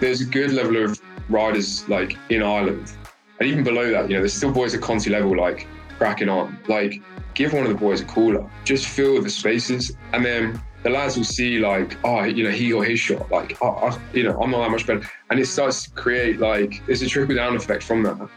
there's 0.00 0.20
a 0.20 0.24
good 0.24 0.52
level 0.52 0.84
of 0.84 1.00
riders 1.28 1.88
like 1.88 2.16
in 2.30 2.42
Ireland. 2.42 2.92
And 3.40 3.48
even 3.48 3.64
below 3.64 3.90
that, 3.90 4.08
you 4.08 4.16
know, 4.16 4.20
there's 4.20 4.34
still 4.34 4.52
boys 4.52 4.74
at 4.74 4.80
Conti 4.80 5.10
level 5.10 5.36
like 5.36 5.66
cracking 5.96 6.28
on. 6.28 6.58
Like, 6.68 7.00
give 7.34 7.52
one 7.52 7.64
of 7.64 7.68
the 7.68 7.76
boys 7.76 8.00
a 8.00 8.04
call 8.04 8.50
Just 8.64 8.86
fill 8.86 9.22
the 9.22 9.30
spaces. 9.30 9.96
And 10.12 10.24
then 10.24 10.60
the 10.82 10.90
lads 10.90 11.16
will 11.16 11.24
see 11.24 11.58
like, 11.58 11.96
oh, 12.04 12.24
you 12.24 12.44
know, 12.44 12.50
he 12.50 12.70
got 12.70 12.86
his 12.86 13.00
shot. 13.00 13.30
Like, 13.30 13.56
oh, 13.60 13.70
I, 13.70 13.98
you 14.12 14.24
know, 14.24 14.40
I'm 14.40 14.50
not 14.50 14.62
that 14.62 14.70
much 14.70 14.86
better. 14.86 15.08
And 15.30 15.38
it 15.38 15.46
starts 15.46 15.84
to 15.84 15.90
create 15.90 16.40
like, 16.40 16.84
there's 16.86 17.02
a 17.02 17.06
trickle 17.06 17.36
down 17.36 17.56
effect 17.56 17.82
from 17.82 18.02
that. 18.04 18.28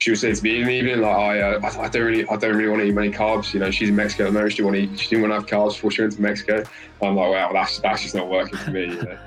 She 0.00 0.10
was 0.10 0.20
saying 0.20 0.36
to 0.36 0.44
me 0.44 0.60
in 0.60 0.66
the 0.66 0.72
evening, 0.72 1.00
like, 1.00 1.16
I, 1.16 1.40
uh, 1.40 1.60
I, 1.60 1.84
I, 1.86 1.88
don't 1.88 2.06
really, 2.06 2.28
I 2.28 2.36
don't 2.36 2.56
really 2.56 2.68
want 2.68 2.82
to 2.82 2.86
eat 2.86 2.94
many 2.94 3.10
carbs. 3.10 3.52
You 3.52 3.60
know, 3.60 3.70
she's 3.70 3.88
in 3.88 3.96
Mexico. 3.96 4.28
I 4.28 4.30
know 4.30 4.48
she 4.48 4.58
didn't 4.58 4.66
want 4.66 4.76
to 4.76 4.82
eat, 4.82 5.00
she 5.00 5.08
didn't 5.08 5.28
want 5.28 5.32
to 5.32 5.54
have 5.54 5.60
carbs 5.60 5.74
before 5.74 5.90
she 5.90 6.02
went 6.02 6.12
to 6.14 6.22
Mexico. 6.22 6.62
I'm 7.02 7.16
like, 7.16 7.30
wow, 7.30 7.52
that's 7.52 7.80
that's 7.80 8.02
just 8.02 8.14
not 8.14 8.28
working 8.28 8.58
for 8.58 8.70
me. 8.70 8.82
You 8.82 9.02
know? 9.02 9.18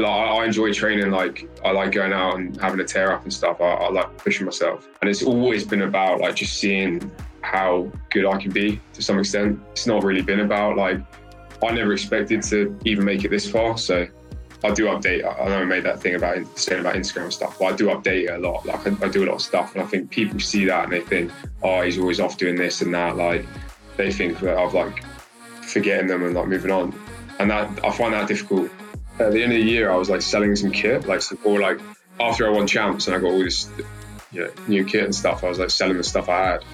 Like, 0.00 0.04
I 0.04 0.44
enjoy 0.44 0.72
training. 0.72 1.10
Like 1.10 1.48
I 1.64 1.70
like 1.72 1.92
going 1.92 2.12
out 2.12 2.36
and 2.36 2.58
having 2.60 2.80
a 2.80 2.84
tear 2.84 3.12
up 3.12 3.22
and 3.24 3.32
stuff. 3.32 3.60
I, 3.60 3.64
I 3.64 3.90
like 3.90 4.16
pushing 4.18 4.46
myself, 4.46 4.88
and 5.00 5.10
it's 5.10 5.22
always 5.22 5.64
been 5.64 5.82
about 5.82 6.20
like 6.20 6.36
just 6.36 6.54
seeing 6.54 7.10
how 7.42 7.90
good 8.10 8.24
I 8.24 8.40
can 8.40 8.52
be 8.52 8.80
to 8.94 9.02
some 9.02 9.18
extent. 9.18 9.60
It's 9.72 9.86
not 9.86 10.02
really 10.02 10.22
been 10.22 10.40
about 10.40 10.76
like 10.76 11.00
I 11.62 11.72
never 11.72 11.92
expected 11.92 12.42
to 12.44 12.76
even 12.84 13.04
make 13.04 13.24
it 13.24 13.30
this 13.30 13.48
far. 13.50 13.76
So 13.78 14.06
I 14.64 14.70
do 14.70 14.86
update. 14.86 15.24
I 15.24 15.48
know 15.48 15.58
I 15.58 15.64
made 15.64 15.84
that 15.84 16.00
thing 16.00 16.14
about 16.14 16.58
saying 16.58 16.80
about 16.80 16.94
Instagram 16.94 17.24
and 17.24 17.32
stuff, 17.32 17.58
but 17.58 17.72
I 17.72 17.76
do 17.76 17.86
update 17.88 18.28
it 18.28 18.30
a 18.30 18.38
lot. 18.38 18.64
Like 18.64 18.86
I, 18.86 19.06
I, 19.06 19.08
do 19.08 19.24
a 19.24 19.26
lot 19.26 19.34
of 19.34 19.42
stuff, 19.42 19.74
and 19.74 19.82
I 19.82 19.86
think 19.86 20.10
people 20.10 20.38
see 20.40 20.64
that 20.66 20.84
and 20.84 20.92
they 20.92 21.00
think, 21.00 21.32
oh, 21.62 21.82
he's 21.82 21.98
always 21.98 22.20
off 22.20 22.36
doing 22.36 22.56
this 22.56 22.80
and 22.80 22.94
that. 22.94 23.16
Like 23.16 23.44
they 23.96 24.12
think 24.12 24.38
that 24.40 24.56
I've 24.56 24.74
like 24.74 25.04
forgetting 25.62 26.06
them 26.06 26.22
and 26.22 26.34
like 26.34 26.46
moving 26.46 26.70
on, 26.70 26.94
and 27.38 27.50
that 27.50 27.84
I 27.84 27.90
find 27.90 28.14
that 28.14 28.28
difficult. 28.28 28.70
At 29.18 29.32
the 29.32 29.42
end 29.42 29.52
of 29.52 29.58
the 29.58 29.64
year, 29.64 29.90
I 29.90 29.96
was 29.96 30.08
like 30.08 30.22
selling 30.22 30.56
some 30.56 30.72
kit, 30.72 31.06
like 31.06 31.22
or 31.44 31.60
like 31.60 31.78
after 32.18 32.46
I 32.46 32.50
won 32.50 32.66
champs 32.66 33.06
and 33.06 33.16
I 33.16 33.18
got 33.18 33.28
all 33.28 33.38
this 33.40 33.68
you 34.32 34.42
know, 34.42 34.50
new 34.68 34.84
kit 34.84 35.04
and 35.04 35.14
stuff. 35.14 35.44
I 35.44 35.48
was 35.48 35.58
like 35.58 35.70
selling 35.70 35.98
the 35.98 36.04
stuff 36.04 36.28
I 36.28 36.44
had. 36.44 36.64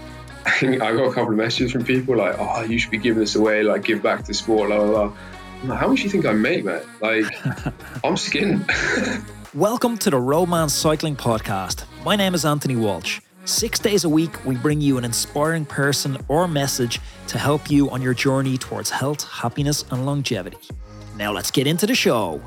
I 0.62 0.76
got 0.76 1.08
a 1.08 1.12
couple 1.12 1.30
of 1.30 1.36
messages 1.36 1.72
from 1.72 1.84
people 1.84 2.16
like, 2.16 2.36
"Oh, 2.38 2.62
you 2.62 2.78
should 2.78 2.92
be 2.92 2.98
giving 2.98 3.18
this 3.18 3.34
away, 3.34 3.64
like 3.64 3.82
give 3.82 4.02
back 4.02 4.24
to 4.24 4.34
sport." 4.34 4.68
Blah 4.68 4.78
blah 4.78 4.86
blah. 4.86 5.16
Like, 5.64 5.80
How 5.80 5.88
much 5.88 5.98
do 5.98 6.04
you 6.04 6.10
think 6.10 6.26
I 6.26 6.32
make, 6.32 6.64
man? 6.64 6.82
Like, 7.00 7.24
I'm 8.04 8.16
skinned. 8.16 8.70
Welcome 9.54 9.98
to 9.98 10.10
the 10.10 10.20
Roadman 10.20 10.68
Cycling 10.68 11.16
Podcast. 11.16 11.84
My 12.04 12.14
name 12.14 12.34
is 12.34 12.44
Anthony 12.44 12.76
Walsh. 12.76 13.20
Six 13.46 13.80
days 13.80 14.04
a 14.04 14.08
week, 14.08 14.44
we 14.44 14.54
bring 14.54 14.80
you 14.80 14.96
an 14.98 15.04
inspiring 15.04 15.64
person 15.64 16.18
or 16.28 16.46
message 16.46 17.00
to 17.28 17.38
help 17.38 17.68
you 17.70 17.90
on 17.90 18.00
your 18.00 18.14
journey 18.14 18.56
towards 18.58 18.90
health, 18.90 19.26
happiness, 19.28 19.84
and 19.90 20.06
longevity. 20.06 20.58
Now, 21.18 21.32
let's 21.32 21.50
get 21.50 21.66
into 21.66 21.84
the 21.84 21.96
show. 21.96 22.40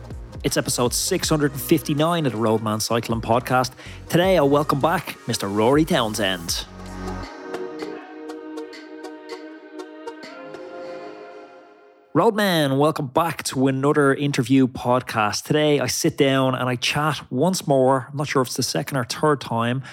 It's 0.46 0.56
episode 0.56 0.94
659 0.94 2.26
of 2.26 2.32
the 2.32 2.38
Roadman 2.38 2.80
Cycling 2.80 3.20
Podcast. 3.20 3.74
Today, 4.08 4.38
I'll 4.38 4.48
welcome 4.48 4.80
back 4.80 5.18
Mr. 5.28 5.54
Rory 5.54 5.84
Townsend. 5.84 6.66
Roadman, 12.14 12.78
welcome 12.78 13.08
back 13.08 13.44
to 13.44 13.68
another 13.68 14.14
interview 14.14 14.70
podcast. 14.70 15.44
Today 15.44 15.82
I 15.82 15.88
sit 15.88 16.18
down 16.18 16.56
and 16.56 16.70
I 16.70 16.78
chat 16.78 17.30
once 17.30 17.68
more. 17.68 18.08
I'm 18.10 18.16
not 18.16 18.30
sure 18.30 18.42
if 18.42 18.48
it's 18.48 18.56
the 18.56 18.64
second 18.64 18.96
or 18.96 19.04
third 19.04 19.42
time, 19.42 19.84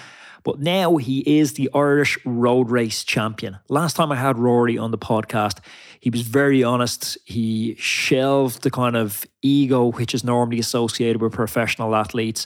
but 0.43 0.59
now 0.59 0.95
he 0.95 1.19
is 1.39 1.53
the 1.53 1.69
Irish 1.73 2.17
road 2.23 2.71
race 2.71 3.03
champion. 3.03 3.57
Last 3.67 3.97
time 3.97 4.09
I 4.09 4.15
had 4.15 4.37
Rory 4.37 4.77
on 4.77 4.91
the 4.91 4.97
podcast, 4.97 5.59
he 5.99 6.09
was 6.09 6.21
very 6.21 6.63
honest. 6.63 7.17
He 7.25 7.75
shelved 7.77 8.63
the 8.63 8.71
kind 8.71 8.95
of 8.95 9.25
ego 9.41 9.91
which 9.91 10.13
is 10.13 10.23
normally 10.23 10.59
associated 10.59 11.21
with 11.21 11.33
professional 11.33 11.95
athletes, 11.95 12.45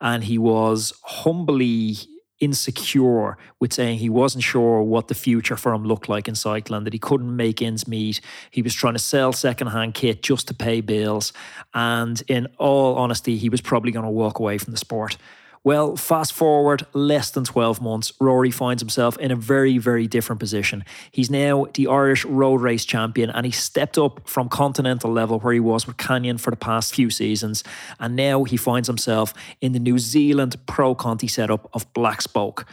and 0.00 0.24
he 0.24 0.38
was 0.38 0.92
humbly 1.02 1.96
insecure 2.42 3.38
with 3.60 3.72
saying 3.72 3.98
he 3.98 4.10
wasn't 4.10 4.42
sure 4.42 4.82
what 4.82 5.06
the 5.06 5.14
future 5.14 5.56
for 5.56 5.72
him 5.72 5.84
looked 5.84 6.08
like 6.08 6.26
in 6.26 6.34
cycling, 6.34 6.82
that 6.82 6.92
he 6.92 6.98
couldn't 6.98 7.34
make 7.34 7.62
ends 7.62 7.86
meet. 7.86 8.20
He 8.50 8.62
was 8.62 8.74
trying 8.74 8.94
to 8.94 8.98
sell 8.98 9.32
secondhand 9.32 9.94
kit 9.94 10.22
just 10.22 10.48
to 10.48 10.54
pay 10.54 10.80
bills. 10.80 11.32
And 11.72 12.20
in 12.26 12.48
all 12.58 12.96
honesty, 12.96 13.38
he 13.38 13.48
was 13.48 13.60
probably 13.60 13.92
going 13.92 14.04
to 14.04 14.10
walk 14.10 14.40
away 14.40 14.58
from 14.58 14.72
the 14.72 14.78
sport. 14.78 15.16
Well, 15.64 15.94
fast 15.94 16.32
forward 16.32 16.86
less 16.92 17.30
than 17.30 17.44
12 17.44 17.80
months, 17.80 18.12
Rory 18.20 18.50
finds 18.50 18.82
himself 18.82 19.16
in 19.18 19.30
a 19.30 19.36
very, 19.36 19.78
very 19.78 20.08
different 20.08 20.40
position. 20.40 20.84
He's 21.12 21.30
now 21.30 21.66
the 21.74 21.86
Irish 21.86 22.24
road 22.24 22.60
race 22.60 22.84
champion 22.84 23.30
and 23.30 23.46
he 23.46 23.52
stepped 23.52 23.96
up 23.96 24.28
from 24.28 24.48
continental 24.48 25.12
level 25.12 25.38
where 25.38 25.52
he 25.52 25.60
was 25.60 25.86
with 25.86 25.98
Canyon 25.98 26.38
for 26.38 26.50
the 26.50 26.56
past 26.56 26.96
few 26.96 27.10
seasons. 27.10 27.62
And 28.00 28.16
now 28.16 28.42
he 28.42 28.56
finds 28.56 28.88
himself 28.88 29.34
in 29.60 29.70
the 29.70 29.78
New 29.78 30.00
Zealand 30.00 30.56
Pro 30.66 30.96
Conti 30.96 31.28
setup 31.28 31.70
of 31.72 31.92
Black 31.92 32.22
Spoke. 32.22 32.66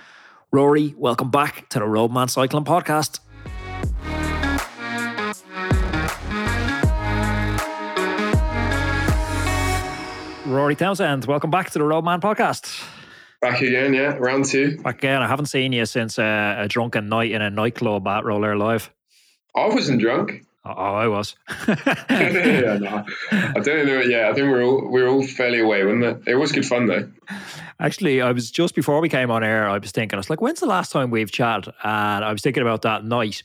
Rory, 0.51 0.95
welcome 0.97 1.29
back 1.29 1.69
to 1.69 1.77
the 1.77 1.85
Roadman 1.85 2.27
Cycling 2.27 2.66
Podcast. 2.66 3.19
Rory 10.50 10.76
Townsend, 10.76 11.26
welcome 11.26 11.52
back 11.52 11.70
to 11.70 11.78
the 11.78 11.86
Roadman 11.86 12.22
podcast. 12.22 12.84
Back 13.40 13.62
again, 13.62 13.94
yeah, 13.94 14.16
round 14.18 14.46
two. 14.46 14.78
Back 14.80 14.98
again. 14.98 15.22
I 15.22 15.28
haven't 15.28 15.46
seen 15.46 15.72
you 15.74 15.86
since 15.86 16.18
uh, 16.18 16.56
a 16.58 16.68
drunken 16.68 17.08
night 17.08 17.32
in 17.32 17.44
a 17.44 17.52
nightclub 17.52 18.08
at 18.08 18.24
Rouleur 18.24 18.58
Live. 18.58 18.92
I 19.56 19.68
wasn't 19.68 20.02
drunk. 20.02 20.44
Oh, 20.66 20.72
I 20.72 21.08
was. 21.08 21.36
yeah, 21.68 22.78
no, 22.82 23.06
I 23.32 23.60
don't 23.60 23.86
know. 23.86 24.02
Yeah, 24.02 24.30
I 24.30 24.34
think 24.34 24.48
we 24.48 24.54
are 24.54 24.64
all 24.64 24.90
we 24.90 25.02
are 25.02 25.08
all 25.08 25.24
fairly 25.26 25.60
away, 25.60 25.84
wasn't 25.84 26.04
it? 26.04 26.32
It 26.32 26.36
was 26.36 26.52
good 26.52 26.66
fun 26.66 26.88
though. 26.88 27.12
Actually, 27.80 28.22
I 28.22 28.31
was 28.31 28.50
just 28.50 28.74
before 28.74 29.00
we 29.02 29.08
came 29.10 29.30
on 29.30 29.44
air. 29.44 29.70
I 29.70 29.78
was 29.78 29.92
thinking, 29.92 30.18
I 30.18 30.20
was 30.20 30.31
like, 30.31 30.42
"When's 30.42 30.60
the 30.60 30.66
last 30.66 30.92
time 30.92 31.12
we've 31.12 31.31
chatted?" 31.31 31.74
And 31.84 32.26
I 32.26 32.31
was 32.31 32.42
thinking 32.42 32.62
about 32.62 32.81
that 32.81 33.06
night. 33.06 33.44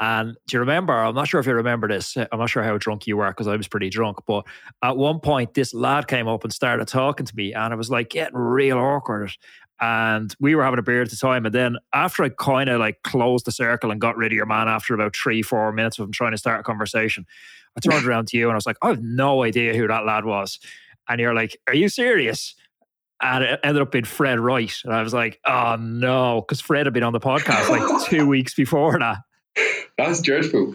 And 0.00 0.36
do 0.46 0.56
you 0.56 0.60
remember? 0.60 0.92
I'm 0.92 1.14
not 1.14 1.28
sure 1.28 1.40
if 1.40 1.46
you 1.46 1.54
remember 1.54 1.86
this. 1.86 2.16
Uh, 2.16 2.26
I'm 2.32 2.38
not 2.38 2.50
sure 2.50 2.62
how 2.62 2.76
drunk 2.78 3.06
you 3.06 3.16
were 3.16 3.28
because 3.28 3.46
I 3.46 3.56
was 3.56 3.68
pretty 3.68 3.90
drunk. 3.90 4.18
But 4.26 4.44
at 4.82 4.96
one 4.96 5.20
point, 5.20 5.54
this 5.54 5.72
lad 5.72 6.08
came 6.08 6.26
up 6.26 6.42
and 6.44 6.52
started 6.52 6.88
talking 6.88 7.26
to 7.26 7.36
me, 7.36 7.54
and 7.54 7.72
it 7.72 7.76
was 7.76 7.90
like 7.90 8.10
getting 8.10 8.36
real 8.36 8.78
awkward. 8.78 9.32
And 9.80 10.34
we 10.40 10.54
were 10.54 10.64
having 10.64 10.78
a 10.78 10.82
beer 10.82 11.02
at 11.02 11.10
the 11.10 11.16
time. 11.16 11.46
And 11.46 11.54
then 11.54 11.76
after 11.92 12.22
I 12.24 12.28
kind 12.28 12.70
of 12.70 12.80
like 12.80 13.02
closed 13.02 13.44
the 13.44 13.52
circle 13.52 13.90
and 13.90 14.00
got 14.00 14.16
rid 14.16 14.32
of 14.32 14.36
your 14.36 14.46
man 14.46 14.68
after 14.68 14.94
about 14.94 15.16
three, 15.16 15.42
four 15.42 15.72
minutes 15.72 15.98
of 15.98 16.04
him 16.06 16.12
trying 16.12 16.30
to 16.30 16.38
start 16.38 16.60
a 16.60 16.62
conversation, 16.62 17.26
I 17.76 17.80
turned 17.80 18.06
around 18.06 18.28
to 18.28 18.36
you 18.36 18.46
and 18.46 18.52
I 18.52 18.56
was 18.56 18.66
like, 18.66 18.76
I 18.82 18.88
have 18.88 19.02
no 19.02 19.42
idea 19.42 19.74
who 19.74 19.86
that 19.88 20.06
lad 20.06 20.24
was. 20.24 20.60
And 21.08 21.20
you're 21.20 21.34
like, 21.34 21.60
Are 21.66 21.74
you 21.74 21.88
serious? 21.88 22.54
And 23.20 23.44
it 23.44 23.60
ended 23.64 23.82
up 23.82 23.90
being 23.90 24.04
Fred 24.04 24.38
Wright. 24.38 24.74
And 24.84 24.94
I 24.94 25.02
was 25.02 25.12
like, 25.12 25.40
Oh 25.44 25.76
no, 25.78 26.40
because 26.40 26.60
Fred 26.60 26.86
had 26.86 26.94
been 26.94 27.02
on 27.02 27.12
the 27.12 27.20
podcast 27.20 27.68
like 27.68 28.06
two 28.06 28.26
weeks 28.26 28.54
before 28.54 28.98
that. 28.98 29.18
That's 29.96 30.20
dreadful. 30.20 30.74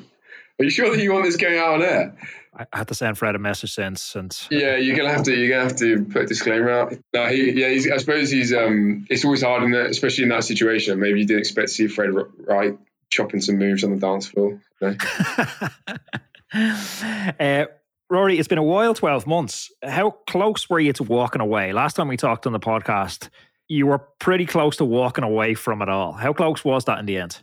Are 0.59 0.66
you 0.66 0.69
sure 0.69 0.94
that 0.94 1.02
you 1.02 1.13
want 1.13 1.25
this 1.25 1.38
going 1.38 1.57
out 1.57 1.75
on 1.75 1.81
air? 1.81 2.18
I 2.53 2.66
had 2.74 2.88
to 2.90 2.94
send 2.94 3.18
Fred 3.18 3.35
a 3.35 3.40
message 3.40 3.74
since, 3.74 4.16
and 4.16 4.38
yeah, 4.52 4.75
you're 4.75 4.97
gonna 4.97 5.13
have 5.13 5.24
to 5.24 5.34
you're 5.34 5.50
gonna 5.50 5.63
have 5.63 5.78
to 5.78 6.03
put 6.06 6.24
a 6.24 6.25
disclaimer 6.25 6.69
out. 6.69 6.94
No, 7.13 7.28
he, 7.28 7.52
yeah, 7.52 7.94
I 7.94 7.97
suppose 7.97 8.30
he's 8.30 8.53
um, 8.53 9.07
it's 9.09 9.24
always 9.24 9.41
hard 9.41 9.63
in 9.63 9.72
that, 9.72 9.85
especially 9.85 10.24
in 10.24 10.30
that 10.30 10.44
situation. 10.44 11.00
Maybe 11.00 11.22
you 11.22 11.25
didn't 11.25 11.40
expect 11.40 11.69
to 11.69 11.74
see 11.74 11.88
Fred 11.88 12.09
Wright 12.13 12.78
chopping 13.09 13.40
some 13.40 13.57
moves 13.57 13.84
on 13.84 13.91
the 13.91 13.97
dance 13.97 14.28
floor. 14.28 14.59
uh, 17.40 17.66
Rory, 18.09 18.40
it's 18.40 18.47
been 18.47 18.57
a 18.57 18.63
while, 18.63 18.94
twelve 18.94 19.25
months. 19.25 19.72
How 19.84 20.12
close 20.28 20.69
were 20.69 20.80
you 20.80 20.91
to 20.94 21.03
walking 21.03 21.41
away? 21.41 21.72
Last 21.72 21.96
time 21.96 22.07
we 22.07 22.18
talked 22.18 22.47
on 22.47 22.51
the 22.51 22.59
podcast, 22.59 23.30
you 23.69 23.88
were 23.88 24.00
pretty 24.19 24.46
close 24.46 24.78
to 24.78 24.86
walking 24.86 25.24
away 25.24 25.53
from 25.53 25.81
it 25.81 25.88
all. 25.88 26.12
How 26.12 26.34
close 26.34 26.66
was 26.66 26.86
that 26.86 27.00
in 27.00 27.06
the 27.06 27.18
end? 27.18 27.41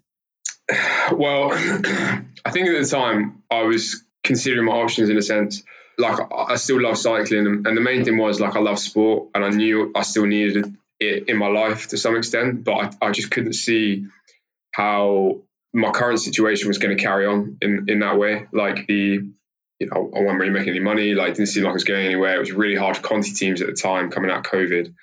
Well, 1.13 1.53
I 1.53 2.51
think 2.51 2.69
at 2.69 2.83
the 2.83 2.89
time 2.91 3.45
I 3.49 3.63
was 3.63 4.03
considering 4.25 4.67
my 4.67 4.73
options 4.73 5.09
in 5.09 5.17
a 5.17 5.23
sense. 5.23 5.63
Like 5.99 6.19
I 6.35 6.57
still 6.57 6.83
love 6.83 6.99
cycling, 6.99 7.47
and 7.47 7.77
the 7.77 7.81
main 7.81 8.05
thing 8.05 8.19
was 8.19 8.41
like 8.41 8.57
I 8.57 8.59
love 8.59 8.79
sport, 8.79 9.29
and 9.35 9.45
I 9.45 9.51
knew 9.51 9.93
I 9.95 10.03
still 10.03 10.27
needed 10.27 10.77
it 10.99 11.29
in 11.29 11.37
my 11.39 11.47
life 11.47 11.89
to 11.89 11.97
some 11.97 12.17
extent, 12.17 12.65
but 12.65 12.97
I, 13.01 13.07
I 13.07 13.11
just 13.13 13.31
couldn't 13.31 13.55
see 13.55 14.07
how 14.73 15.43
my 15.73 15.93
current 15.93 16.21
situation 16.21 16.69
was 16.69 16.79
going 16.79 16.97
to 16.97 17.03
carry 17.03 17.27
on 17.27 17.59
in 17.63 17.87
in 17.89 18.01
that 18.01 18.19
way. 18.19 18.47
Like 18.53 18.87
the 18.87 19.21
you 19.79 19.87
know, 19.89 20.11
I 20.15 20.21
wasn't 20.21 20.41
really 20.41 20.53
making 20.53 20.71
any 20.71 20.81
money. 20.81 21.15
Like, 21.15 21.35
didn't 21.35 21.49
seem 21.49 21.65
like 21.65 21.71
I 21.71 21.75
was 21.75 21.85
going 21.85 22.07
anywhere. 22.07 22.37
It 22.37 22.41
was 22.41 22.53
really 22.53 22.77
hard 22.77 22.97
for 22.97 23.03
Conti 23.03 23.33
teams 23.33 23.61
at 23.61 23.67
the 23.67 23.75
time 23.75 24.11
coming 24.11 24.31
out 24.31 24.45
COVID. 24.45 24.95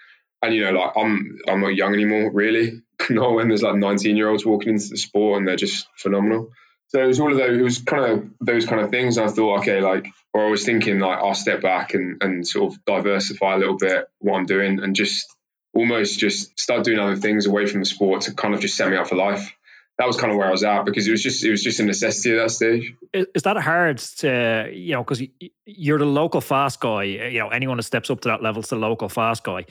And 0.41 0.53
you 0.53 0.63
know, 0.63 0.71
like 0.71 0.91
I'm, 0.97 1.39
I'm 1.47 1.61
not 1.61 1.75
young 1.75 1.93
anymore, 1.93 2.31
really. 2.31 2.81
not 3.09 3.33
when 3.33 3.47
there's 3.47 3.63
like 3.63 3.75
19 3.75 4.17
year 4.17 4.29
olds 4.29 4.45
walking 4.45 4.69
into 4.69 4.89
the 4.89 4.97
sport 4.97 5.39
and 5.39 5.47
they're 5.47 5.55
just 5.55 5.87
phenomenal. 5.95 6.51
So 6.87 7.01
it 7.01 7.07
was 7.07 7.19
all 7.19 7.31
of 7.31 7.37
those, 7.37 7.59
it 7.59 7.63
was 7.63 7.79
kind 7.79 8.05
of 8.05 8.29
those 8.39 8.65
kind 8.65 8.81
of 8.81 8.91
things. 8.91 9.17
I 9.17 9.27
thought, 9.27 9.61
okay, 9.61 9.81
like, 9.81 10.05
or 10.33 10.45
I 10.45 10.49
was 10.49 10.63
thinking 10.63 10.99
like, 10.99 11.17
I'll 11.17 11.33
step 11.33 11.61
back 11.61 11.95
and, 11.95 12.21
and 12.21 12.47
sort 12.47 12.73
of 12.73 12.85
diversify 12.85 13.55
a 13.55 13.57
little 13.57 13.77
bit 13.77 14.05
what 14.19 14.37
I'm 14.37 14.45
doing 14.45 14.79
and 14.79 14.95
just 14.95 15.25
almost 15.73 16.19
just 16.19 16.59
start 16.59 16.83
doing 16.83 16.99
other 16.99 17.15
things 17.15 17.47
away 17.47 17.65
from 17.65 17.79
the 17.79 17.85
sport 17.85 18.21
to 18.21 18.33
kind 18.33 18.53
of 18.53 18.59
just 18.59 18.75
set 18.75 18.89
me 18.89 18.97
up 18.97 19.07
for 19.07 19.15
life. 19.15 19.53
that 19.97 20.07
was 20.07 20.17
kind 20.17 20.31
of 20.31 20.37
where 20.37 20.47
I 20.47 20.51
was 20.51 20.63
at 20.63 20.85
because 20.85 21.07
it 21.07 21.11
was 21.11 21.21
just 21.21 21.43
it 21.43 21.51
was 21.51 21.63
just 21.63 21.79
a 21.79 21.83
necessity 21.83 22.35
at 22.35 22.43
that 22.43 22.51
stage. 22.51 22.93
Is, 23.13 23.25
is 23.35 23.43
that 23.43 23.57
hard 23.57 23.97
to 23.97 24.69
you 24.71 24.93
know 24.93 25.03
because 25.03 25.23
you're 25.65 25.99
the 25.99 26.05
local 26.05 26.41
fast 26.41 26.79
guy? 26.79 27.03
You 27.03 27.39
know 27.39 27.49
anyone 27.49 27.77
who 27.77 27.83
steps 27.83 28.09
up 28.09 28.21
to 28.21 28.29
that 28.29 28.41
level 28.41 28.61
is 28.61 28.69
the 28.69 28.75
local 28.75 29.09
fast 29.09 29.43
guy, 29.43 29.65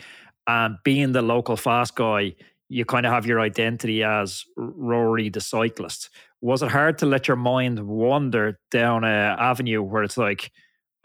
and 0.46 0.78
being 0.84 1.12
the 1.12 1.22
local 1.22 1.56
fast 1.56 1.94
guy, 1.94 2.34
you 2.72 2.84
kind 2.84 3.06
of 3.06 3.12
have 3.12 3.26
your 3.26 3.40
identity 3.40 4.02
as 4.02 4.44
Rory 4.56 5.28
the 5.28 5.40
cyclist. 5.40 6.10
Was 6.40 6.62
it 6.62 6.70
hard 6.70 6.98
to 6.98 7.06
let 7.06 7.28
your 7.28 7.36
mind 7.36 7.86
wander 7.86 8.58
down 8.70 9.04
a 9.04 9.36
avenue 9.38 9.82
where 9.82 10.02
it's 10.02 10.16
like, 10.16 10.50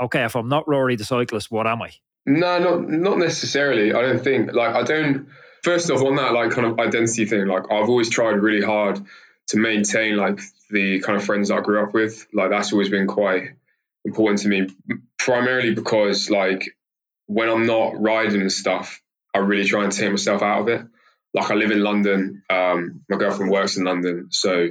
okay, 0.02 0.24
if 0.24 0.36
I'm 0.36 0.50
not 0.50 0.68
Rory 0.68 0.96
the 0.96 1.04
cyclist, 1.04 1.52
what 1.52 1.68
am 1.68 1.82
I? 1.82 1.92
No, 2.26 2.60
not 2.60 2.90
not 2.90 3.18
necessarily. 3.20 3.94
I 3.94 4.02
don't 4.02 4.24
think 4.24 4.54
like 4.54 4.76
I 4.76 4.84
don't 4.84 5.28
first 5.64 5.92
off 5.92 6.02
on 6.02 6.16
that 6.16 6.34
like 6.34 6.52
kind 6.52 6.66
of 6.66 6.80
identity 6.80 7.26
thing 7.26 7.46
like 7.46 7.64
i've 7.72 7.90
always 7.90 8.10
tried 8.10 8.42
really 8.42 8.66
hard 8.66 9.00
to 9.48 9.58
maintain 9.58 10.16
like 10.16 10.40
the 10.70 11.00
kind 11.02 11.18
of 11.18 11.26
friends 11.26 11.52
i 11.52 11.60
grew 11.60 11.84
up 11.84 11.94
with 11.94 12.26
like 12.34 12.50
that's 12.50 12.72
always 12.72 12.90
been 12.90 13.08
quite 13.08 13.50
important 14.06 14.40
to 14.40 14.48
me 14.48 14.68
primarily 15.18 15.74
because 15.74 16.30
like 16.30 16.70
when 17.26 17.50
i'm 17.50 17.66
not 17.66 18.02
riding 18.02 18.42
and 18.42 18.52
stuff 18.52 19.02
i 19.34 19.40
really 19.40 19.66
try 19.66 19.84
and 19.84 19.92
take 19.92 20.10
myself 20.10 20.42
out 20.42 20.62
of 20.62 20.68
it 20.70 20.86
like 21.38 21.52
i 21.52 21.56
live 21.56 21.72
in 21.72 21.82
london 21.82 22.44
um, 22.50 23.02
my 23.10 23.18
girlfriend 23.18 23.52
works 23.52 23.78
in 23.78 23.84
london 23.84 24.28
so 24.32 24.70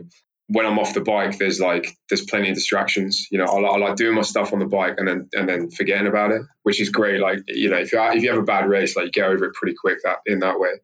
when 0.48 0.64
I'm 0.64 0.78
off 0.78 0.94
the 0.94 1.00
bike, 1.00 1.38
there's 1.38 1.60
like 1.60 1.96
there's 2.08 2.24
plenty 2.24 2.50
of 2.50 2.54
distractions. 2.54 3.26
You 3.30 3.38
know, 3.38 3.46
I, 3.46 3.60
I, 3.60 3.78
like 3.78 3.96
doing 3.96 4.14
my 4.14 4.22
stuff 4.22 4.52
on 4.52 4.60
the 4.60 4.66
bike 4.66 4.94
and 4.98 5.08
then 5.08 5.28
and 5.32 5.48
then 5.48 5.70
forgetting 5.70 6.06
about 6.06 6.30
it, 6.30 6.42
which 6.62 6.80
is 6.80 6.90
great. 6.90 7.20
Like 7.20 7.40
you 7.48 7.70
know, 7.70 7.78
if 7.78 7.92
you 7.92 8.00
if 8.00 8.22
you 8.22 8.30
have 8.30 8.38
a 8.38 8.44
bad 8.44 8.68
race, 8.68 8.96
like 8.96 9.06
you 9.06 9.12
get 9.12 9.24
over 9.24 9.46
it 9.46 9.54
pretty 9.54 9.76
quick 9.78 9.98
that 10.04 10.18
in 10.24 10.40
that 10.40 10.60
way. 10.60 10.80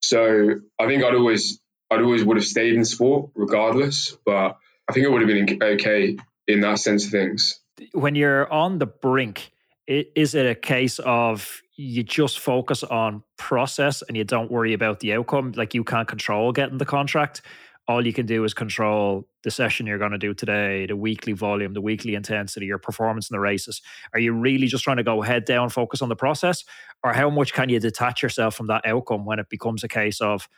So 0.00 0.54
I 0.78 0.86
think 0.86 1.04
I'd 1.04 1.14
always 1.14 1.60
I'd 1.90 2.00
always 2.00 2.24
would 2.24 2.36
have 2.36 2.46
stayed 2.46 2.74
in 2.74 2.84
sport 2.84 3.30
regardless, 3.34 4.16
but 4.26 4.56
I 4.88 4.92
think 4.92 5.06
it 5.06 5.10
would 5.10 5.22
have 5.22 5.28
been 5.28 5.62
okay 5.62 6.16
in 6.46 6.60
that 6.60 6.78
sense 6.78 7.04
of 7.04 7.10
things. 7.12 7.60
When 7.92 8.16
you're 8.16 8.52
on 8.52 8.78
the 8.78 8.86
brink, 8.86 9.52
is 9.86 10.34
it 10.34 10.46
a 10.46 10.54
case 10.56 10.98
of 10.98 11.62
you 11.78 12.02
just 12.02 12.40
focus 12.40 12.84
on 12.84 13.22
process 13.38 14.02
and 14.02 14.16
you 14.16 14.24
don't 14.24 14.50
worry 14.50 14.74
about 14.74 15.00
the 15.00 15.14
outcome? 15.14 15.52
Like 15.56 15.72
you 15.72 15.84
can't 15.84 16.06
control 16.06 16.52
getting 16.52 16.76
the 16.76 16.84
contract 16.84 17.40
all 17.88 18.06
you 18.06 18.12
can 18.12 18.26
do 18.26 18.44
is 18.44 18.52
control 18.52 19.26
the 19.44 19.50
session 19.50 19.86
you're 19.86 19.98
going 19.98 20.12
to 20.12 20.18
do 20.18 20.34
today, 20.34 20.84
the 20.84 20.94
weekly 20.94 21.32
volume, 21.32 21.72
the 21.72 21.80
weekly 21.80 22.14
intensity, 22.14 22.66
your 22.66 22.78
performance 22.78 23.30
in 23.30 23.34
the 23.34 23.40
races. 23.40 23.80
Are 24.12 24.20
you 24.20 24.34
really 24.34 24.66
just 24.66 24.84
trying 24.84 24.98
to 24.98 25.02
go 25.02 25.22
head 25.22 25.46
down, 25.46 25.70
focus 25.70 26.02
on 26.02 26.10
the 26.10 26.16
process? 26.16 26.64
Or 27.02 27.14
how 27.14 27.30
much 27.30 27.54
can 27.54 27.70
you 27.70 27.80
detach 27.80 28.22
yourself 28.22 28.54
from 28.54 28.66
that 28.66 28.84
outcome 28.84 29.24
when 29.24 29.38
it 29.38 29.48
becomes 29.48 29.82
a 29.84 29.88
case 29.88 30.20
of, 30.20 30.48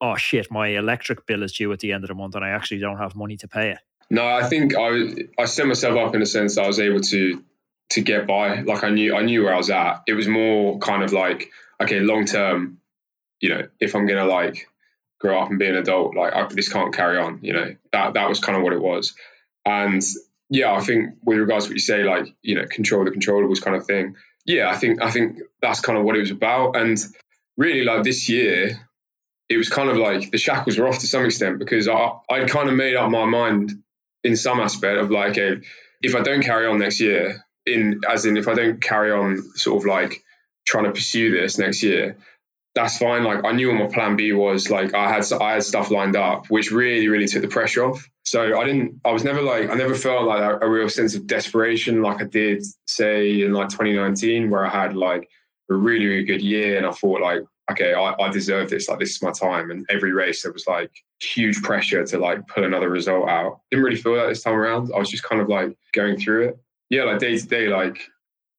oh 0.00 0.16
shit, 0.16 0.50
my 0.50 0.68
electric 0.68 1.26
bill 1.26 1.44
is 1.44 1.52
due 1.52 1.72
at 1.72 1.78
the 1.78 1.92
end 1.92 2.02
of 2.02 2.08
the 2.08 2.14
month 2.14 2.34
and 2.34 2.44
I 2.44 2.50
actually 2.50 2.80
don't 2.80 2.98
have 2.98 3.14
money 3.14 3.36
to 3.36 3.46
pay 3.46 3.70
it? 3.70 3.78
No, 4.10 4.26
I 4.26 4.48
think 4.48 4.74
I 4.76 5.14
I 5.40 5.46
set 5.46 5.66
myself 5.66 5.96
up 5.96 6.14
in 6.14 6.22
a 6.22 6.26
sense 6.26 6.58
I 6.58 6.66
was 6.66 6.78
able 6.78 7.00
to 7.00 7.42
to 7.90 8.00
get 8.00 8.26
by. 8.26 8.60
Like 8.60 8.84
I 8.84 8.90
knew 8.90 9.14
I 9.14 9.22
knew 9.22 9.44
where 9.44 9.54
I 9.54 9.58
was 9.58 9.70
at. 9.70 10.02
It 10.06 10.14
was 10.14 10.28
more 10.28 10.78
kind 10.78 11.02
of 11.02 11.12
like, 11.12 11.50
okay, 11.82 12.00
long 12.00 12.24
term, 12.26 12.78
you 13.40 13.50
know, 13.50 13.68
if 13.80 13.94
I'm 13.94 14.06
gonna 14.06 14.24
like 14.24 14.68
grow 15.24 15.40
up 15.40 15.48
and 15.48 15.58
be 15.58 15.66
an 15.66 15.76
adult. 15.76 16.14
Like 16.14 16.34
I, 16.34 16.46
this 16.48 16.68
can't 16.68 16.94
carry 16.94 17.18
on. 17.18 17.40
You 17.42 17.54
know 17.54 17.76
that 17.92 18.14
that 18.14 18.28
was 18.28 18.40
kind 18.40 18.56
of 18.56 18.62
what 18.62 18.74
it 18.74 18.82
was. 18.82 19.14
And 19.64 20.02
yeah, 20.50 20.74
I 20.74 20.80
think 20.80 21.14
with 21.24 21.38
regards 21.38 21.64
to 21.64 21.70
what 21.70 21.76
you 21.76 21.80
say, 21.80 22.04
like 22.04 22.26
you 22.42 22.56
know, 22.56 22.66
control 22.66 23.04
the 23.04 23.10
controllables 23.10 23.62
kind 23.62 23.76
of 23.76 23.86
thing. 23.86 24.16
Yeah, 24.44 24.68
I 24.68 24.76
think 24.76 25.02
I 25.02 25.10
think 25.10 25.38
that's 25.62 25.80
kind 25.80 25.98
of 25.98 26.04
what 26.04 26.16
it 26.16 26.20
was 26.20 26.30
about. 26.30 26.76
And 26.76 26.98
really, 27.56 27.84
like 27.84 28.02
this 28.02 28.28
year, 28.28 28.78
it 29.48 29.56
was 29.56 29.68
kind 29.70 29.88
of 29.88 29.96
like 29.96 30.30
the 30.30 30.38
shackles 30.38 30.78
were 30.78 30.88
off 30.88 30.98
to 30.98 31.06
some 31.06 31.24
extent 31.24 31.58
because 31.58 31.88
I 31.88 32.12
I'd 32.30 32.50
kind 32.50 32.68
of 32.68 32.74
made 32.74 32.96
up 32.96 33.10
my 33.10 33.24
mind 33.24 33.82
in 34.22 34.36
some 34.36 34.60
aspect 34.60 34.98
of 34.98 35.10
like, 35.10 35.36
if 35.36 36.14
I 36.14 36.20
don't 36.20 36.42
carry 36.42 36.66
on 36.66 36.78
next 36.78 37.00
year, 37.00 37.43
in 37.66 38.00
as 38.08 38.26
in 38.26 38.36
if 38.36 38.48
I 38.48 38.54
don't 38.54 38.80
carry 38.80 39.10
on, 39.10 39.42
sort 39.56 39.82
of 39.82 39.86
like 39.86 40.22
trying 40.66 40.84
to 40.84 40.92
pursue 40.92 41.30
this 41.30 41.58
next 41.58 41.82
year, 41.82 42.16
that's 42.74 42.98
fine. 42.98 43.24
Like 43.24 43.44
I 43.44 43.52
knew 43.52 43.68
what 43.68 43.78
my 43.78 43.86
plan 43.86 44.16
B 44.16 44.32
was. 44.32 44.70
Like 44.70 44.94
I 44.94 45.08
had 45.08 45.30
I 45.32 45.54
had 45.54 45.62
stuff 45.62 45.90
lined 45.90 46.16
up, 46.16 46.46
which 46.48 46.70
really 46.70 47.08
really 47.08 47.26
took 47.26 47.42
the 47.42 47.48
pressure 47.48 47.84
off. 47.84 48.08
So 48.24 48.58
I 48.58 48.64
didn't. 48.64 49.00
I 49.04 49.12
was 49.12 49.24
never 49.24 49.42
like 49.42 49.70
I 49.70 49.74
never 49.74 49.94
felt 49.94 50.24
like 50.24 50.40
a, 50.40 50.66
a 50.66 50.68
real 50.68 50.88
sense 50.88 51.14
of 51.14 51.26
desperation 51.26 52.02
like 52.02 52.20
I 52.20 52.24
did 52.24 52.64
say 52.86 53.42
in 53.42 53.52
like 53.52 53.68
2019, 53.68 54.50
where 54.50 54.66
I 54.66 54.70
had 54.70 54.96
like 54.96 55.28
a 55.70 55.74
really 55.74 56.06
really 56.06 56.24
good 56.24 56.42
year, 56.42 56.76
and 56.76 56.86
I 56.86 56.90
thought 56.90 57.20
like 57.20 57.42
okay, 57.70 57.94
I, 57.94 58.14
I 58.20 58.30
deserve 58.30 58.70
this. 58.70 58.88
Like 58.88 58.98
this 58.98 59.10
is 59.10 59.22
my 59.22 59.32
time. 59.32 59.70
And 59.70 59.86
every 59.88 60.12
race 60.12 60.42
there 60.42 60.52
was 60.52 60.66
like 60.66 60.90
huge 61.20 61.62
pressure 61.62 62.04
to 62.04 62.18
like 62.18 62.46
put 62.46 62.64
another 62.64 62.90
result 62.90 63.28
out. 63.28 63.60
Didn't 63.70 63.84
really 63.84 64.00
feel 64.00 64.16
that 64.16 64.28
this 64.28 64.42
time 64.42 64.54
around. 64.54 64.90
I 64.94 64.98
was 64.98 65.10
just 65.10 65.22
kind 65.22 65.40
of 65.40 65.48
like 65.48 65.76
going 65.92 66.18
through 66.18 66.48
it. 66.48 66.58
Yeah, 66.94 67.02
like 67.02 67.18
day 67.18 67.36
to 67.36 67.46
day, 67.48 67.66
like 67.66 68.08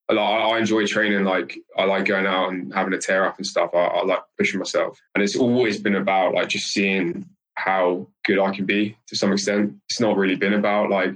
I 0.09 0.57
enjoy 0.57 0.85
training. 0.85 1.23
Like 1.23 1.57
I 1.77 1.85
like 1.85 2.03
going 2.03 2.25
out 2.25 2.51
and 2.51 2.73
having 2.73 2.93
a 2.93 2.97
tear 2.97 3.25
up 3.25 3.37
and 3.37 3.47
stuff. 3.47 3.69
I, 3.73 3.77
I 3.77 4.03
like 4.03 4.23
pushing 4.37 4.59
myself, 4.59 4.99
and 5.15 5.23
it's 5.23 5.37
always 5.37 5.79
been 5.79 5.95
about 5.95 6.33
like 6.33 6.49
just 6.49 6.67
seeing 6.67 7.29
how 7.55 8.05
good 8.25 8.39
I 8.39 8.53
can 8.53 8.65
be 8.65 8.97
to 9.07 9.15
some 9.15 9.31
extent. 9.31 9.75
It's 9.87 10.01
not 10.01 10.17
really 10.17 10.35
been 10.35 10.53
about 10.53 10.89
like 10.89 11.15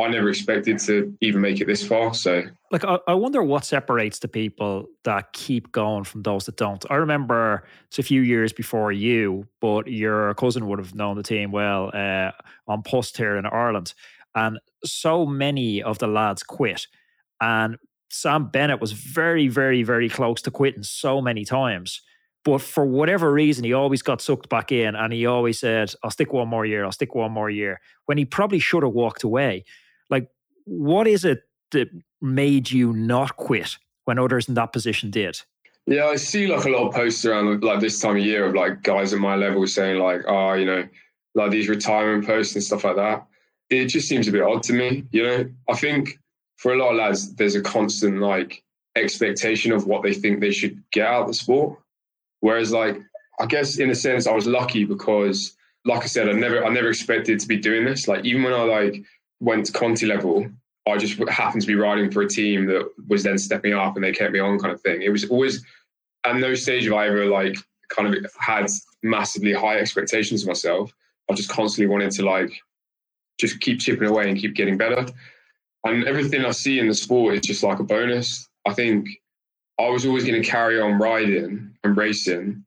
I 0.00 0.08
never 0.08 0.28
expected 0.30 0.80
to 0.80 1.16
even 1.20 1.40
make 1.40 1.60
it 1.60 1.68
this 1.68 1.86
far. 1.86 2.12
So, 2.12 2.42
like, 2.72 2.84
I, 2.84 2.98
I 3.06 3.14
wonder 3.14 3.40
what 3.44 3.64
separates 3.64 4.18
the 4.18 4.28
people 4.28 4.86
that 5.04 5.32
keep 5.32 5.70
going 5.70 6.02
from 6.02 6.22
those 6.22 6.46
that 6.46 6.56
don't. 6.56 6.84
I 6.90 6.96
remember 6.96 7.68
it's 7.86 8.00
a 8.00 8.02
few 8.02 8.22
years 8.22 8.52
before 8.52 8.90
you, 8.90 9.46
but 9.60 9.86
your 9.86 10.34
cousin 10.34 10.66
would 10.66 10.80
have 10.80 10.96
known 10.96 11.16
the 11.16 11.22
team 11.22 11.52
well 11.52 11.92
uh, 11.94 12.32
An 12.66 12.82
Post 12.82 13.16
here 13.16 13.36
in 13.36 13.46
Ireland, 13.46 13.94
and 14.34 14.58
so 14.84 15.26
many 15.26 15.82
of 15.82 15.98
the 15.98 16.06
lads 16.06 16.42
quit. 16.42 16.86
And 17.40 17.76
Sam 18.10 18.48
Bennett 18.50 18.80
was 18.80 18.92
very, 18.92 19.48
very, 19.48 19.82
very 19.82 20.08
close 20.08 20.42
to 20.42 20.50
quitting 20.50 20.82
so 20.82 21.20
many 21.20 21.44
times. 21.44 22.00
But 22.44 22.62
for 22.62 22.86
whatever 22.86 23.32
reason, 23.32 23.64
he 23.64 23.72
always 23.72 24.00
got 24.00 24.20
sucked 24.20 24.48
back 24.48 24.72
in 24.72 24.94
and 24.94 25.12
he 25.12 25.26
always 25.26 25.58
said, 25.58 25.92
I'll 26.02 26.10
stick 26.10 26.32
one 26.32 26.48
more 26.48 26.64
year, 26.64 26.84
I'll 26.84 26.92
stick 26.92 27.14
one 27.14 27.32
more 27.32 27.50
year, 27.50 27.80
when 28.06 28.16
he 28.16 28.24
probably 28.24 28.58
should 28.58 28.82
have 28.82 28.92
walked 28.92 29.22
away. 29.22 29.64
Like, 30.08 30.28
what 30.64 31.06
is 31.06 31.24
it 31.24 31.40
that 31.72 31.88
made 32.22 32.70
you 32.70 32.92
not 32.92 33.36
quit 33.36 33.76
when 34.04 34.18
others 34.18 34.48
in 34.48 34.54
that 34.54 34.72
position 34.72 35.10
did? 35.10 35.38
Yeah, 35.86 36.06
I 36.06 36.16
see 36.16 36.46
like 36.46 36.64
a 36.64 36.70
lot 36.70 36.88
of 36.88 36.94
posts 36.94 37.24
around 37.24 37.62
like 37.62 37.80
this 37.80 38.00
time 38.00 38.16
of 38.16 38.24
year 38.24 38.46
of 38.46 38.54
like 38.54 38.82
guys 38.82 39.12
at 39.12 39.20
my 39.20 39.36
level 39.36 39.66
saying 39.66 39.98
like, 39.98 40.22
oh, 40.26 40.52
you 40.54 40.64
know, 40.64 40.86
like 41.34 41.50
these 41.50 41.68
retirement 41.68 42.26
posts 42.26 42.54
and 42.54 42.64
stuff 42.64 42.84
like 42.84 42.96
that. 42.96 43.26
It 43.70 43.86
just 43.86 44.08
seems 44.08 44.28
a 44.28 44.32
bit 44.32 44.42
odd 44.42 44.62
to 44.64 44.72
me. 44.72 45.04
You 45.10 45.22
know, 45.24 45.50
I 45.68 45.74
think 45.74 46.18
for 46.56 46.72
a 46.72 46.76
lot 46.76 46.90
of 46.90 46.96
lads, 46.96 47.34
there's 47.34 47.54
a 47.54 47.60
constant 47.60 48.20
like 48.20 48.62
expectation 48.96 49.72
of 49.72 49.86
what 49.86 50.02
they 50.02 50.12
think 50.12 50.40
they 50.40 50.50
should 50.50 50.82
get 50.90 51.06
out 51.06 51.22
of 51.22 51.28
the 51.28 51.34
sport. 51.34 51.78
Whereas, 52.40 52.72
like, 52.72 52.98
I 53.40 53.46
guess 53.46 53.78
in 53.78 53.90
a 53.90 53.94
sense, 53.94 54.26
I 54.26 54.32
was 54.32 54.46
lucky 54.46 54.84
because, 54.84 55.56
like 55.84 56.02
I 56.02 56.06
said, 56.06 56.28
I 56.28 56.32
never, 56.32 56.64
I 56.64 56.68
never 56.68 56.88
expected 56.88 57.40
to 57.40 57.48
be 57.48 57.56
doing 57.56 57.84
this. 57.84 58.08
Like, 58.08 58.24
even 58.24 58.42
when 58.42 58.52
I 58.52 58.62
like 58.62 59.02
went 59.40 59.66
to 59.66 59.72
Conti 59.72 60.06
level, 60.06 60.48
I 60.86 60.96
just 60.96 61.18
happened 61.28 61.62
to 61.62 61.68
be 61.68 61.74
riding 61.74 62.10
for 62.10 62.22
a 62.22 62.28
team 62.28 62.66
that 62.66 62.88
was 63.08 63.22
then 63.22 63.38
stepping 63.38 63.74
up 63.74 63.94
and 63.96 64.04
they 64.04 64.12
kept 64.12 64.32
me 64.32 64.38
on, 64.38 64.58
kind 64.58 64.72
of 64.72 64.80
thing. 64.80 65.02
It 65.02 65.10
was 65.10 65.28
always 65.28 65.64
at 66.24 66.36
no 66.36 66.54
stage 66.54 66.84
have 66.84 66.94
I 66.94 67.08
ever 67.08 67.26
like 67.26 67.56
kind 67.88 68.12
of 68.12 68.26
had 68.38 68.70
massively 69.02 69.52
high 69.52 69.78
expectations 69.78 70.42
of 70.42 70.48
myself. 70.48 70.92
I 71.30 71.34
just 71.34 71.50
constantly 71.50 71.90
wanted 71.92 72.10
to 72.12 72.24
like 72.24 72.52
just 73.38 73.60
keep 73.60 73.80
chipping 73.80 74.08
away 74.08 74.28
and 74.28 74.38
keep 74.38 74.54
getting 74.54 74.76
better 74.76 75.06
and 75.84 76.04
everything 76.04 76.44
I 76.44 76.50
see 76.50 76.78
in 76.78 76.88
the 76.88 76.94
sport 76.94 77.34
is 77.34 77.40
just 77.42 77.62
like 77.62 77.78
a 77.78 77.84
bonus. 77.84 78.48
I 78.66 78.74
think 78.74 79.08
I 79.78 79.88
was 79.88 80.04
always 80.04 80.24
going 80.24 80.40
to 80.40 80.48
carry 80.48 80.80
on 80.80 80.98
riding 80.98 81.74
and 81.84 81.96
racing 81.96 82.64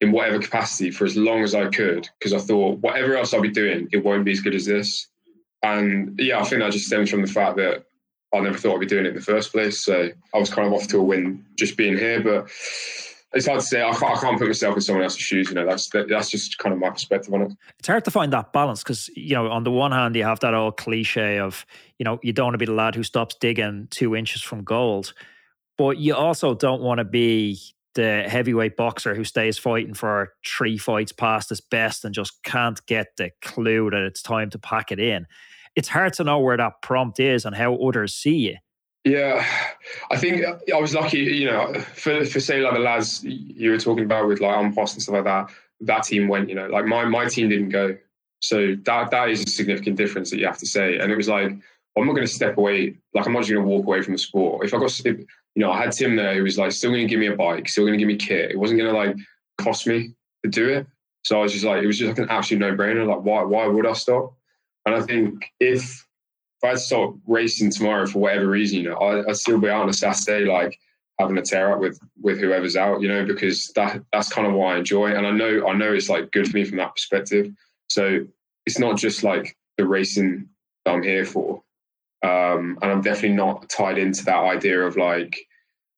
in 0.00 0.12
whatever 0.12 0.38
capacity 0.38 0.90
for 0.90 1.04
as 1.04 1.16
long 1.16 1.42
as 1.42 1.54
I 1.54 1.68
could 1.68 2.08
because 2.18 2.32
I 2.32 2.38
thought 2.38 2.78
whatever 2.78 3.16
else 3.16 3.32
I'll 3.32 3.40
be 3.40 3.50
doing, 3.50 3.88
it 3.92 4.04
won't 4.04 4.24
be 4.24 4.32
as 4.32 4.40
good 4.40 4.54
as 4.54 4.66
this. 4.66 5.06
And 5.62 6.18
yeah, 6.18 6.40
I 6.40 6.44
think 6.44 6.60
that 6.60 6.72
just 6.72 6.86
stems 6.86 7.10
from 7.10 7.22
the 7.22 7.28
fact 7.28 7.56
that 7.56 7.84
I 8.34 8.40
never 8.40 8.58
thought 8.58 8.74
I'd 8.74 8.80
be 8.80 8.86
doing 8.86 9.06
it 9.06 9.10
in 9.10 9.14
the 9.14 9.20
first 9.20 9.52
place. 9.52 9.84
So 9.84 10.10
I 10.34 10.38
was 10.38 10.50
kind 10.50 10.66
of 10.66 10.74
off 10.74 10.88
to 10.88 10.98
a 10.98 11.02
win 11.02 11.44
just 11.56 11.76
being 11.76 11.96
here. 11.96 12.22
But 12.22 12.50
it's 13.32 13.46
hard 13.46 13.60
to 13.60 13.66
say. 13.66 13.82
I 13.82 13.92
can't, 13.92 14.16
I 14.16 14.20
can't 14.20 14.38
put 14.38 14.46
myself 14.46 14.76
in 14.76 14.80
someone 14.80 15.04
else's 15.04 15.20
shoes. 15.20 15.48
You 15.48 15.54
know, 15.56 15.66
that's 15.66 15.88
that's 15.90 16.30
just 16.30 16.58
kind 16.58 16.72
of 16.72 16.78
my 16.78 16.90
perspective 16.90 17.32
on 17.34 17.42
it. 17.42 17.52
It's 17.78 17.88
hard 17.88 18.04
to 18.04 18.10
find 18.10 18.32
that 18.32 18.52
balance 18.52 18.82
because 18.82 19.08
you 19.14 19.34
know, 19.34 19.50
on 19.50 19.64
the 19.64 19.70
one 19.70 19.92
hand, 19.92 20.16
you 20.16 20.24
have 20.24 20.40
that 20.40 20.54
old 20.54 20.76
cliche 20.76 21.38
of 21.38 21.66
you 21.98 22.04
know, 22.04 22.18
you 22.22 22.32
don't 22.32 22.46
want 22.46 22.54
to 22.54 22.58
be 22.58 22.66
the 22.66 22.72
lad 22.72 22.94
who 22.94 23.02
stops 23.02 23.34
digging 23.40 23.88
two 23.90 24.14
inches 24.14 24.42
from 24.42 24.64
gold, 24.64 25.12
but 25.76 25.98
you 25.98 26.14
also 26.14 26.54
don't 26.54 26.82
want 26.82 26.98
to 26.98 27.04
be 27.04 27.58
the 27.94 28.24
heavyweight 28.28 28.76
boxer 28.76 29.14
who 29.14 29.24
stays 29.24 29.58
fighting 29.58 29.94
for 29.94 30.34
three 30.46 30.76
fights 30.76 31.12
past 31.12 31.48
his 31.48 31.62
best 31.62 32.04
and 32.04 32.14
just 32.14 32.42
can't 32.44 32.84
get 32.86 33.08
the 33.16 33.30
clue 33.40 33.90
that 33.90 34.02
it's 34.02 34.22
time 34.22 34.50
to 34.50 34.58
pack 34.58 34.92
it 34.92 35.00
in. 35.00 35.26
It's 35.74 35.88
hard 35.88 36.12
to 36.14 36.24
know 36.24 36.38
where 36.38 36.58
that 36.58 36.82
prompt 36.82 37.18
is 37.20 37.44
and 37.44 37.56
how 37.56 37.74
others 37.76 38.14
see 38.14 38.36
you. 38.36 38.56
Yeah, 39.06 39.46
I 40.10 40.16
think 40.16 40.44
I 40.44 40.80
was 40.80 40.92
lucky, 40.92 41.18
you 41.18 41.44
know, 41.48 41.74
for, 41.94 42.24
for 42.24 42.40
say 42.40 42.58
like 42.58 42.74
the 42.74 42.80
lads 42.80 43.22
you 43.22 43.70
were 43.70 43.78
talking 43.78 44.04
about 44.04 44.26
with 44.26 44.40
like 44.40 44.56
An 44.56 44.74
Post 44.74 44.94
and 44.94 45.02
stuff 45.02 45.14
like 45.14 45.24
that, 45.24 45.50
that 45.82 46.02
team 46.02 46.26
went, 46.26 46.48
you 46.48 46.56
know, 46.56 46.66
like 46.66 46.86
my, 46.86 47.04
my 47.04 47.26
team 47.26 47.48
didn't 47.48 47.68
go. 47.68 47.96
So 48.40 48.74
that 48.82 49.12
that 49.12 49.28
is 49.30 49.44
a 49.44 49.48
significant 49.48 49.96
difference 49.96 50.30
that 50.30 50.38
you 50.38 50.46
have 50.46 50.58
to 50.58 50.66
say. 50.66 50.98
And 50.98 51.12
it 51.12 51.16
was 51.16 51.28
like, 51.28 51.52
I'm 51.52 52.04
not 52.04 52.14
going 52.14 52.26
to 52.26 52.32
step 52.32 52.58
away. 52.58 52.96
Like 53.14 53.26
I'm 53.26 53.32
not 53.32 53.42
just 53.42 53.52
going 53.52 53.64
to 53.64 53.70
walk 53.70 53.86
away 53.86 54.02
from 54.02 54.14
the 54.14 54.18
sport. 54.18 54.66
If 54.66 54.74
I 54.74 54.78
got, 54.78 54.90
if, 54.98 55.06
you 55.06 55.26
know, 55.54 55.70
I 55.70 55.82
had 55.82 55.92
Tim 55.92 56.16
there 56.16 56.34
who 56.34 56.42
was 56.42 56.58
like 56.58 56.72
still 56.72 56.90
going 56.90 57.06
to 57.06 57.08
give 57.08 57.20
me 57.20 57.28
a 57.28 57.36
bike, 57.36 57.68
still 57.68 57.84
going 57.84 57.92
to 57.92 57.98
give 57.98 58.08
me 58.08 58.16
kit. 58.16 58.50
It 58.50 58.58
wasn't 58.58 58.80
going 58.80 58.92
to 58.92 58.98
like 58.98 59.16
cost 59.56 59.86
me 59.86 60.16
to 60.42 60.50
do 60.50 60.68
it. 60.68 60.86
So 61.22 61.38
I 61.38 61.42
was 61.42 61.52
just 61.52 61.64
like, 61.64 61.80
it 61.80 61.86
was 61.86 61.96
just 61.98 62.08
like 62.08 62.18
an 62.18 62.28
absolute 62.28 62.58
no 62.58 62.74
brainer. 62.74 63.06
Like, 63.06 63.24
why 63.24 63.44
why 63.44 63.68
would 63.68 63.86
I 63.86 63.92
stop? 63.92 64.34
And 64.84 64.96
I 64.96 65.02
think 65.02 65.44
if 65.60 66.05
I 66.66 66.74
stop 66.76 67.14
racing 67.26 67.70
tomorrow 67.70 68.06
for 68.06 68.18
whatever 68.18 68.46
reason, 68.46 68.78
you 68.78 68.90
know, 68.90 68.96
I, 68.96 69.16
would 69.22 69.36
still 69.36 69.58
be 69.58 69.68
out 69.68 69.82
on 69.82 69.88
a 69.88 69.92
Saturday, 69.92 70.44
like 70.44 70.78
having 71.18 71.38
a 71.38 71.42
tear 71.42 71.72
up 71.72 71.80
with 71.80 71.98
with 72.20 72.38
whoever's 72.38 72.76
out, 72.76 73.00
you 73.00 73.08
know, 73.08 73.24
because 73.24 73.68
that 73.74 74.02
that's 74.12 74.28
kind 74.28 74.46
of 74.46 74.54
what 74.54 74.74
I 74.74 74.78
enjoy. 74.78 75.12
And 75.12 75.26
I 75.26 75.30
know 75.30 75.66
I 75.66 75.74
know 75.74 75.92
it's 75.92 76.08
like 76.08 76.32
good 76.32 76.48
for 76.48 76.56
me 76.56 76.64
from 76.64 76.78
that 76.78 76.92
perspective. 76.94 77.52
So 77.88 78.26
it's 78.66 78.78
not 78.78 78.96
just 78.96 79.22
like 79.22 79.56
the 79.78 79.86
racing 79.86 80.48
that 80.84 80.94
I'm 80.94 81.02
here 81.02 81.24
for. 81.24 81.62
Um, 82.22 82.78
and 82.82 82.90
I'm 82.90 83.02
definitely 83.02 83.36
not 83.36 83.68
tied 83.68 83.98
into 83.98 84.24
that 84.24 84.38
idea 84.38 84.80
of 84.80 84.96
like 84.96 85.38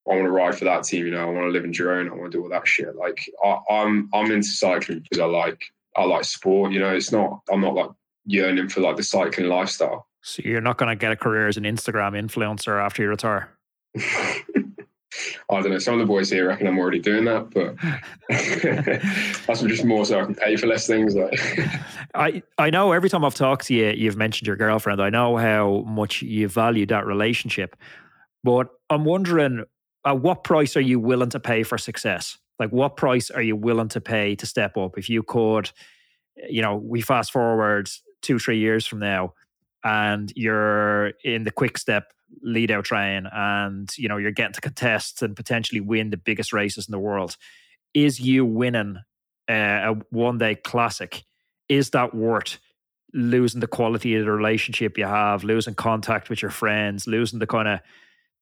I 0.09 0.15
want 0.15 0.25
to 0.25 0.31
ride 0.31 0.57
for 0.57 0.65
that 0.65 0.83
team, 0.83 1.05
you 1.05 1.11
know, 1.11 1.21
I 1.21 1.25
want 1.25 1.45
to 1.45 1.51
live 1.51 1.65
in 1.65 1.71
Girona, 1.71 2.11
I 2.11 2.15
want 2.15 2.31
to 2.31 2.37
do 2.37 2.43
all 2.43 2.49
that 2.49 2.67
shit. 2.67 2.95
Like 2.95 3.29
I, 3.43 3.57
I'm 3.69 4.09
I'm 4.13 4.31
into 4.31 4.49
cycling 4.49 4.99
because 4.99 5.19
I 5.19 5.25
like 5.25 5.63
I 5.95 6.03
like 6.03 6.23
sport, 6.23 6.71
you 6.71 6.79
know, 6.79 6.93
it's 6.93 7.11
not 7.11 7.41
I'm 7.51 7.61
not 7.61 7.75
like 7.75 7.91
yearning 8.25 8.69
for 8.69 8.81
like 8.81 8.97
the 8.97 9.03
cycling 9.03 9.47
lifestyle. 9.47 10.07
So 10.29 10.43
you're 10.45 10.61
not 10.61 10.77
going 10.77 10.89
to 10.89 10.95
get 10.95 11.11
a 11.11 11.15
career 11.15 11.47
as 11.47 11.57
an 11.57 11.63
Instagram 11.63 12.11
influencer 12.11 12.83
after 12.83 13.01
you 13.01 13.09
retire. 13.09 13.49
I 15.49 15.61
don't 15.61 15.71
know. 15.71 15.79
Some 15.79 15.95
of 15.95 15.99
the 15.99 16.05
boys 16.05 16.29
here 16.29 16.47
reckon 16.47 16.67
I'm 16.67 16.77
already 16.77 16.99
doing 16.99 17.25
that, 17.25 17.49
but 17.49 17.75
that's 19.47 19.61
just 19.61 19.83
more 19.83 20.05
so 20.05 20.19
I 20.19 20.25
can 20.25 20.35
pay 20.35 20.55
for 20.55 20.67
less 20.67 20.85
things. 20.85 21.15
Like, 21.15 21.39
I 22.13 22.43
I 22.59 22.69
know 22.69 22.91
every 22.91 23.09
time 23.09 23.25
I've 23.25 23.33
talked 23.33 23.65
to 23.67 23.73
you, 23.73 23.89
you've 23.89 24.17
mentioned 24.17 24.45
your 24.45 24.55
girlfriend. 24.55 25.01
I 25.01 25.09
know 25.09 25.35
how 25.37 25.83
much 25.87 26.21
you 26.21 26.47
value 26.47 26.85
that 26.87 27.07
relationship, 27.07 27.75
but 28.43 28.67
I'm 28.89 29.03
wondering, 29.05 29.65
at 30.05 30.19
what 30.21 30.43
price 30.43 30.77
are 30.77 30.81
you 30.81 30.99
willing 30.99 31.31
to 31.31 31.39
pay 31.39 31.63
for 31.63 31.77
success? 31.77 32.37
Like, 32.59 32.69
what 32.71 32.95
price 32.95 33.31
are 33.31 33.41
you 33.41 33.55
willing 33.55 33.89
to 33.89 34.01
pay 34.01 34.35
to 34.35 34.45
step 34.45 34.77
up? 34.77 34.97
If 34.97 35.09
you 35.09 35.23
could, 35.23 35.71
you 36.47 36.61
know, 36.61 36.75
we 36.75 37.01
fast 37.01 37.31
forward 37.31 37.89
two, 38.21 38.37
three 38.37 38.59
years 38.59 38.85
from 38.85 38.99
now, 38.99 39.33
and 39.83 40.31
you're 40.35 41.13
in 41.23 41.43
the 41.43 41.51
quick 41.51 41.77
step 41.77 42.13
lead 42.41 42.69
out 42.69 42.85
train 42.85 43.27
and 43.31 43.89
you 43.97 44.07
know 44.07 44.17
you're 44.17 44.31
getting 44.31 44.53
to 44.53 44.61
contest 44.61 45.21
and 45.21 45.35
potentially 45.35 45.81
win 45.81 46.09
the 46.09 46.17
biggest 46.17 46.53
races 46.53 46.87
in 46.87 46.91
the 46.91 46.99
world. 46.99 47.35
Is 47.93 48.19
you 48.19 48.45
winning 48.45 48.97
uh, 49.49 49.53
a 49.53 49.95
one 50.11 50.37
day 50.37 50.55
classic 50.55 51.23
is 51.67 51.91
that 51.91 52.13
worth 52.13 52.59
losing 53.13 53.59
the 53.59 53.67
quality 53.67 54.15
of 54.15 54.25
the 54.25 54.31
relationship 54.31 54.97
you 54.97 55.05
have 55.05 55.43
losing 55.43 55.73
contact 55.73 56.29
with 56.29 56.43
your 56.43 56.51
friends 56.51 57.07
losing 57.07 57.39
the 57.39 57.47
kind 57.47 57.67
of 57.67 57.79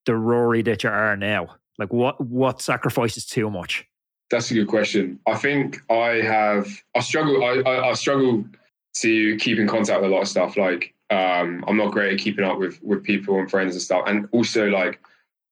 the 0.05 0.15
rory 0.15 0.63
that 0.63 0.83
you 0.83 0.89
are 0.89 1.15
now? 1.15 1.55
Like 1.77 1.93
what 1.93 2.19
what 2.19 2.61
sacrifices 2.61 3.25
too 3.25 3.49
much? 3.49 3.85
That's 4.29 4.51
a 4.51 4.55
good 4.55 4.67
question. 4.67 5.19
I 5.27 5.35
think 5.35 5.79
i 5.89 6.21
have 6.21 6.67
i 6.95 6.99
struggle 6.99 7.43
i 7.43 7.61
i, 7.69 7.89
I 7.89 7.93
struggle 7.93 8.45
to 8.95 9.37
keep 9.37 9.59
in 9.59 9.67
contact 9.67 10.01
with 10.01 10.11
a 10.11 10.13
lot 10.13 10.23
of 10.23 10.27
stuff. 10.27 10.57
Like 10.57 10.93
um, 11.09 11.63
I'm 11.67 11.77
not 11.77 11.91
great 11.91 12.13
at 12.13 12.19
keeping 12.19 12.45
up 12.45 12.57
with 12.59 12.81
with 12.83 13.03
people 13.03 13.39
and 13.39 13.49
friends 13.49 13.73
and 13.75 13.81
stuff. 13.81 14.03
And 14.07 14.27
also, 14.31 14.67
like, 14.67 14.99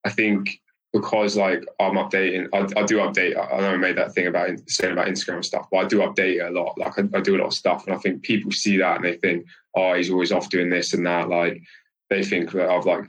I 0.04 0.10
think 0.10 0.60
because 0.92 1.36
like 1.36 1.64
I'm 1.80 1.94
updating, 1.94 2.48
I, 2.52 2.80
I 2.80 2.84
do 2.84 2.98
update. 2.98 3.36
I 3.36 3.60
know 3.60 3.70
I 3.70 3.76
made 3.76 3.96
that 3.96 4.12
thing 4.12 4.26
about 4.26 4.50
saying 4.68 4.92
about 4.92 5.08
Instagram 5.08 5.44
stuff, 5.44 5.66
but 5.70 5.78
I 5.78 5.84
do 5.84 5.98
update 5.98 6.46
a 6.46 6.50
lot. 6.50 6.78
Like, 6.78 6.98
I, 6.98 7.18
I 7.18 7.20
do 7.20 7.36
a 7.36 7.38
lot 7.38 7.48
of 7.48 7.54
stuff, 7.54 7.86
and 7.86 7.94
I 7.94 7.98
think 7.98 8.22
people 8.22 8.52
see 8.52 8.76
that 8.78 8.96
and 8.96 9.04
they 9.04 9.16
think, 9.16 9.46
oh, 9.74 9.94
he's 9.94 10.10
always 10.10 10.32
off 10.32 10.50
doing 10.50 10.70
this 10.70 10.92
and 10.92 11.06
that. 11.06 11.28
Like, 11.28 11.62
they 12.10 12.22
think 12.22 12.52
that 12.52 12.68
I've 12.68 12.86
like 12.86 13.08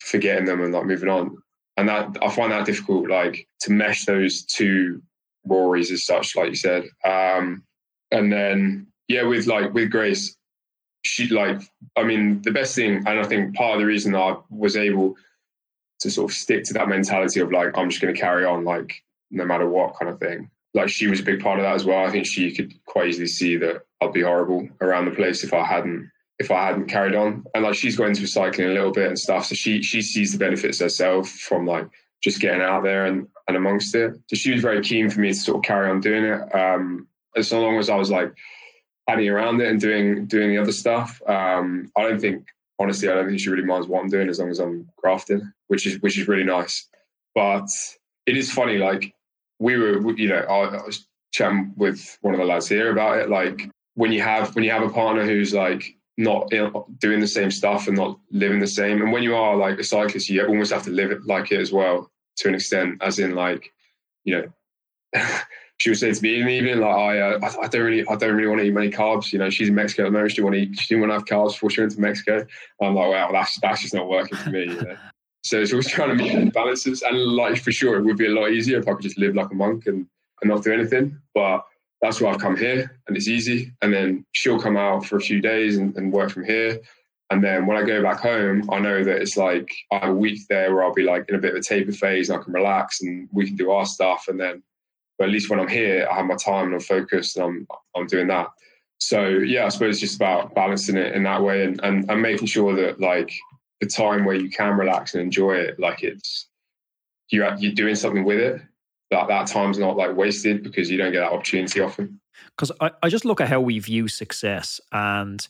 forgetting 0.00 0.44
them 0.44 0.62
and 0.62 0.72
like 0.72 0.86
moving 0.86 1.08
on. 1.08 1.36
And 1.76 1.88
that 1.88 2.16
I 2.22 2.28
find 2.28 2.52
that 2.52 2.66
difficult, 2.66 3.08
like 3.08 3.48
to 3.62 3.72
mesh 3.72 4.04
those 4.04 4.44
two 4.44 5.02
Rorys 5.48 5.90
as 5.90 6.04
such, 6.04 6.36
like 6.36 6.50
you 6.50 6.54
said. 6.54 6.84
Um, 7.04 7.64
and 8.10 8.32
then 8.32 8.86
yeah, 9.08 9.22
with 9.22 9.46
like 9.46 9.72
with 9.72 9.90
Grace, 9.90 10.36
she 11.02 11.28
like 11.28 11.60
i 11.96 12.02
mean 12.02 12.40
the 12.42 12.50
best 12.50 12.74
thing 12.74 12.96
and 13.06 13.20
i 13.20 13.24
think 13.24 13.54
part 13.54 13.74
of 13.74 13.80
the 13.80 13.86
reason 13.86 14.14
i 14.14 14.36
was 14.50 14.76
able 14.76 15.16
to 16.00 16.10
sort 16.10 16.30
of 16.30 16.36
stick 16.36 16.64
to 16.64 16.72
that 16.72 16.88
mentality 16.88 17.40
of 17.40 17.50
like 17.52 17.76
i'm 17.76 17.90
just 17.90 18.00
going 18.00 18.14
to 18.14 18.20
carry 18.20 18.44
on 18.44 18.64
like 18.64 19.02
no 19.30 19.44
matter 19.44 19.68
what 19.68 19.94
kind 19.98 20.10
of 20.10 20.18
thing 20.18 20.50
like 20.74 20.88
she 20.88 21.06
was 21.06 21.20
a 21.20 21.24
big 21.24 21.40
part 21.40 21.58
of 21.58 21.64
that 21.64 21.74
as 21.74 21.84
well. 21.84 22.06
I 22.06 22.10
think 22.10 22.26
she 22.26 22.54
could 22.54 22.72
quite 22.86 23.08
easily 23.08 23.26
see 23.26 23.56
that 23.58 23.82
i'd 24.00 24.12
be 24.12 24.22
horrible 24.22 24.68
around 24.80 25.04
the 25.04 25.12
place 25.12 25.44
if 25.44 25.52
i 25.52 25.64
hadn't 25.64 26.10
if 26.38 26.50
i 26.50 26.66
hadn't 26.66 26.86
carried 26.86 27.14
on. 27.14 27.44
And 27.54 27.64
like 27.64 27.74
she's 27.74 27.96
got 27.96 28.08
into 28.08 28.26
cycling 28.26 28.68
a 28.68 28.72
little 28.72 28.92
bit 28.92 29.08
and 29.08 29.18
stuff 29.18 29.46
so 29.46 29.54
she 29.54 29.82
she 29.82 30.02
sees 30.02 30.32
the 30.32 30.38
benefits 30.38 30.80
herself 30.80 31.28
from 31.28 31.66
like 31.66 31.88
just 32.22 32.40
getting 32.40 32.62
out 32.62 32.84
there 32.84 33.06
and, 33.06 33.26
and 33.48 33.56
amongst 33.56 33.94
it. 33.94 34.14
So 34.28 34.36
she 34.36 34.52
was 34.52 34.62
very 34.62 34.80
keen 34.80 35.10
for 35.10 35.20
me 35.20 35.28
to 35.28 35.34
sort 35.34 35.58
of 35.58 35.64
carry 35.64 35.90
on 35.90 36.00
doing 36.00 36.24
it 36.24 36.54
um 36.54 37.06
as 37.36 37.52
long 37.52 37.78
as 37.78 37.88
i 37.88 37.96
was 37.96 38.10
like 38.10 38.32
hanging 39.08 39.28
around 39.28 39.60
it 39.60 39.68
and 39.68 39.80
doing 39.80 40.26
doing 40.26 40.50
the 40.50 40.58
other 40.58 40.72
stuff. 40.72 41.20
Um, 41.26 41.90
I 41.96 42.02
don't 42.02 42.20
think, 42.20 42.46
honestly, 42.78 43.08
I 43.08 43.14
don't 43.14 43.28
think 43.28 43.40
she 43.40 43.50
really 43.50 43.64
minds 43.64 43.86
what 43.86 44.00
I'm 44.00 44.08
doing 44.08 44.28
as 44.28 44.38
long 44.38 44.50
as 44.50 44.58
I'm 44.58 44.88
grafting, 44.96 45.52
which 45.68 45.86
is 45.86 46.00
which 46.00 46.18
is 46.18 46.28
really 46.28 46.44
nice. 46.44 46.88
But 47.34 47.68
it 48.26 48.36
is 48.36 48.52
funny, 48.52 48.78
like 48.78 49.14
we 49.58 49.76
were, 49.76 50.16
you 50.16 50.28
know, 50.28 50.38
I, 50.40 50.76
I 50.76 50.84
was 50.84 51.06
chatting 51.32 51.72
with 51.76 52.18
one 52.20 52.34
of 52.34 52.40
the 52.40 52.46
lads 52.46 52.68
here 52.68 52.90
about 52.90 53.18
it. 53.18 53.30
Like 53.30 53.70
when 53.94 54.12
you 54.12 54.22
have 54.22 54.54
when 54.54 54.64
you 54.64 54.70
have 54.70 54.82
a 54.82 54.90
partner 54.90 55.24
who's 55.24 55.54
like 55.54 55.96
not 56.18 56.50
doing 56.98 57.20
the 57.20 57.26
same 57.26 57.50
stuff 57.50 57.88
and 57.88 57.96
not 57.96 58.18
living 58.30 58.60
the 58.60 58.66
same, 58.66 59.00
and 59.02 59.12
when 59.12 59.22
you 59.22 59.34
are 59.34 59.56
like 59.56 59.78
a 59.78 59.84
cyclist, 59.84 60.28
you 60.28 60.46
almost 60.46 60.72
have 60.72 60.84
to 60.84 60.90
live 60.90 61.10
it 61.10 61.26
like 61.26 61.50
it 61.52 61.60
as 61.60 61.72
well 61.72 62.10
to 62.36 62.48
an 62.48 62.54
extent, 62.54 63.02
as 63.02 63.18
in 63.18 63.34
like, 63.34 63.72
you 64.24 64.34
know. 65.14 65.20
she 65.78 65.90
would 65.90 65.98
say 65.98 66.12
to 66.12 66.22
me 66.22 66.40
in 66.40 66.46
the 66.46 66.52
evening, 66.52 66.80
like, 66.80 66.94
I, 66.94 67.18
uh, 67.18 67.38
I, 67.42 67.64
I, 67.64 67.68
don't 67.68 67.82
really, 67.82 68.06
I 68.06 68.14
don't 68.14 68.34
really 68.34 68.48
want 68.48 68.60
to 68.60 68.66
eat 68.66 68.74
many 68.74 68.90
carbs. 68.90 69.32
You 69.32 69.38
know, 69.38 69.50
she's 69.50 69.68
in 69.68 69.74
Mexico 69.74 70.02
at 70.02 70.06
the 70.06 70.10
moment. 70.12 70.32
She 70.32 70.42
want 70.42 70.54
to 70.54 70.62
eat, 70.62 70.78
she 70.78 70.94
didn't 70.94 71.08
want 71.08 71.10
to 71.10 71.14
have 71.34 71.40
carbs 71.40 71.52
before 71.52 71.70
she 71.70 71.80
went 71.80 71.92
to 71.92 72.00
Mexico. 72.00 72.46
I'm 72.80 72.94
like, 72.94 73.10
wow, 73.10 73.32
that's 73.32 73.58
that's 73.60 73.82
just 73.82 73.94
not 73.94 74.08
working 74.08 74.38
for 74.38 74.50
me. 74.50 74.64
You 74.64 74.82
know? 74.82 74.96
so 75.42 75.60
it's 75.60 75.72
always 75.72 75.88
trying 75.88 76.16
to 76.16 76.22
meet 76.22 76.52
balances. 76.52 77.02
And 77.02 77.18
like 77.18 77.60
for 77.60 77.72
sure, 77.72 77.98
it 77.98 78.04
would 78.04 78.16
be 78.16 78.26
a 78.26 78.30
lot 78.30 78.50
easier 78.50 78.78
if 78.78 78.86
I 78.86 78.92
could 78.92 79.02
just 79.02 79.18
live 79.18 79.34
like 79.34 79.50
a 79.50 79.54
monk 79.54 79.86
and, 79.86 80.06
and 80.40 80.50
not 80.50 80.62
do 80.62 80.72
anything. 80.72 81.18
But 81.34 81.64
that's 82.00 82.20
why 82.20 82.32
I've 82.32 82.40
come 82.40 82.56
here, 82.56 82.98
and 83.06 83.16
it's 83.16 83.28
easy. 83.28 83.72
And 83.80 83.92
then 83.92 84.24
she'll 84.32 84.60
come 84.60 84.76
out 84.76 85.06
for 85.06 85.16
a 85.16 85.20
few 85.20 85.40
days 85.40 85.76
and, 85.78 85.96
and 85.96 86.12
work 86.12 86.30
from 86.30 86.44
here. 86.44 86.80
And 87.30 87.42
then 87.42 87.66
when 87.66 87.78
I 87.78 87.82
go 87.82 88.02
back 88.02 88.20
home, 88.20 88.68
I 88.70 88.78
know 88.78 89.02
that 89.02 89.22
it's 89.22 89.38
like 89.38 89.72
I 89.90 89.98
have 89.98 90.10
a 90.10 90.14
week 90.14 90.40
there 90.50 90.74
where 90.74 90.84
I'll 90.84 90.92
be 90.92 91.04
like 91.04 91.24
in 91.28 91.34
a 91.34 91.38
bit 91.38 91.52
of 91.52 91.56
a 91.56 91.62
taper 91.62 91.92
phase 91.92 92.28
and 92.28 92.38
I 92.38 92.42
can 92.42 92.52
relax 92.52 93.00
and 93.00 93.26
we 93.32 93.46
can 93.46 93.56
do 93.56 93.70
our 93.70 93.86
stuff. 93.86 94.26
And 94.28 94.38
then 94.38 94.62
but 95.22 95.28
at 95.28 95.32
least 95.34 95.50
when 95.50 95.60
I'm 95.60 95.68
here, 95.68 96.08
I 96.10 96.16
have 96.16 96.26
my 96.26 96.34
time 96.34 96.64
and 96.64 96.74
I'm 96.74 96.80
focused 96.80 97.36
and 97.36 97.44
I'm 97.44 97.66
I'm 97.94 98.08
doing 98.08 98.26
that. 98.26 98.48
So 98.98 99.28
yeah, 99.28 99.66
I 99.66 99.68
suppose 99.68 99.94
it's 99.94 100.00
just 100.00 100.16
about 100.16 100.52
balancing 100.52 100.96
it 100.96 101.14
in 101.14 101.22
that 101.22 101.40
way 101.40 101.62
and, 101.62 101.80
and, 101.84 102.10
and 102.10 102.20
making 102.20 102.48
sure 102.48 102.74
that 102.74 102.98
like 102.98 103.32
the 103.80 103.86
time 103.86 104.24
where 104.24 104.34
you 104.34 104.50
can 104.50 104.76
relax 104.76 105.14
and 105.14 105.22
enjoy 105.22 105.52
it, 105.52 105.78
like 105.78 106.02
it's 106.02 106.48
you 107.30 107.46
you're 107.60 107.70
doing 107.70 107.94
something 107.94 108.24
with 108.24 108.40
it. 108.40 108.62
That 109.12 109.28
that 109.28 109.46
time's 109.46 109.78
not 109.78 109.96
like 109.96 110.16
wasted 110.16 110.64
because 110.64 110.90
you 110.90 110.98
don't 110.98 111.12
get 111.12 111.20
that 111.20 111.30
opportunity 111.30 111.80
often. 111.80 112.20
Because 112.56 112.72
I, 112.80 112.90
I 113.04 113.08
just 113.08 113.24
look 113.24 113.40
at 113.40 113.48
how 113.48 113.60
we 113.60 113.78
view 113.78 114.08
success 114.08 114.80
and 114.90 115.46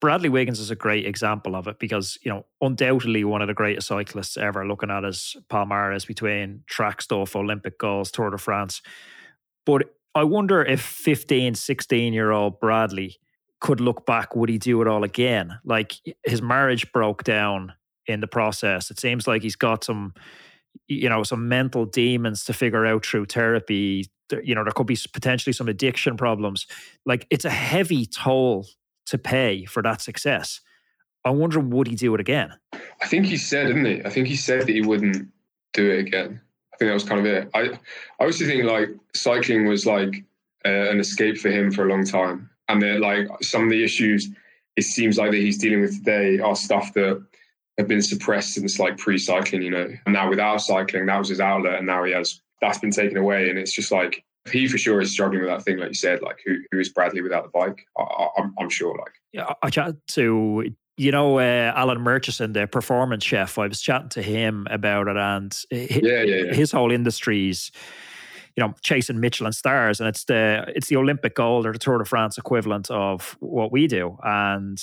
Bradley 0.00 0.28
Wiggins 0.28 0.60
is 0.60 0.70
a 0.70 0.76
great 0.76 1.06
example 1.06 1.56
of 1.56 1.66
it 1.66 1.78
because, 1.78 2.18
you 2.22 2.30
know, 2.30 2.46
undoubtedly 2.60 3.24
one 3.24 3.42
of 3.42 3.48
the 3.48 3.54
greatest 3.54 3.88
cyclists 3.88 4.36
ever 4.36 4.66
looking 4.66 4.90
at 4.90 5.02
his 5.02 5.36
Palmares 5.50 6.06
between 6.06 6.62
track 6.66 7.02
stuff, 7.02 7.34
Olympic 7.34 7.78
goals, 7.78 8.12
Tour 8.12 8.30
de 8.30 8.38
France. 8.38 8.80
But 9.66 9.94
I 10.14 10.22
wonder 10.24 10.62
if 10.62 10.80
15, 10.80 11.54
16 11.54 12.12
year 12.12 12.30
old 12.30 12.60
Bradley 12.60 13.16
could 13.60 13.80
look 13.80 14.06
back, 14.06 14.36
would 14.36 14.48
he 14.48 14.58
do 14.58 14.80
it 14.82 14.88
all 14.88 15.02
again? 15.02 15.58
Like 15.64 15.94
his 16.24 16.40
marriage 16.40 16.92
broke 16.92 17.24
down 17.24 17.72
in 18.06 18.20
the 18.20 18.28
process. 18.28 18.90
It 18.90 19.00
seems 19.00 19.26
like 19.26 19.42
he's 19.42 19.56
got 19.56 19.82
some, 19.82 20.14
you 20.86 21.08
know, 21.08 21.24
some 21.24 21.48
mental 21.48 21.84
demons 21.86 22.44
to 22.44 22.52
figure 22.52 22.86
out 22.86 23.04
through 23.04 23.26
therapy. 23.26 24.08
You 24.30 24.54
know, 24.54 24.62
there 24.62 24.72
could 24.72 24.86
be 24.86 24.98
potentially 25.12 25.52
some 25.52 25.68
addiction 25.68 26.16
problems. 26.16 26.66
Like 27.04 27.26
it's 27.30 27.44
a 27.44 27.50
heavy 27.50 28.06
toll 28.06 28.66
to 29.08 29.18
pay 29.18 29.64
for 29.64 29.82
that 29.82 30.00
success. 30.00 30.60
I 31.24 31.30
wonder 31.30 31.60
would 31.60 31.88
he 31.88 31.94
do 31.94 32.14
it 32.14 32.20
again? 32.20 32.54
I 32.72 33.06
think 33.06 33.26
he 33.26 33.36
said, 33.36 33.66
didn't 33.66 33.84
he? 33.84 34.02
I 34.04 34.10
think 34.10 34.28
he 34.28 34.36
said 34.36 34.62
that 34.62 34.68
he 34.68 34.80
wouldn't 34.80 35.28
do 35.74 35.90
it 35.90 36.00
again. 36.00 36.40
I 36.72 36.76
think 36.76 36.88
that 36.88 36.94
was 36.94 37.04
kind 37.04 37.20
of 37.20 37.26
it. 37.26 37.50
I 37.54 37.78
I 38.20 38.24
also 38.24 38.44
think 38.44 38.64
like 38.64 38.90
cycling 39.14 39.66
was 39.66 39.84
like 39.84 40.24
uh, 40.64 40.90
an 40.90 41.00
escape 41.00 41.38
for 41.38 41.50
him 41.50 41.70
for 41.70 41.86
a 41.86 41.90
long 41.90 42.04
time, 42.04 42.48
and 42.68 42.80
that 42.82 43.00
like 43.00 43.26
some 43.42 43.64
of 43.64 43.70
the 43.70 43.82
issues 43.82 44.30
it 44.76 44.82
seems 44.82 45.18
like 45.18 45.32
that 45.32 45.38
he's 45.38 45.58
dealing 45.58 45.80
with 45.80 45.98
today 45.98 46.38
are 46.38 46.54
stuff 46.54 46.94
that 46.94 47.20
have 47.78 47.88
been 47.88 48.02
suppressed 48.02 48.54
since 48.54 48.78
like 48.78 48.96
pre-cycling, 48.96 49.62
you 49.62 49.70
know. 49.70 49.88
And 50.06 50.12
now 50.12 50.30
without 50.30 50.58
cycling, 50.58 51.06
that 51.06 51.18
was 51.18 51.28
his 51.28 51.40
outlet, 51.40 51.78
and 51.78 51.86
now 51.86 52.04
he 52.04 52.12
has 52.12 52.40
that's 52.60 52.78
been 52.78 52.92
taken 52.92 53.16
away, 53.16 53.50
and 53.50 53.58
it's 53.58 53.72
just 53.72 53.90
like 53.90 54.24
he 54.50 54.68
for 54.68 54.78
sure 54.78 55.00
is 55.00 55.12
struggling 55.12 55.42
with 55.42 55.50
that 55.50 55.62
thing, 55.62 55.78
like 55.78 55.88
you 55.88 55.94
said. 55.94 56.22
Like 56.22 56.40
who 56.44 56.56
who 56.70 56.78
is 56.78 56.88
Bradley 56.88 57.22
without 57.22 57.44
the 57.44 57.50
bike? 57.50 57.86
I, 57.96 58.28
am 58.38 58.54
I'm 58.58 58.70
sure. 58.70 58.96
Like 58.96 59.12
yeah, 59.32 59.52
I 59.62 59.70
chatted 59.70 60.00
to 60.08 60.70
you 60.96 61.12
know 61.12 61.38
uh, 61.38 61.72
Alan 61.74 62.00
Murchison, 62.00 62.52
the 62.52 62.66
performance 62.66 63.24
chef. 63.24 63.58
I 63.58 63.66
was 63.66 63.80
chatting 63.80 64.10
to 64.10 64.22
him 64.22 64.66
about 64.70 65.08
it, 65.08 65.16
and 65.16 65.52
his, 65.70 66.00
yeah, 66.02 66.22
yeah, 66.22 66.44
yeah. 66.44 66.54
his 66.54 66.72
whole 66.72 66.90
industry's 66.90 67.70
you 68.56 68.64
know 68.64 68.74
chasing 68.82 69.20
Michelin 69.20 69.52
stars, 69.52 70.00
and 70.00 70.08
it's 70.08 70.24
the 70.24 70.64
it's 70.74 70.88
the 70.88 70.96
Olympic 70.96 71.34
gold 71.36 71.66
or 71.66 71.72
the 71.72 71.78
Tour 71.78 71.98
de 71.98 72.04
France 72.04 72.36
equivalent 72.38 72.90
of 72.90 73.36
what 73.40 73.70
we 73.70 73.86
do. 73.86 74.18
And 74.22 74.82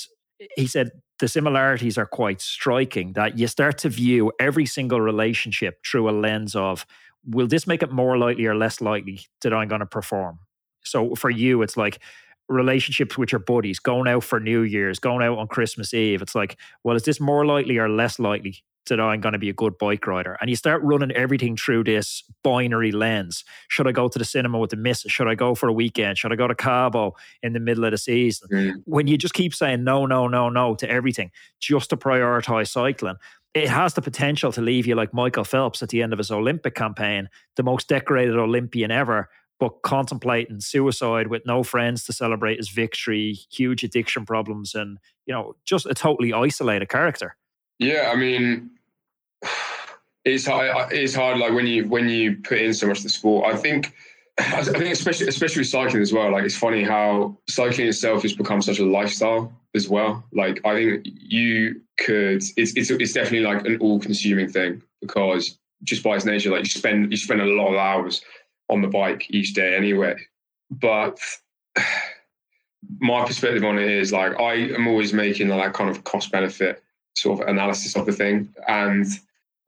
he 0.56 0.66
said 0.66 0.90
the 1.18 1.28
similarities 1.28 1.98
are 1.98 2.06
quite 2.06 2.40
striking. 2.40 3.12
That 3.12 3.38
you 3.38 3.46
start 3.46 3.78
to 3.78 3.88
view 3.88 4.32
every 4.40 4.66
single 4.66 5.00
relationship 5.00 5.84
through 5.84 6.08
a 6.08 6.12
lens 6.12 6.54
of 6.56 6.86
will 7.26 7.46
this 7.46 7.66
make 7.66 7.82
it 7.82 7.92
more 7.92 8.16
likely 8.16 8.46
or 8.46 8.54
less 8.54 8.80
likely 8.80 9.20
that 9.42 9.52
I'm 9.52 9.68
going 9.68 9.80
to 9.80 9.86
perform? 9.86 10.38
So 10.84 11.14
for 11.14 11.30
you, 11.30 11.62
it's 11.62 11.76
like 11.76 11.98
relationships 12.48 13.18
with 13.18 13.32
your 13.32 13.40
buddies, 13.40 13.78
going 13.78 14.08
out 14.08 14.24
for 14.24 14.38
New 14.38 14.62
Year's, 14.62 14.98
going 14.98 15.24
out 15.24 15.38
on 15.38 15.48
Christmas 15.48 15.92
Eve. 15.92 16.22
It's 16.22 16.34
like, 16.34 16.56
well, 16.84 16.96
is 16.96 17.02
this 17.02 17.20
more 17.20 17.44
likely 17.44 17.78
or 17.78 17.88
less 17.88 18.18
likely 18.18 18.62
that 18.86 19.00
I'm 19.00 19.20
going 19.20 19.32
to 19.32 19.38
be 19.38 19.48
a 19.48 19.54
good 19.54 19.78
bike 19.78 20.06
rider. 20.06 20.36
And 20.40 20.50
you 20.50 20.56
start 20.56 20.82
running 20.82 21.10
everything 21.12 21.56
through 21.56 21.84
this 21.84 22.22
binary 22.42 22.92
lens. 22.92 23.44
Should 23.68 23.86
I 23.86 23.92
go 23.92 24.08
to 24.08 24.18
the 24.18 24.24
cinema 24.24 24.58
with 24.58 24.70
the 24.70 24.76
miss? 24.76 25.02
Should 25.08 25.28
I 25.28 25.34
go 25.34 25.54
for 25.54 25.68
a 25.68 25.72
weekend? 25.72 26.18
Should 26.18 26.32
I 26.32 26.36
go 26.36 26.48
to 26.48 26.54
Cabo 26.54 27.14
in 27.42 27.52
the 27.52 27.60
middle 27.60 27.84
of 27.84 27.90
the 27.90 27.98
season? 27.98 28.48
Mm. 28.52 28.82
When 28.84 29.06
you 29.06 29.16
just 29.16 29.34
keep 29.34 29.54
saying 29.54 29.84
no, 29.84 30.06
no, 30.06 30.28
no, 30.28 30.48
no 30.48 30.74
to 30.76 30.90
everything, 30.90 31.30
just 31.60 31.90
to 31.90 31.96
prioritize 31.96 32.68
cycling, 32.68 33.16
it 33.54 33.68
has 33.68 33.94
the 33.94 34.02
potential 34.02 34.52
to 34.52 34.60
leave 34.60 34.86
you 34.86 34.94
like 34.94 35.14
Michael 35.14 35.44
Phelps 35.44 35.82
at 35.82 35.88
the 35.88 36.02
end 36.02 36.12
of 36.12 36.18
his 36.18 36.30
Olympic 36.30 36.74
campaign, 36.74 37.30
the 37.56 37.62
most 37.62 37.88
decorated 37.88 38.36
Olympian 38.36 38.90
ever, 38.90 39.30
but 39.58 39.80
contemplating 39.82 40.60
suicide 40.60 41.28
with 41.28 41.46
no 41.46 41.62
friends 41.62 42.04
to 42.04 42.12
celebrate 42.12 42.58
his 42.58 42.68
victory, 42.68 43.32
huge 43.50 43.82
addiction 43.82 44.26
problems, 44.26 44.74
and 44.74 44.98
you 45.24 45.32
know, 45.32 45.56
just 45.64 45.86
a 45.86 45.94
totally 45.94 46.32
isolated 46.32 46.90
character. 46.90 47.36
Yeah, 47.78 48.10
I 48.12 48.16
mean, 48.16 48.70
it's 50.26 50.46
hard. 50.46 50.92
It's 50.92 51.14
hard. 51.14 51.38
Like 51.38 51.52
when 51.52 51.66
you 51.66 51.88
when 51.88 52.08
you 52.08 52.36
put 52.36 52.58
in 52.58 52.74
so 52.74 52.86
much 52.88 52.98
to 52.98 53.04
the 53.04 53.10
sport, 53.10 53.52
I 53.52 53.56
think. 53.56 53.94
I 54.38 54.62
think 54.62 54.92
especially 54.92 55.28
especially 55.28 55.60
with 55.60 55.68
cycling 55.68 56.02
as 56.02 56.12
well. 56.12 56.30
Like 56.30 56.44
it's 56.44 56.56
funny 56.56 56.82
how 56.82 57.38
cycling 57.48 57.88
itself 57.88 58.22
has 58.22 58.34
become 58.34 58.60
such 58.60 58.78
a 58.80 58.84
lifestyle 58.84 59.50
as 59.74 59.88
well. 59.88 60.24
Like 60.32 60.60
I 60.66 60.74
think 60.74 61.06
you 61.06 61.80
could. 61.98 62.42
It's 62.56 62.74
it's 62.76 62.90
it's 62.90 63.12
definitely 63.14 63.46
like 63.46 63.64
an 63.64 63.78
all-consuming 63.78 64.50
thing 64.50 64.82
because 65.00 65.58
just 65.84 66.02
by 66.02 66.16
its 66.16 66.24
nature, 66.24 66.50
like 66.50 66.64
you 66.64 66.70
spend 66.70 67.10
you 67.10 67.16
spend 67.16 67.40
a 67.40 67.46
lot 67.46 67.68
of 67.68 67.76
hours 67.76 68.20
on 68.68 68.82
the 68.82 68.88
bike 68.88 69.26
each 69.30 69.54
day 69.54 69.74
anyway. 69.76 70.16
But 70.70 71.18
my 72.98 73.24
perspective 73.24 73.64
on 73.64 73.78
it 73.78 73.88
is 73.88 74.12
like 74.12 74.38
I 74.38 74.54
am 74.54 74.88
always 74.88 75.12
making 75.12 75.48
that 75.48 75.72
kind 75.72 75.88
of 75.88 76.04
cost 76.04 76.30
benefit 76.32 76.82
sort 77.14 77.40
of 77.40 77.48
analysis 77.48 77.96
of 77.96 78.04
the 78.04 78.12
thing 78.12 78.52
and 78.68 79.06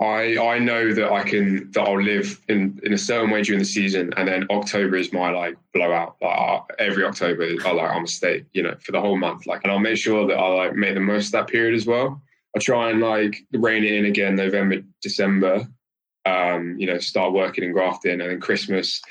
I 0.01 0.39
I 0.39 0.59
know 0.61 0.93
that 0.95 1.11
I 1.11 1.25
can 1.25 1.73
that 1.73 1.81
I'll 1.81 2.01
live 2.01 2.41
in 2.49 2.79
in 2.85 2.93
a 2.93 2.99
certain 2.99 3.31
way 3.31 3.43
during 3.43 3.59
the 3.59 3.65
season, 3.65 4.13
and 4.17 4.29
then 4.29 4.47
October 4.49 4.97
is 4.97 5.13
my 5.13 5.31
like 5.31 5.57
blowout. 5.75 6.17
Like 6.23 6.39
uh, 6.39 6.61
every 6.79 7.05
October, 7.05 7.43
I 7.43 7.73
like 7.73 7.91
I'm 7.91 8.05
a 8.05 8.09
state, 8.09 8.47
you 8.53 8.63
know, 8.63 8.77
for 8.81 8.93
the 8.93 9.01
whole 9.01 9.17
month. 9.17 9.47
Like, 9.47 9.63
and 9.65 9.73
I'll 9.73 9.81
make 9.81 9.97
sure 9.97 10.27
that 10.29 10.37
I 10.37 10.49
like 10.55 10.77
make 10.77 10.95
the 10.95 11.01
most 11.01 11.27
of 11.27 11.33
that 11.33 11.49
period 11.49 11.75
as 11.75 11.85
well. 11.85 12.23
I 12.57 12.61
try 12.61 12.91
and 12.91 13.01
like 13.01 13.45
rein 13.53 13.83
it 13.83 13.95
in 13.95 14.05
again 14.05 14.37
November, 14.37 14.83
December. 15.03 15.67
Um, 16.25 16.77
you 16.79 16.87
know, 16.87 16.99
start 16.99 17.33
working 17.33 17.65
and 17.65 17.73
grafting, 17.73 18.21
and 18.21 18.31
then 18.31 18.41
Christmas. 18.41 19.03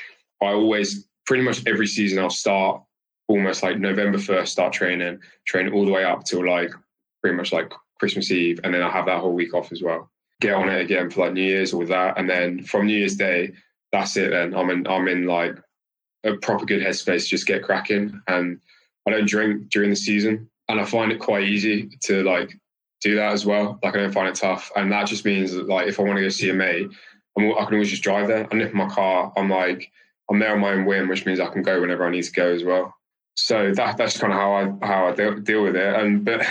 I 0.42 0.48
always 0.48 1.06
pretty 1.26 1.44
much 1.44 1.64
every 1.68 1.88
season 1.88 2.20
I'll 2.20 2.30
start 2.30 2.82
almost 3.28 3.62
like 3.62 3.78
November 3.78 4.20
first, 4.20 4.54
start 4.54 4.72
training, 4.72 5.20
train 5.46 5.68
all 5.74 5.86
the 5.86 5.92
way 5.92 6.06
up 6.06 6.24
till 6.24 6.48
like 6.48 6.72
pretty 7.22 7.36
much 7.36 7.52
like 7.52 7.74
Christmas 8.00 8.32
Eve, 8.32 8.62
and 8.64 8.74
then 8.74 8.82
I'll 8.82 8.92
have 8.92 9.08
that 9.08 9.20
whole 9.20 9.34
week 9.34 9.54
off 9.54 9.74
as 9.74 9.82
well 9.82 10.10
get 10.42 10.54
on 10.54 10.70
it 10.70 10.82
again 10.82 11.10
for 11.10 11.26
like 11.26 11.34
New 11.34 11.44
Year's 11.44 11.74
or 11.74 11.86
that, 11.86 12.18
and 12.18 12.30
then 12.30 12.64
from 12.64 12.88
New 12.88 12.98
Year's 12.98 13.16
Day, 13.16 13.54
that's 13.92 14.18
it. 14.18 14.32
Then 14.32 14.56
I'm 14.56 14.70
in 14.70 14.88
I'm 14.88 15.08
in 15.08 15.26
like 15.26 15.58
a 16.24 16.36
proper 16.38 16.66
good 16.66 16.82
headspace, 16.82 17.28
just 17.28 17.48
get 17.48 17.64
cracking, 17.64 18.22
and 18.28 18.60
I 19.08 19.12
don't 19.12 19.28
drink 19.28 19.70
during 19.70 19.90
the 19.90 19.96
season, 19.96 20.50
and 20.70 20.80
I 20.80 20.86
find 20.86 21.12
it 21.12 21.20
quite 21.20 21.48
easy 21.48 21.90
to 22.04 22.24
like 22.24 22.52
do 23.02 23.16
that 23.16 23.34
as 23.34 23.46
well. 23.46 23.80
Like 23.84 23.96
I 23.96 24.00
don't 24.00 24.12
find 24.12 24.28
it 24.28 24.36
tough, 24.36 24.72
and 24.76 24.92
that 24.92 25.08
just 25.08 25.26
means 25.26 25.54
that 25.54 25.68
like 25.68 25.88
if 25.88 26.00
I 26.00 26.04
want 26.04 26.18
to 26.18 26.24
go 26.24 26.30
see 26.30 26.50
a 26.50 26.54
mate, 26.54 26.90
I'm, 27.38 27.52
I 27.54 27.66
can 27.66 27.76
always 27.76 27.90
just 27.90 28.04
drive 28.04 28.28
there. 28.28 28.48
I 28.52 28.56
nip 28.56 28.74
my 28.74 28.88
car. 28.88 29.32
I'm 29.38 29.50
like 29.50 29.92
I'm 30.30 30.40
there 30.40 30.54
on 30.54 30.60
my 30.60 30.74
own 30.74 30.86
whim, 30.86 31.08
which 31.08 31.26
means 31.26 31.40
I 31.40 31.48
can 31.48 31.64
go 31.64 31.82
whenever 31.82 32.06
I 32.06 32.12
need 32.12 32.24
to 32.24 32.32
go 32.32 32.54
as 32.54 32.64
well. 32.64 32.94
So 33.36 33.72
that 33.74 33.98
that's 33.98 34.18
kind 34.18 34.34
of 34.34 34.40
how 34.40 34.54
I 34.54 34.86
how 34.86 35.08
I 35.08 35.12
deal, 35.14 35.36
deal 35.40 35.64
with 35.64 35.76
it. 35.76 35.96
And 35.96 36.26
but 36.26 36.46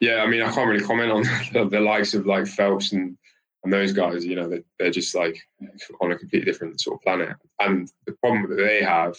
yeah, 0.00 0.16
I 0.16 0.26
mean, 0.26 0.42
I 0.42 0.52
can't 0.52 0.68
really 0.68 0.84
comment 0.84 1.10
on 1.10 1.22
the, 1.52 1.68
the 1.68 1.80
likes 1.80 2.14
of 2.14 2.26
like 2.26 2.46
Phelps 2.46 2.92
and 2.92 3.16
and 3.62 3.72
those 3.72 3.92
guys. 3.92 4.24
You 4.24 4.36
know, 4.36 4.48
they, 4.48 4.62
they're 4.78 4.90
just 4.90 5.14
like 5.14 5.38
on 6.00 6.12
a 6.12 6.18
completely 6.18 6.50
different 6.50 6.80
sort 6.80 6.98
of 6.98 7.02
planet. 7.02 7.36
And 7.60 7.90
the 8.06 8.12
problem 8.12 8.48
that 8.48 8.56
they 8.56 8.82
have, 8.82 9.16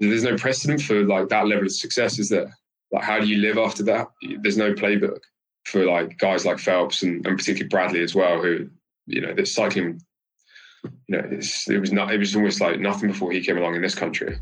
there's 0.00 0.24
no 0.24 0.36
precedent 0.36 0.82
for 0.82 1.04
like 1.04 1.28
that 1.28 1.46
level 1.46 1.66
of 1.66 1.72
success. 1.72 2.18
Is 2.18 2.28
there? 2.28 2.52
Like, 2.92 3.04
how 3.04 3.18
do 3.18 3.26
you 3.26 3.38
live 3.38 3.58
after 3.58 3.82
that? 3.84 4.08
There's 4.42 4.56
no 4.56 4.72
playbook 4.72 5.20
for 5.64 5.84
like 5.84 6.18
guys 6.18 6.44
like 6.44 6.58
Phelps 6.58 7.02
and, 7.02 7.26
and 7.26 7.38
particularly 7.38 7.68
Bradley 7.68 8.02
as 8.02 8.14
well, 8.14 8.40
who 8.40 8.68
you 9.06 9.20
know, 9.20 9.34
the 9.34 9.44
cycling. 9.44 10.00
You 11.08 11.16
know, 11.16 11.28
it 11.30 11.80
was 11.80 11.92
not. 11.92 12.12
It 12.12 12.18
was 12.18 12.36
almost 12.36 12.60
like 12.60 12.78
nothing 12.78 13.08
before 13.08 13.32
he 13.32 13.42
came 13.42 13.56
along 13.56 13.74
in 13.74 13.82
this 13.82 13.94
country. 13.94 14.38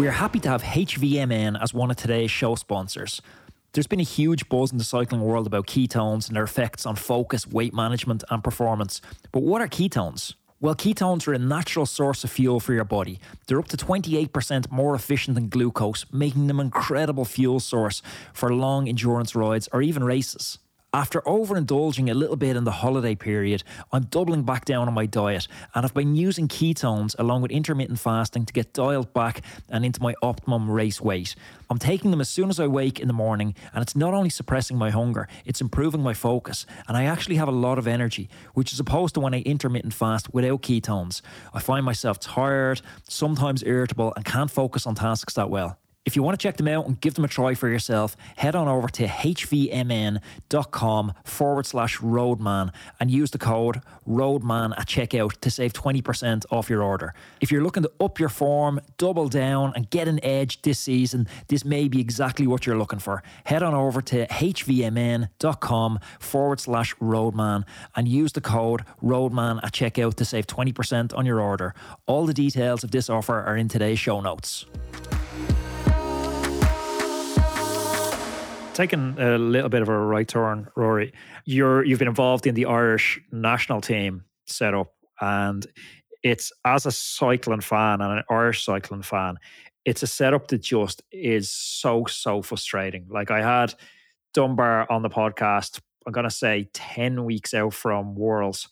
We 0.00 0.08
are 0.08 0.12
happy 0.12 0.40
to 0.40 0.48
have 0.48 0.62
HVMN 0.62 1.62
as 1.62 1.74
one 1.74 1.90
of 1.90 1.96
today's 1.98 2.30
show 2.30 2.54
sponsors. 2.54 3.20
There's 3.74 3.86
been 3.86 4.00
a 4.00 4.02
huge 4.02 4.48
buzz 4.48 4.72
in 4.72 4.78
the 4.78 4.84
cycling 4.84 5.20
world 5.20 5.46
about 5.46 5.66
ketones 5.66 6.26
and 6.26 6.34
their 6.34 6.44
effects 6.44 6.86
on 6.86 6.96
focus, 6.96 7.46
weight 7.46 7.74
management, 7.74 8.24
and 8.30 8.42
performance. 8.42 9.02
But 9.30 9.42
what 9.42 9.60
are 9.60 9.68
ketones? 9.68 10.36
Well, 10.58 10.74
ketones 10.74 11.28
are 11.28 11.34
a 11.34 11.38
natural 11.38 11.84
source 11.84 12.24
of 12.24 12.30
fuel 12.30 12.60
for 12.60 12.72
your 12.72 12.84
body. 12.84 13.20
They're 13.46 13.58
up 13.58 13.68
to 13.68 13.76
28% 13.76 14.70
more 14.70 14.94
efficient 14.94 15.34
than 15.34 15.50
glucose, 15.50 16.06
making 16.10 16.46
them 16.46 16.60
an 16.60 16.68
incredible 16.68 17.26
fuel 17.26 17.60
source 17.60 18.00
for 18.32 18.54
long 18.54 18.88
endurance 18.88 19.34
rides 19.34 19.68
or 19.70 19.82
even 19.82 20.02
races. 20.02 20.58
After 20.92 21.20
overindulging 21.20 22.10
a 22.10 22.14
little 22.14 22.34
bit 22.34 22.56
in 22.56 22.64
the 22.64 22.72
holiday 22.72 23.14
period, 23.14 23.62
I'm 23.92 24.06
doubling 24.06 24.42
back 24.42 24.64
down 24.64 24.88
on 24.88 24.94
my 24.94 25.06
diet 25.06 25.46
and 25.72 25.86
I've 25.86 25.94
been 25.94 26.16
using 26.16 26.48
ketones 26.48 27.14
along 27.16 27.42
with 27.42 27.52
intermittent 27.52 28.00
fasting 28.00 28.44
to 28.46 28.52
get 28.52 28.72
dialed 28.72 29.14
back 29.14 29.42
and 29.68 29.84
into 29.84 30.02
my 30.02 30.16
optimum 30.20 30.68
race 30.68 31.00
weight. 31.00 31.36
I'm 31.70 31.78
taking 31.78 32.10
them 32.10 32.20
as 32.20 32.28
soon 32.28 32.50
as 32.50 32.58
I 32.58 32.66
wake 32.66 32.98
in 32.98 33.06
the 33.06 33.14
morning 33.14 33.54
and 33.72 33.82
it's 33.82 33.94
not 33.94 34.14
only 34.14 34.30
suppressing 34.30 34.76
my 34.76 34.90
hunger, 34.90 35.28
it's 35.44 35.60
improving 35.60 36.02
my 36.02 36.12
focus 36.12 36.66
and 36.88 36.96
I 36.96 37.04
actually 37.04 37.36
have 37.36 37.46
a 37.46 37.52
lot 37.52 37.78
of 37.78 37.86
energy, 37.86 38.28
which 38.54 38.72
is 38.72 38.80
opposed 38.80 39.14
to 39.14 39.20
when 39.20 39.32
I 39.32 39.42
intermittent 39.42 39.94
fast 39.94 40.34
without 40.34 40.62
ketones. 40.62 41.22
I 41.54 41.60
find 41.60 41.84
myself 41.84 42.18
tired, 42.18 42.82
sometimes 43.08 43.62
irritable 43.62 44.12
and 44.16 44.24
can't 44.24 44.50
focus 44.50 44.88
on 44.88 44.96
tasks 44.96 45.34
that 45.34 45.50
well. 45.50 45.78
If 46.06 46.16
you 46.16 46.22
want 46.22 46.38
to 46.38 46.42
check 46.42 46.56
them 46.56 46.66
out 46.66 46.86
and 46.86 46.98
give 46.98 47.12
them 47.14 47.26
a 47.26 47.28
try 47.28 47.52
for 47.52 47.68
yourself, 47.68 48.16
head 48.36 48.54
on 48.54 48.68
over 48.68 48.88
to 48.88 49.06
hvmn.com 49.06 50.22
forward 51.24 51.66
slash 51.66 52.00
roadman 52.00 52.72
and 52.98 53.10
use 53.10 53.30
the 53.32 53.38
code 53.38 53.82
roadman 54.06 54.72
at 54.72 54.86
checkout 54.86 55.38
to 55.40 55.50
save 55.50 55.74
20% 55.74 56.46
off 56.50 56.70
your 56.70 56.82
order. 56.82 57.12
If 57.42 57.52
you're 57.52 57.62
looking 57.62 57.82
to 57.82 57.92
up 58.00 58.18
your 58.18 58.30
form, 58.30 58.80
double 58.96 59.28
down, 59.28 59.74
and 59.76 59.90
get 59.90 60.08
an 60.08 60.24
edge 60.24 60.62
this 60.62 60.78
season, 60.78 61.28
this 61.48 61.66
may 61.66 61.86
be 61.86 62.00
exactly 62.00 62.46
what 62.46 62.64
you're 62.64 62.78
looking 62.78 62.98
for. 62.98 63.22
Head 63.44 63.62
on 63.62 63.74
over 63.74 64.00
to 64.00 64.26
hvmn.com 64.26 65.98
forward 66.18 66.60
slash 66.60 66.94
roadman 66.98 67.66
and 67.94 68.08
use 68.08 68.32
the 68.32 68.40
code 68.40 68.86
roadman 69.02 69.60
at 69.62 69.72
checkout 69.72 70.14
to 70.14 70.24
save 70.24 70.46
20% 70.46 71.14
on 71.14 71.26
your 71.26 71.42
order. 71.42 71.74
All 72.06 72.24
the 72.24 72.32
details 72.32 72.84
of 72.84 72.90
this 72.90 73.10
offer 73.10 73.38
are 73.42 73.58
in 73.58 73.68
today's 73.68 73.98
show 73.98 74.22
notes. 74.22 74.64
Taking 78.80 79.18
a 79.18 79.36
little 79.36 79.68
bit 79.68 79.82
of 79.82 79.90
a 79.90 79.98
right 79.98 80.26
turn, 80.26 80.66
Rory. 80.74 81.12
You're 81.44 81.84
you've 81.84 81.98
been 81.98 82.08
involved 82.08 82.46
in 82.46 82.54
the 82.54 82.64
Irish 82.64 83.20
national 83.30 83.82
team 83.82 84.24
setup, 84.46 84.94
and 85.20 85.66
it's 86.22 86.50
as 86.64 86.86
a 86.86 86.92
cycling 86.92 87.60
fan 87.60 88.00
and 88.00 88.18
an 88.18 88.24
Irish 88.30 88.64
cycling 88.64 89.02
fan, 89.02 89.36
it's 89.84 90.02
a 90.02 90.06
setup 90.06 90.48
that 90.48 90.62
just 90.62 91.02
is 91.12 91.50
so 91.50 92.06
so 92.06 92.40
frustrating. 92.40 93.06
Like 93.10 93.30
I 93.30 93.42
had 93.42 93.74
Dunbar 94.32 94.90
on 94.90 95.02
the 95.02 95.10
podcast. 95.10 95.80
I'm 96.06 96.12
gonna 96.14 96.30
say 96.30 96.70
ten 96.72 97.26
weeks 97.26 97.52
out 97.52 97.74
from 97.74 98.14
Worlds, 98.14 98.66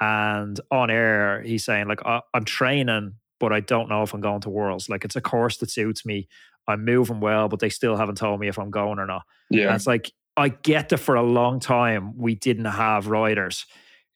and 0.00 0.58
on 0.70 0.90
air 0.90 1.42
he's 1.42 1.66
saying 1.66 1.86
like 1.86 2.00
I'm 2.06 2.46
training, 2.46 3.16
but 3.38 3.52
I 3.52 3.60
don't 3.60 3.90
know 3.90 4.02
if 4.04 4.14
I'm 4.14 4.22
going 4.22 4.40
to 4.40 4.50
Worlds. 4.50 4.88
Like 4.88 5.04
it's 5.04 5.16
a 5.16 5.20
course 5.20 5.58
that 5.58 5.70
suits 5.70 6.06
me. 6.06 6.28
I'm 6.70 6.84
moving 6.84 7.20
well, 7.20 7.48
but 7.48 7.60
they 7.60 7.68
still 7.68 7.96
haven't 7.96 8.16
told 8.16 8.40
me 8.40 8.48
if 8.48 8.58
I'm 8.58 8.70
going 8.70 8.98
or 8.98 9.06
not. 9.06 9.22
Yeah. 9.50 9.66
And 9.66 9.76
it's 9.76 9.86
like, 9.86 10.12
I 10.36 10.48
get 10.48 10.88
that 10.88 10.98
for 10.98 11.16
a 11.16 11.22
long 11.22 11.60
time 11.60 12.16
we 12.16 12.34
didn't 12.34 12.64
have 12.64 13.08
riders 13.08 13.66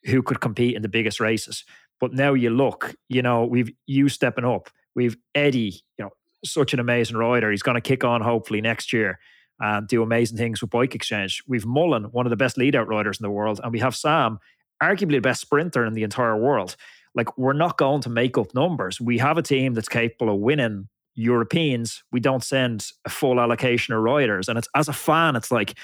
who 0.05 0.23
could 0.23 0.41
compete 0.41 0.77
in 0.77 0.83
the 0.83 0.89
biggest 0.89 1.21
races. 1.21 1.65
But 2.01 2.13
now 2.13 2.35
you 2.35 2.51
look, 2.51 2.95
you 3.09 3.23
know, 3.23 3.45
we've 3.45 3.73
you 3.87 4.09
stepping 4.09 4.45
up. 4.45 4.71
We've 4.95 5.17
Eddie, 5.35 5.83
you 5.99 6.05
know, 6.05 6.11
such 6.45 6.73
an 6.73 6.81
amazing 6.81 7.17
rider. 7.17 7.51
He's 7.51 7.63
going 7.63 7.77
to 7.77 7.81
kick 7.81 8.05
on 8.05 8.21
hopefully 8.21 8.61
next 8.61 8.93
year 8.93 9.19
and 9.61 9.89
do 9.89 10.03
amazing 10.03 10.37
things 10.37 10.61
with 10.61 10.71
Bike 10.71 10.95
Exchange. 10.95 11.43
We've 11.47 11.67
Mullen, 11.67 12.05
one 12.05 12.27
of 12.27 12.31
the 12.31 12.37
best 12.37 12.59
lead 12.59 12.77
out 12.77 12.89
riders 12.89 13.19
in 13.19 13.25
the 13.25 13.31
world, 13.31 13.61
and 13.63 13.73
we 13.73 13.79
have 13.81 13.97
Sam, 13.97 14.39
arguably 14.83 15.13
the 15.13 15.21
best 15.21 15.41
sprinter 15.41 15.85
in 15.85 15.95
the 15.95 16.03
entire 16.03 16.37
world. 16.37 16.77
Like, 17.15 17.39
we're 17.39 17.53
not 17.53 17.79
going 17.79 18.03
to 18.03 18.11
make 18.11 18.37
up 18.37 18.55
numbers. 18.55 19.01
We 19.01 19.19
have 19.19 19.39
a 19.39 19.43
team 19.43 19.75
that's 19.75 19.89
capable 19.89 20.35
of 20.35 20.41
winning 20.41 20.89
Europeans. 21.15 22.03
We 22.13 22.21
don't 22.21 22.43
send 22.43 22.91
a 23.05 23.11
full 23.11 23.41
allocation 23.41 23.95
of 23.95 24.03
riders. 24.03 24.49
And 24.49 24.59
it's 24.59 24.69
as 24.75 24.89
a 24.89 24.93
fan, 24.93 25.37
it's 25.37 25.51
like, 25.51 25.75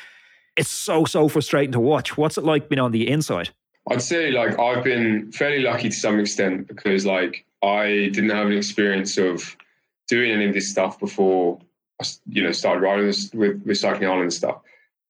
it's 0.56 0.70
so, 0.70 1.04
so 1.04 1.28
frustrating 1.28 1.72
to 1.72 1.80
watch. 1.80 2.16
What's 2.16 2.36
it 2.36 2.44
like 2.44 2.68
being 2.68 2.80
on 2.80 2.92
the 2.92 3.08
inside? 3.08 3.50
I'd 3.90 4.02
say 4.02 4.30
like 4.30 4.58
I've 4.58 4.84
been 4.84 5.32
fairly 5.32 5.60
lucky 5.62 5.88
to 5.88 5.94
some 5.94 6.20
extent 6.20 6.68
because 6.68 7.06
like 7.06 7.44
I 7.62 8.10
didn't 8.12 8.30
have 8.30 8.46
an 8.46 8.52
experience 8.52 9.16
of 9.16 9.56
doing 10.08 10.30
any 10.30 10.46
of 10.46 10.54
this 10.54 10.70
stuff 10.70 10.98
before 10.98 11.58
I, 12.00 12.04
you 12.28 12.42
know, 12.42 12.52
started 12.52 12.80
riding 12.80 13.06
this 13.06 13.32
with, 13.32 13.62
with 13.64 13.78
Cycling 13.78 14.04
Ireland 14.04 14.24
and 14.24 14.32
stuff. 14.32 14.60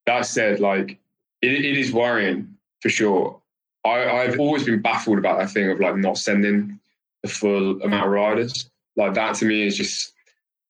That 0.06 0.22
said, 0.22 0.61
like 0.61 0.98
it, 1.42 1.52
it 1.52 1.78
is 1.78 1.92
worrying 1.92 2.56
for 2.80 2.88
sure. 2.88 3.40
I, 3.85 4.09
I've 4.09 4.38
always 4.38 4.64
been 4.64 4.80
baffled 4.80 5.18
about 5.18 5.38
that 5.38 5.50
thing 5.50 5.70
of 5.70 5.80
like 5.80 5.96
not 5.96 6.18
sending 6.18 6.78
the 7.22 7.28
full 7.28 7.83
amount 7.83 8.06
of 8.06 8.12
riders. 8.12 8.69
Like 8.96 9.14
that 9.14 9.37
to 9.37 9.44
me 9.44 9.66
is 9.66 9.76
just 9.76 10.12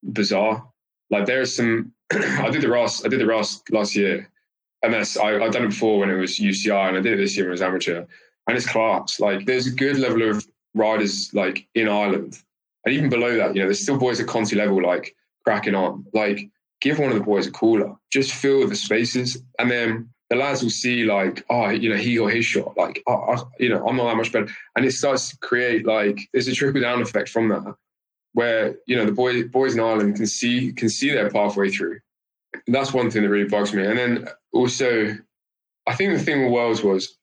bizarre. 0.02 0.66
Like 1.10 1.26
there's 1.26 1.54
some 1.54 1.92
I 2.12 2.50
did 2.50 2.62
the 2.62 2.68
Rás 2.68 3.04
I 3.04 3.08
did 3.08 3.20
the 3.20 3.24
Rás 3.24 3.60
last 3.70 3.96
year. 3.96 4.30
MS 4.86 5.16
I, 5.16 5.38
I've 5.42 5.52
done 5.52 5.64
it 5.64 5.70
before 5.70 5.98
when 5.98 6.10
it 6.10 6.14
was 6.14 6.38
UCI 6.38 6.88
and 6.88 6.96
I 6.96 7.00
did 7.00 7.14
it 7.14 7.16
this 7.16 7.36
year 7.36 7.46
when 7.46 7.50
it 7.50 7.52
was 7.52 7.62
amateur. 7.62 8.04
And 8.46 8.56
it's 8.56 8.66
class. 8.66 9.20
Like 9.20 9.46
there's 9.46 9.66
a 9.66 9.72
good 9.72 9.98
level 9.98 10.28
of 10.28 10.46
riders 10.74 11.32
like 11.34 11.66
in 11.74 11.88
Ireland. 11.88 12.38
And 12.84 12.94
even 12.94 13.10
below 13.10 13.36
that, 13.36 13.54
you 13.54 13.60
know, 13.60 13.66
there's 13.66 13.82
still 13.82 13.98
boys 13.98 14.20
at 14.20 14.26
Conti 14.26 14.56
level 14.56 14.82
like 14.82 15.14
cracking 15.44 15.74
on. 15.74 16.06
Like, 16.12 16.50
give 16.80 16.98
one 16.98 17.10
of 17.10 17.18
the 17.18 17.24
boys 17.24 17.46
a 17.46 17.50
caller. 17.50 17.94
Just 18.12 18.32
fill 18.32 18.66
the 18.66 18.76
spaces, 18.76 19.42
and 19.58 19.70
then 19.70 20.10
the 20.28 20.36
lads 20.36 20.62
will 20.62 20.70
see 20.70 21.04
like, 21.04 21.44
oh, 21.50 21.68
you 21.70 21.90
know, 21.90 21.96
he 21.96 22.16
got 22.16 22.32
his 22.32 22.46
shot. 22.46 22.76
Like, 22.76 23.02
oh, 23.06 23.34
I, 23.34 23.42
you 23.58 23.68
know, 23.68 23.86
I'm 23.86 23.96
not 23.96 24.04
that 24.04 24.16
much 24.16 24.32
better, 24.32 24.48
and 24.76 24.84
it 24.84 24.92
starts 24.92 25.30
to 25.30 25.38
create 25.38 25.86
like 25.86 26.18
there's 26.32 26.48
a 26.48 26.54
trickle 26.54 26.80
down 26.80 27.02
effect 27.02 27.28
from 27.28 27.48
that, 27.48 27.74
where 28.32 28.76
you 28.86 28.96
know 28.96 29.06
the 29.06 29.12
boys 29.12 29.48
boys 29.48 29.74
in 29.74 29.80
Ireland 29.80 30.16
can 30.16 30.26
see 30.26 30.72
can 30.72 30.88
see 30.88 31.10
their 31.10 31.30
pathway 31.30 31.70
through. 31.70 32.00
And 32.66 32.74
that's 32.74 32.92
one 32.92 33.10
thing 33.10 33.22
that 33.22 33.28
really 33.28 33.48
bugs 33.48 33.72
me. 33.72 33.86
And 33.86 33.98
then 33.98 34.28
also, 34.52 35.16
I 35.86 35.94
think 35.94 36.12
the 36.12 36.24
thing 36.24 36.44
with 36.44 36.52
Worlds 36.52 36.82
was 36.82 37.16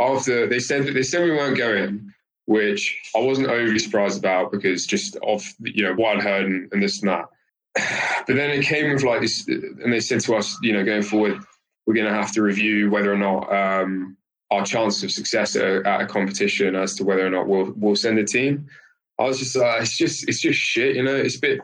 after 0.00 0.46
they 0.46 0.58
said 0.58 0.86
that 0.86 0.92
they 0.92 1.02
said 1.02 1.24
we 1.24 1.30
weren't 1.30 1.56
going, 1.56 2.12
which 2.46 2.98
I 3.14 3.20
wasn't 3.20 3.48
overly 3.48 3.78
surprised 3.78 4.18
about 4.18 4.52
because 4.52 4.86
just 4.86 5.16
of 5.16 5.44
you 5.60 5.84
know 5.84 5.94
what 5.94 6.16
I'd 6.16 6.22
heard 6.22 6.46
and, 6.46 6.72
and 6.72 6.82
this 6.82 7.02
and 7.02 7.10
that. 7.10 7.28
But 8.26 8.36
then 8.36 8.48
it 8.48 8.64
came 8.64 8.90
with 8.90 9.02
like 9.02 9.20
this, 9.20 9.46
and 9.46 9.92
they 9.92 10.00
said 10.00 10.20
to 10.20 10.36
us, 10.36 10.56
you 10.62 10.72
know, 10.72 10.82
going 10.82 11.02
forward, 11.02 11.42
we're 11.84 11.92
going 11.92 12.06
to 12.06 12.12
have 12.14 12.32
to 12.32 12.42
review 12.42 12.88
whether 12.88 13.12
or 13.12 13.18
not 13.18 13.52
um, 13.52 14.16
our 14.50 14.64
chance 14.64 15.02
of 15.02 15.10
success 15.10 15.56
at 15.56 15.62
a, 15.62 15.86
at 15.86 16.00
a, 16.00 16.06
competition 16.06 16.74
as 16.74 16.94
to 16.94 17.04
whether 17.04 17.26
or 17.26 17.28
not 17.28 17.46
we'll 17.46 17.72
we'll 17.76 17.96
send 17.96 18.18
a 18.18 18.24
team. 18.24 18.66
I 19.18 19.24
was 19.24 19.38
just, 19.38 19.56
uh, 19.56 19.76
it's 19.80 19.96
just, 19.96 20.28
it's 20.28 20.40
just 20.40 20.58
shit, 20.58 20.96
you 20.96 21.02
know. 21.02 21.14
It's 21.14 21.36
a 21.36 21.40
bit, 21.40 21.60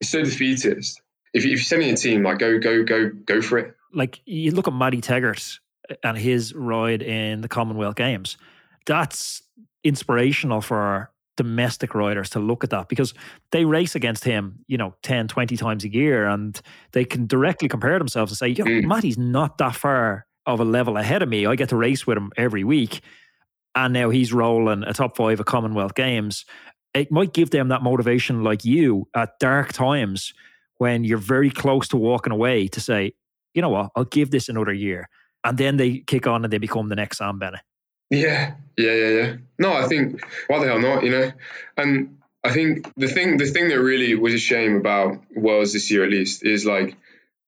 it's 0.00 0.10
so 0.10 0.22
defeatist. 0.22 1.00
If, 1.34 1.44
you, 1.44 1.52
if 1.52 1.58
you're 1.58 1.64
sending 1.64 1.90
a 1.90 1.96
team, 1.96 2.22
like 2.22 2.38
go, 2.38 2.58
go, 2.58 2.82
go, 2.82 3.10
go 3.10 3.40
for 3.40 3.58
it. 3.58 3.74
Like 3.92 4.20
you 4.24 4.50
look 4.50 4.68
at 4.68 4.74
Matty 4.74 5.00
Teggart 5.00 5.58
and 6.02 6.16
his 6.16 6.54
ride 6.54 7.02
in 7.02 7.40
the 7.40 7.48
Commonwealth 7.48 7.96
Games. 7.96 8.36
That's 8.86 9.42
inspirational 9.84 10.60
for 10.60 11.10
domestic 11.36 11.94
riders 11.94 12.30
to 12.30 12.40
look 12.40 12.64
at 12.64 12.70
that 12.70 12.88
because 12.88 13.14
they 13.52 13.64
race 13.64 13.94
against 13.94 14.24
him, 14.24 14.64
you 14.66 14.76
know, 14.76 14.94
10, 15.02 15.28
20 15.28 15.56
times 15.56 15.84
a 15.84 15.92
year 15.92 16.26
and 16.26 16.60
they 16.92 17.04
can 17.04 17.26
directly 17.26 17.68
compare 17.68 17.98
themselves 17.98 18.32
and 18.32 18.38
say, 18.38 18.48
yo, 18.48 18.64
mm. 18.64 18.84
Matty's 18.84 19.16
not 19.16 19.56
that 19.58 19.76
far 19.76 20.26
of 20.46 20.60
a 20.60 20.64
level 20.64 20.96
ahead 20.96 21.22
of 21.22 21.28
me. 21.28 21.46
I 21.46 21.54
get 21.54 21.68
to 21.68 21.76
race 21.76 22.06
with 22.06 22.18
him 22.18 22.32
every 22.36 22.64
week. 22.64 23.02
And 23.74 23.94
now 23.94 24.10
he's 24.10 24.32
rolling 24.32 24.82
a 24.82 24.92
top 24.92 25.16
five 25.16 25.38
of 25.38 25.46
Commonwealth 25.46 25.94
Games. 25.94 26.44
It 26.98 27.12
might 27.12 27.32
give 27.32 27.50
them 27.50 27.68
that 27.68 27.82
motivation, 27.82 28.42
like 28.42 28.64
you, 28.64 29.08
at 29.14 29.38
dark 29.38 29.72
times 29.72 30.34
when 30.78 31.04
you're 31.04 31.18
very 31.18 31.50
close 31.50 31.88
to 31.88 31.96
walking 31.96 32.32
away 32.32 32.68
to 32.68 32.80
say, 32.80 33.14
you 33.54 33.62
know 33.62 33.68
what, 33.68 33.90
I'll 33.94 34.04
give 34.04 34.30
this 34.30 34.48
another 34.48 34.72
year. 34.72 35.08
And 35.44 35.56
then 35.56 35.76
they 35.76 35.98
kick 35.98 36.26
on 36.26 36.44
and 36.44 36.52
they 36.52 36.58
become 36.58 36.88
the 36.88 36.96
next 36.96 37.18
Sam 37.18 37.38
Bennett. 37.38 37.60
Yeah, 38.10 38.54
yeah, 38.76 38.92
yeah, 38.92 39.08
yeah. 39.08 39.36
No, 39.58 39.72
I 39.72 39.86
think 39.86 40.22
why 40.48 40.58
the 40.58 40.66
hell 40.66 40.80
not? 40.80 41.04
You 41.04 41.10
know, 41.10 41.32
and 41.76 42.18
I 42.42 42.50
think 42.50 42.92
the 42.96 43.08
thing, 43.08 43.36
the 43.36 43.46
thing 43.46 43.68
that 43.68 43.80
really 43.80 44.14
was 44.14 44.34
a 44.34 44.38
shame 44.38 44.76
about 44.76 45.22
Worlds 45.34 45.72
this 45.72 45.90
year, 45.90 46.04
at 46.04 46.10
least, 46.10 46.44
is 46.44 46.64
like 46.64 46.96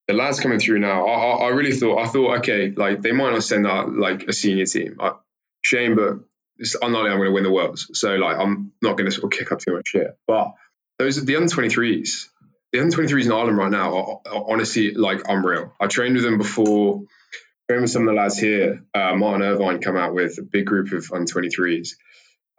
the 0.07 0.15
lads 0.15 0.39
coming 0.39 0.59
through 0.59 0.79
now. 0.79 1.07
I, 1.07 1.15
I, 1.15 1.37
I 1.47 1.49
really 1.49 1.73
thought, 1.73 1.99
I 1.99 2.07
thought, 2.07 2.39
okay, 2.39 2.71
like 2.71 3.03
they 3.03 3.13
might 3.13 3.33
not 3.33 3.43
send 3.43 3.67
out 3.67 3.93
like 3.93 4.25
a 4.25 4.33
senior 4.33 4.67
team. 4.67 4.97
I, 5.01 5.13
shame, 5.63 5.97
but 5.97 6.21
it's 6.61 6.77
unlikely 6.81 7.11
I'm 7.11 7.17
going 7.17 7.29
to 7.29 7.33
win 7.33 7.45
the 7.45 7.51
Worlds. 7.51 7.89
So 7.95 8.15
like, 8.15 8.39
I'm 8.39 8.73
not 8.81 8.97
going 8.97 9.11
to 9.11 9.11
sort 9.11 9.33
of 9.33 9.39
kick 9.39 9.51
up 9.51 9.59
too 9.59 9.75
much 9.75 9.89
shit. 9.89 10.17
But 10.27 10.53
those 10.99 11.19
are 11.19 11.25
the 11.25 11.37
under 11.37 11.53
23s. 11.53 12.27
The 12.73 12.81
under 12.81 12.97
23s 12.97 13.25
in 13.25 13.33
Ireland 13.33 13.57
right 13.57 13.71
now 13.71 13.97
are, 13.97 14.21
are 14.27 14.45
honestly 14.49 14.95
like 14.95 15.23
unreal. 15.27 15.75
I 15.81 15.89
trained 15.89 16.15
with 16.15 16.23
them 16.23 16.39
before 16.39 17.03
remember 17.71 17.89
some 17.89 18.09
of 18.09 18.15
the 18.15 18.21
lads 18.21 18.39
here, 18.39 18.85
uh, 18.95 19.15
Martyn 19.15 19.47
Irvine 19.47 19.81
come 19.81 19.97
out 19.97 20.15
with 20.15 20.39
a 20.39 20.43
big 20.43 20.67
group 20.67 20.93
of 20.93 21.11
under 21.13 21.33
23s 21.33 21.91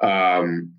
um, 0.01 0.75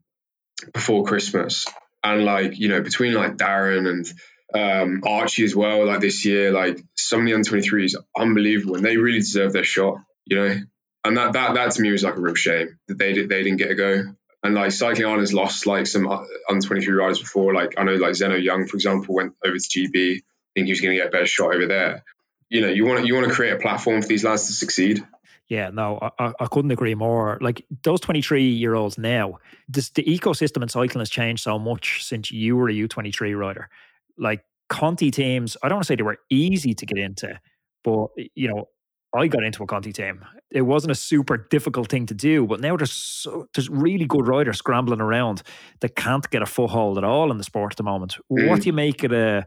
before 0.73 1.05
Christmas. 1.05 1.67
And 2.03 2.25
like, 2.25 2.59
you 2.59 2.69
know, 2.69 2.83
between 2.83 3.15
like 3.15 3.37
Darren 3.37 3.89
and 3.89 4.13
um, 4.55 5.03
Archie 5.07 5.45
as 5.45 5.55
well, 5.55 5.87
like 5.87 6.01
this 6.01 6.25
year, 6.25 6.51
like 6.51 6.83
some 6.97 7.21
of 7.21 7.27
the 7.27 7.35
under 7.35 7.49
23s, 7.49 7.95
unbelievable. 8.17 8.77
And 8.77 8.85
they 8.85 8.97
really 8.97 9.21
deserve 9.21 9.53
their 9.53 9.65
shot, 9.65 9.99
you 10.25 10.37
know? 10.37 10.57
And 11.05 11.17
that, 11.17 11.33
that, 11.33 11.55
that 11.55 11.73
to 11.73 11.83
me 11.83 11.91
was 11.91 12.05
like 12.05 12.17
a 12.17 12.21
real 12.21 12.35
shame 12.35 12.79
that 12.89 12.99
they, 12.99 13.13
they 13.13 13.43
didn't 13.43 13.57
get 13.57 13.71
a 13.71 13.75
go. 13.75 14.15
And 14.45 14.55
like 14.55 14.73
Cycling 14.73 15.07
Ireland's 15.07 15.33
lost 15.33 15.67
like 15.67 15.87
some 15.87 16.09
uh, 16.09 16.25
under 16.49 16.67
23 16.67 16.95
riders 16.95 17.21
before. 17.21 17.55
Like 17.55 17.75
I 17.79 17.85
know 17.85 17.95
like 17.95 18.15
Zeno 18.15 18.37
Young, 18.37 18.67
for 18.67 18.77
example, 18.77 19.15
went 19.15 19.35
over 19.45 19.57
to 19.57 19.61
GB. 19.61 20.17
I 20.19 20.23
think 20.55 20.67
he 20.67 20.73
was 20.73 20.81
going 20.81 20.97
to 20.97 21.01
get 21.01 21.09
a 21.09 21.11
better 21.11 21.27
shot 21.27 21.55
over 21.55 21.67
there 21.67 22.05
you 22.53 22.61
know 22.61 22.69
you 22.69 22.85
want 22.85 23.07
you 23.07 23.15
want 23.15 23.27
to 23.27 23.33
create 23.33 23.55
a 23.55 23.59
platform 23.59 24.03
for 24.03 24.09
these 24.09 24.23
lads 24.23 24.47
to 24.47 24.53
succeed. 24.53 25.05
Yeah, 25.49 25.71
no, 25.71 25.99
I, 26.19 26.33
I 26.39 26.47
couldn't 26.47 26.71
agree 26.71 26.95
more. 26.95 27.39
Like 27.41 27.65
those 27.83 28.01
23 28.01 28.45
year 28.45 28.75
olds 28.75 28.97
now, 28.97 29.39
this, 29.69 29.91
the 29.91 30.03
ecosystem 30.05 30.63
in 30.63 30.69
cycling 30.69 31.01
has 31.01 31.11
changed 31.11 31.43
so 31.43 31.59
much 31.59 32.05
since 32.05 32.31
you 32.31 32.57
were 32.57 32.71
a 32.71 32.73
U23 32.73 33.37
rider. 33.37 33.69
Like 34.17 34.45
Conti 34.69 35.11
teams, 35.11 35.57
I 35.63 35.69
don't 35.69 35.77
want 35.77 35.85
to 35.85 35.89
say 35.89 35.97
they 35.97 36.05
were 36.05 36.21
easy 36.31 36.73
to 36.75 36.87
get 36.87 36.97
into, 36.97 37.39
but 37.85 38.09
you 38.35 38.49
know, 38.49 38.69
I 39.15 39.27
got 39.27 39.45
into 39.45 39.63
a 39.63 39.67
Conti 39.67 39.93
team. 39.93 40.25
It 40.51 40.63
wasn't 40.63 40.93
a 40.93 40.95
super 40.95 41.37
difficult 41.37 41.89
thing 41.89 42.07
to 42.07 42.15
do, 42.15 42.47
but 42.47 42.61
now 42.61 42.77
there's 42.77 42.93
so, 42.93 43.49
there's 43.55 43.69
really 43.69 44.07
good 44.07 44.27
riders 44.27 44.59
scrambling 44.59 45.01
around 45.01 45.43
that 45.81 45.97
can't 45.97 46.29
get 46.31 46.43
a 46.43 46.47
foothold 46.47 46.99
at 46.99 47.05
all 47.05 47.31
in 47.31 47.39
the 47.39 47.45
sport 47.45 47.75
at 47.75 47.77
the 47.77 47.83
moment. 47.83 48.17
Mm. 48.31 48.49
What 48.49 48.63
do 48.63 48.69
you 48.69 48.73
make 48.73 49.05
of 49.05 49.11
the 49.11 49.47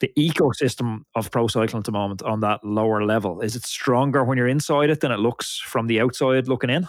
the 0.00 0.10
ecosystem 0.18 1.02
of 1.14 1.30
pro 1.30 1.46
cycling 1.46 1.80
at 1.80 1.84
the 1.84 1.92
moment 1.92 2.22
on 2.22 2.40
that 2.40 2.64
lower 2.64 3.04
level? 3.04 3.42
Is 3.42 3.54
it 3.54 3.64
stronger 3.64 4.24
when 4.24 4.38
you're 4.38 4.48
inside 4.48 4.90
it 4.90 5.00
than 5.00 5.12
it 5.12 5.18
looks 5.18 5.58
from 5.58 5.86
the 5.86 6.00
outside 6.00 6.48
looking 6.48 6.70
in? 6.70 6.88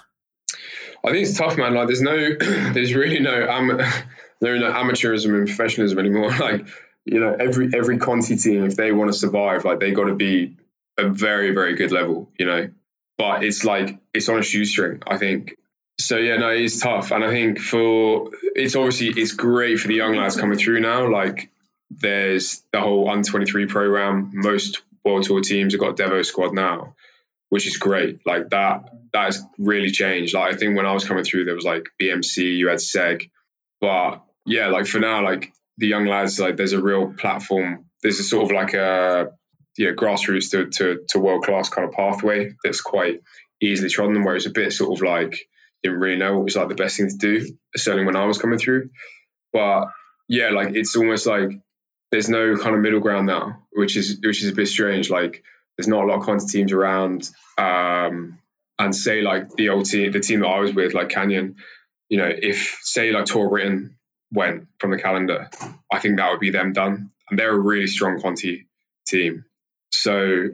I 1.06 1.12
think 1.12 1.28
it's 1.28 1.38
tough, 1.38 1.58
man. 1.58 1.74
Like, 1.74 1.88
there's 1.88 2.02
no, 2.02 2.16
there's 2.74 2.94
really 2.94 3.20
no, 3.20 3.48
am- 3.50 3.78
there's 4.40 4.62
no 4.62 4.72
amateurism 4.72 5.38
and 5.38 5.48
professionalism 5.48 6.00
anymore. 6.00 6.32
Like, 6.40 6.68
you 7.04 7.20
know, 7.20 7.36
every 7.38 7.72
every 7.74 7.98
Conti 7.98 8.36
team, 8.38 8.64
if 8.64 8.76
they 8.76 8.92
want 8.92 9.12
to 9.12 9.18
survive, 9.18 9.66
like 9.66 9.80
they 9.80 9.92
got 9.92 10.06
to 10.06 10.14
be 10.14 10.58
a 11.02 11.10
very 11.10 11.52
very 11.52 11.76
good 11.76 11.92
level, 11.92 12.32
you 12.38 12.46
know. 12.46 12.70
But 13.18 13.44
it's 13.44 13.64
like 13.64 14.00
it's 14.14 14.30
on 14.30 14.40
a 14.40 14.44
shoestring. 14.44 15.04
I 15.06 15.18
think 15.18 15.56
so 16.00 16.18
yeah, 16.18 16.38
no, 16.38 16.50
it's 16.50 16.80
tough, 16.80 17.12
and 17.12 17.24
I 17.24 17.30
think 17.30 17.60
for 17.60 18.32
it's 18.56 18.76
obviously 18.76 19.10
it's 19.10 19.34
great 19.34 19.80
for 19.80 19.88
the 19.88 19.96
young 19.96 20.16
lads 20.16 20.36
coming 20.36 20.58
through 20.58 20.80
now. 20.80 21.12
Like 21.12 21.52
there's 21.90 22.64
the 22.72 22.80
whole 22.80 23.10
under 23.10 23.28
23 23.28 23.68
program. 23.68 24.32
Most 24.34 24.82
World 25.04 25.24
Tour 25.24 25.42
teams 25.42 25.74
have 25.74 25.80
got 25.80 26.00
a 26.00 26.04
Devo 26.04 26.26
squad 26.26 26.54
now, 26.54 26.96
which 27.50 27.68
is 27.68 27.78
great. 27.78 28.20
Like 28.26 28.50
that, 28.50 28.90
that 29.14 29.26
has 29.26 29.44
really 29.58 29.92
changed. 29.92 30.34
Like 30.34 30.54
I 30.54 30.58
think 30.58 30.78
when 30.78 30.86
I 30.86 30.94
was 30.94 31.06
coming 31.06 31.24
through, 31.24 31.46
there 31.46 31.56
was 31.56 31.66
like 31.66 31.90
BMC, 32.02 32.58
you 32.58 32.70
had 32.70 32.80
Seg, 32.80 33.30
but 33.80 34.24
yeah, 34.46 34.68
like 34.68 34.88
for 34.88 35.00
now, 35.00 35.24
like 35.24 35.52
the 35.78 35.88
young 35.88 36.06
lads, 36.06 36.40
like 36.40 36.58
there's 36.58 36.74
a 36.74 36.82
real 36.82 37.14
platform. 37.14 37.86
There's 38.02 38.20
a 38.20 38.24
sort 38.24 38.46
of 38.46 38.52
like 38.52 38.74
a 38.74 39.34
yeah 39.78 39.92
grassroots 39.92 40.52
to 40.52 40.68
to, 40.68 41.02
to 41.10 41.20
world 41.20 41.44
class 41.44 41.70
kind 41.70 41.88
of 41.88 41.94
pathway 41.94 42.54
that's 42.64 42.82
quite 42.82 43.22
easily 43.62 43.90
trodden. 43.90 44.24
Where 44.24 44.36
it's 44.36 44.46
a 44.46 44.52
bit 44.52 44.74
sort 44.74 44.98
of 44.98 45.04
like 45.06 45.48
didn't 45.84 46.00
really 46.00 46.18
know 46.18 46.36
what 46.36 46.46
was 46.46 46.56
like 46.56 46.70
the 46.70 46.76
best 46.76 46.98
thing 46.98 47.10
to 47.10 47.18
do, 47.18 47.58
certainly 47.76 48.06
when 48.06 48.16
I 48.16 48.26
was 48.26 48.38
coming 48.38 48.60
through. 48.60 48.90
But 49.54 49.88
yeah, 50.28 50.50
like 50.50 50.76
it's 50.76 50.96
almost 50.96 51.26
like 51.26 51.52
there's 52.12 52.30
no 52.30 52.56
kind 52.58 52.76
of 52.76 52.82
middle 52.82 53.00
ground 53.00 53.28
now, 53.28 53.64
which 53.72 53.98
is 53.98 54.20
which 54.24 54.44
is 54.44 54.50
a 54.50 54.56
bit 54.56 54.68
strange. 54.68 55.10
Like 55.10 55.44
there's 55.78 55.88
not 55.88 56.04
a 56.04 56.08
lot 56.08 56.20
of 56.20 56.26
Conti 56.26 56.46
teams 56.48 56.72
around. 56.72 57.30
Um, 57.58 58.40
and 58.82 58.96
say 58.96 59.22
like 59.22 59.52
the 59.52 59.70
old 59.70 59.86
team, 59.86 60.12
the 60.12 60.20
team 60.20 60.40
that 60.40 60.48
I 60.48 60.60
was 60.60 60.74
with, 60.74 60.94
like 60.94 61.10
Canyon, 61.10 61.58
you 62.10 62.18
know, 62.18 62.30
if 62.30 62.80
say 62.82 63.12
like 63.12 63.26
Tour 63.26 63.50
Britain 63.50 63.98
went 64.32 64.68
from 64.80 64.92
the 64.92 64.98
calendar, 64.98 65.50
I 65.92 66.00
think 66.00 66.18
that 66.18 66.32
would 66.32 66.40
be 66.40 66.52
them 66.52 66.74
done. 66.74 67.12
And 67.30 67.40
they're 67.40 67.54
a 67.54 67.60
really 67.60 67.88
strong 67.88 68.20
Conti 68.20 68.68
team. 69.08 69.46
So 70.02 70.48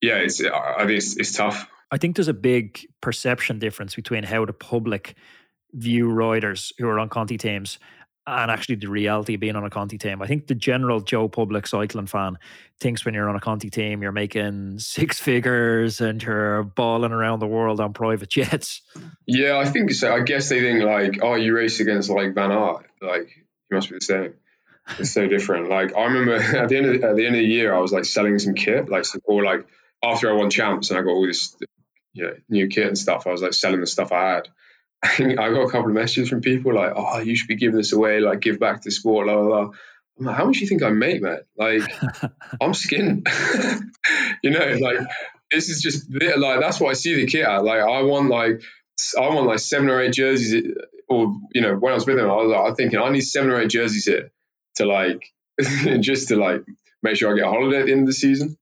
yeah, 0.00 0.16
it's 0.16 0.42
I 0.42 0.84
think 0.86 0.98
it's, 0.98 1.16
it's 1.16 1.32
tough. 1.32 1.68
I 1.90 1.96
think 1.96 2.16
there's 2.16 2.28
a 2.28 2.34
big 2.34 2.86
perception 3.00 3.58
difference 3.58 3.94
between 3.94 4.24
how 4.24 4.44
the 4.44 4.52
public 4.52 5.14
view 5.72 6.10
riders 6.10 6.72
who 6.78 6.86
are 6.88 6.98
on 6.98 7.08
Conti 7.08 7.38
teams 7.38 7.78
and 8.26 8.50
actually 8.50 8.76
the 8.76 8.88
reality 8.88 9.34
of 9.34 9.40
being 9.40 9.56
on 9.56 9.64
a 9.64 9.70
Conti 9.70 9.98
team. 9.98 10.22
I 10.22 10.26
think 10.26 10.46
the 10.46 10.54
general 10.54 11.00
Joe 11.00 11.28
Public 11.28 11.66
cycling 11.66 12.06
fan 12.06 12.38
thinks 12.80 13.04
when 13.04 13.14
you're 13.14 13.28
on 13.28 13.36
a 13.36 13.40
Conti 13.40 13.68
team, 13.68 14.02
you're 14.02 14.12
making 14.12 14.78
six 14.78 15.20
figures 15.20 16.00
and 16.00 16.22
you're 16.22 16.62
balling 16.62 17.12
around 17.12 17.40
the 17.40 17.46
world 17.46 17.80
on 17.80 17.92
private 17.92 18.30
jets. 18.30 18.82
Yeah, 19.26 19.58
I 19.58 19.66
think 19.66 19.92
so. 19.92 20.14
I 20.14 20.20
guess 20.20 20.48
they 20.48 20.60
think 20.60 20.82
like, 20.82 21.18
oh, 21.22 21.34
you 21.34 21.54
race 21.54 21.80
against 21.80 22.08
like 22.08 22.34
Van 22.34 22.50
Aert, 22.50 22.86
like 23.02 23.28
you 23.70 23.74
must 23.76 23.90
be 23.90 23.96
the 23.96 24.04
same. 24.04 24.34
It's 24.98 25.12
so 25.12 25.26
different. 25.26 25.68
Like 25.68 25.96
I 25.96 26.04
remember 26.04 26.34
at 26.58 26.68
the 26.68 26.76
end 26.76 26.86
of 26.86 27.00
the, 27.00 27.08
at 27.08 27.16
the 27.16 27.26
end 27.26 27.36
of 27.36 27.40
the 27.40 27.46
year, 27.46 27.74
I 27.74 27.78
was 27.78 27.92
like 27.92 28.04
selling 28.04 28.38
some 28.38 28.54
kit, 28.54 28.88
like 28.88 29.04
or 29.24 29.44
like 29.44 29.66
after 30.02 30.30
I 30.30 30.34
won 30.34 30.50
champs 30.50 30.90
and 30.90 30.98
I 30.98 31.02
got 31.02 31.10
all 31.10 31.26
this, 31.26 31.56
you 32.12 32.24
know, 32.24 32.34
new 32.48 32.68
kit 32.68 32.86
and 32.86 32.98
stuff. 32.98 33.26
I 33.26 33.30
was 33.30 33.42
like 33.42 33.54
selling 33.54 33.80
the 33.80 33.86
stuff 33.86 34.12
I 34.12 34.34
had 34.34 34.48
I 35.18 35.34
got 35.34 35.62
a 35.62 35.70
couple 35.70 35.88
of 35.88 35.94
messages 35.94 36.28
from 36.28 36.40
people 36.40 36.74
like, 36.74 36.92
"Oh, 36.96 37.18
you 37.18 37.36
should 37.36 37.48
be 37.48 37.56
giving 37.56 37.76
this 37.76 37.92
away, 37.92 38.20
like 38.20 38.40
give 38.40 38.58
back 38.58 38.82
to 38.82 38.90
sport." 38.90 39.26
Blah 39.26 39.34
blah. 39.36 39.44
blah. 39.44 39.70
I'm 40.18 40.26
like, 40.26 40.36
how 40.36 40.44
much 40.44 40.56
do 40.56 40.60
you 40.60 40.68
think 40.68 40.82
I 40.82 40.90
make, 40.90 41.20
man? 41.20 41.40
Like, 41.56 41.82
I'm 42.60 42.72
skinned. 42.72 43.26
you 44.42 44.50
know, 44.50 44.76
like 44.80 44.98
this 45.50 45.68
is 45.68 45.82
just 45.82 46.06
like 46.10 46.60
that's 46.60 46.80
what 46.80 46.90
I 46.90 46.94
see 46.94 47.16
the 47.16 47.26
kit 47.26 47.44
at. 47.44 47.64
Like, 47.64 47.80
I 47.80 48.02
want 48.02 48.30
like 48.30 48.62
I 49.18 49.28
want 49.28 49.46
like 49.46 49.58
seven 49.58 49.90
or 49.90 50.00
eight 50.00 50.12
jerseys, 50.12 50.54
eh, 50.54 50.68
or 51.08 51.36
you 51.52 51.60
know, 51.60 51.74
when 51.74 51.92
I 51.92 51.96
was 51.96 52.06
with 52.06 52.16
them, 52.16 52.30
I 52.30 52.36
was, 52.36 52.50
like, 52.50 52.60
I 52.60 52.68
was 52.68 52.76
thinking 52.76 52.98
I 52.98 53.10
need 53.10 53.22
seven 53.22 53.50
or 53.50 53.60
eight 53.60 53.70
jerseys 53.70 54.04
here 54.04 54.30
to 54.76 54.86
like 54.86 55.32
just 56.00 56.28
to 56.28 56.36
like 56.36 56.64
make 57.02 57.16
sure 57.16 57.32
I 57.32 57.36
get 57.36 57.46
a 57.46 57.50
holiday 57.50 57.80
at 57.80 57.86
the 57.86 57.92
end 57.92 58.02
of 58.02 58.06
the 58.06 58.12
season, 58.12 58.56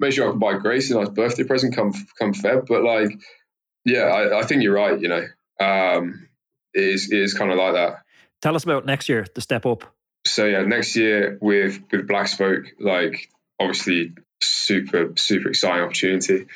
make 0.00 0.12
sure 0.12 0.26
I 0.26 0.30
can 0.30 0.38
buy 0.38 0.54
Grace 0.54 0.90
a 0.90 0.94
nice 0.94 1.08
birthday 1.08 1.44
present 1.44 1.74
come 1.74 1.92
come 2.18 2.32
Feb. 2.32 2.66
But 2.66 2.82
like, 2.82 3.10
yeah, 3.84 4.02
I, 4.02 4.40
I 4.40 4.42
think 4.44 4.62
you're 4.62 4.74
right. 4.74 4.98
You 4.98 5.08
know, 5.08 5.24
um, 5.60 6.28
it 6.74 6.84
is 6.84 7.10
it 7.10 7.18
is 7.18 7.34
kind 7.34 7.50
of 7.50 7.58
like 7.58 7.74
that. 7.74 8.02
Tell 8.40 8.54
us 8.54 8.64
about 8.64 8.86
next 8.86 9.08
year, 9.08 9.26
the 9.34 9.40
step 9.40 9.66
up. 9.66 9.84
So 10.26 10.46
yeah, 10.46 10.62
next 10.62 10.96
year 10.96 11.38
with 11.40 11.80
with 11.90 12.06
Black 12.06 12.28
Spoke, 12.28 12.64
like 12.80 13.30
obviously 13.60 14.14
super 14.40 15.12
super 15.16 15.48
exciting 15.48 15.82
opportunity. 15.82 16.46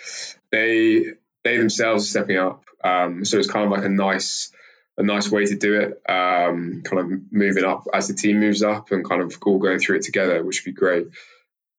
They 0.51 1.05
they 1.45 1.57
themselves 1.57 2.05
are 2.05 2.09
stepping 2.09 2.37
up, 2.37 2.65
um, 2.85 3.25
so 3.25 3.39
it's 3.39 3.51
kind 3.51 3.65
of 3.65 3.71
like 3.71 3.85
a 3.85 3.89
nice 3.89 4.53
a 4.99 5.03
nice 5.03 5.31
way 5.31 5.47
to 5.47 5.57
do 5.57 5.81
it. 5.81 6.03
Um, 6.11 6.83
kind 6.85 7.01
of 7.01 7.33
moving 7.33 7.65
up 7.65 7.87
as 7.93 8.09
the 8.09 8.15
team 8.15 8.41
moves 8.41 8.63
up 8.63 8.91
and 8.93 9.09
kind 9.09 9.23
of 9.23 9.37
all 9.45 9.59
going 9.59 9.79
through 9.79 9.97
it 9.97 10.03
together, 10.03 10.45
which 10.45 10.63
would 10.65 10.75
be 10.75 10.79
great. 10.79 11.07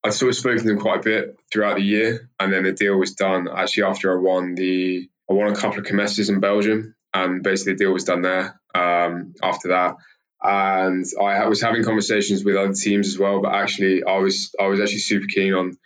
I 0.04 0.10
sort 0.10 0.30
of 0.30 0.36
spoken 0.36 0.60
to 0.60 0.65
them 0.65 0.80
quite 0.80 0.99
a 0.99 1.04
bit 1.04 1.39
throughout 1.52 1.78
the 1.78 1.84
year, 1.84 2.30
and 2.39 2.52
then 2.52 2.63
the 2.63 2.73
deal 2.73 2.97
was 2.97 3.13
done 3.13 3.47
actually 3.47 3.84
after 3.84 4.12
I 4.12 4.21
won 4.21 4.56
the 4.56 5.10
I 5.30 5.34
won 5.34 5.52
a 5.52 5.56
couple 5.56 5.80
of 5.80 5.86
Kermesses 5.86 6.30
in 6.30 6.41
Belgium, 6.41 6.95
and 7.13 7.41
basically 7.41 7.73
the 7.73 7.80
deal 7.80 7.93
was 7.93 8.04
done 8.04 8.21
there 8.21 8.60
um, 8.76 9.34
after 9.41 9.69
that. 9.69 9.95
And 10.41 11.06
I 11.21 11.47
was 11.47 11.62
having 11.62 11.86
conversations 11.86 12.43
with 12.43 12.58
other 12.58 12.73
teams 12.73 13.08
as 13.08 13.17
well, 13.17 13.41
but 13.41 13.54
actually 13.54 14.04
I 14.04 14.17
was 14.17 14.54
I 14.60 14.67
was 14.67 14.82
actually 14.82 14.99
super 14.99 15.28
keen 15.28 15.54
on 15.54 15.78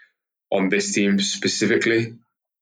on 0.51 0.69
this 0.69 0.93
team 0.93 1.19
specifically. 1.19 2.15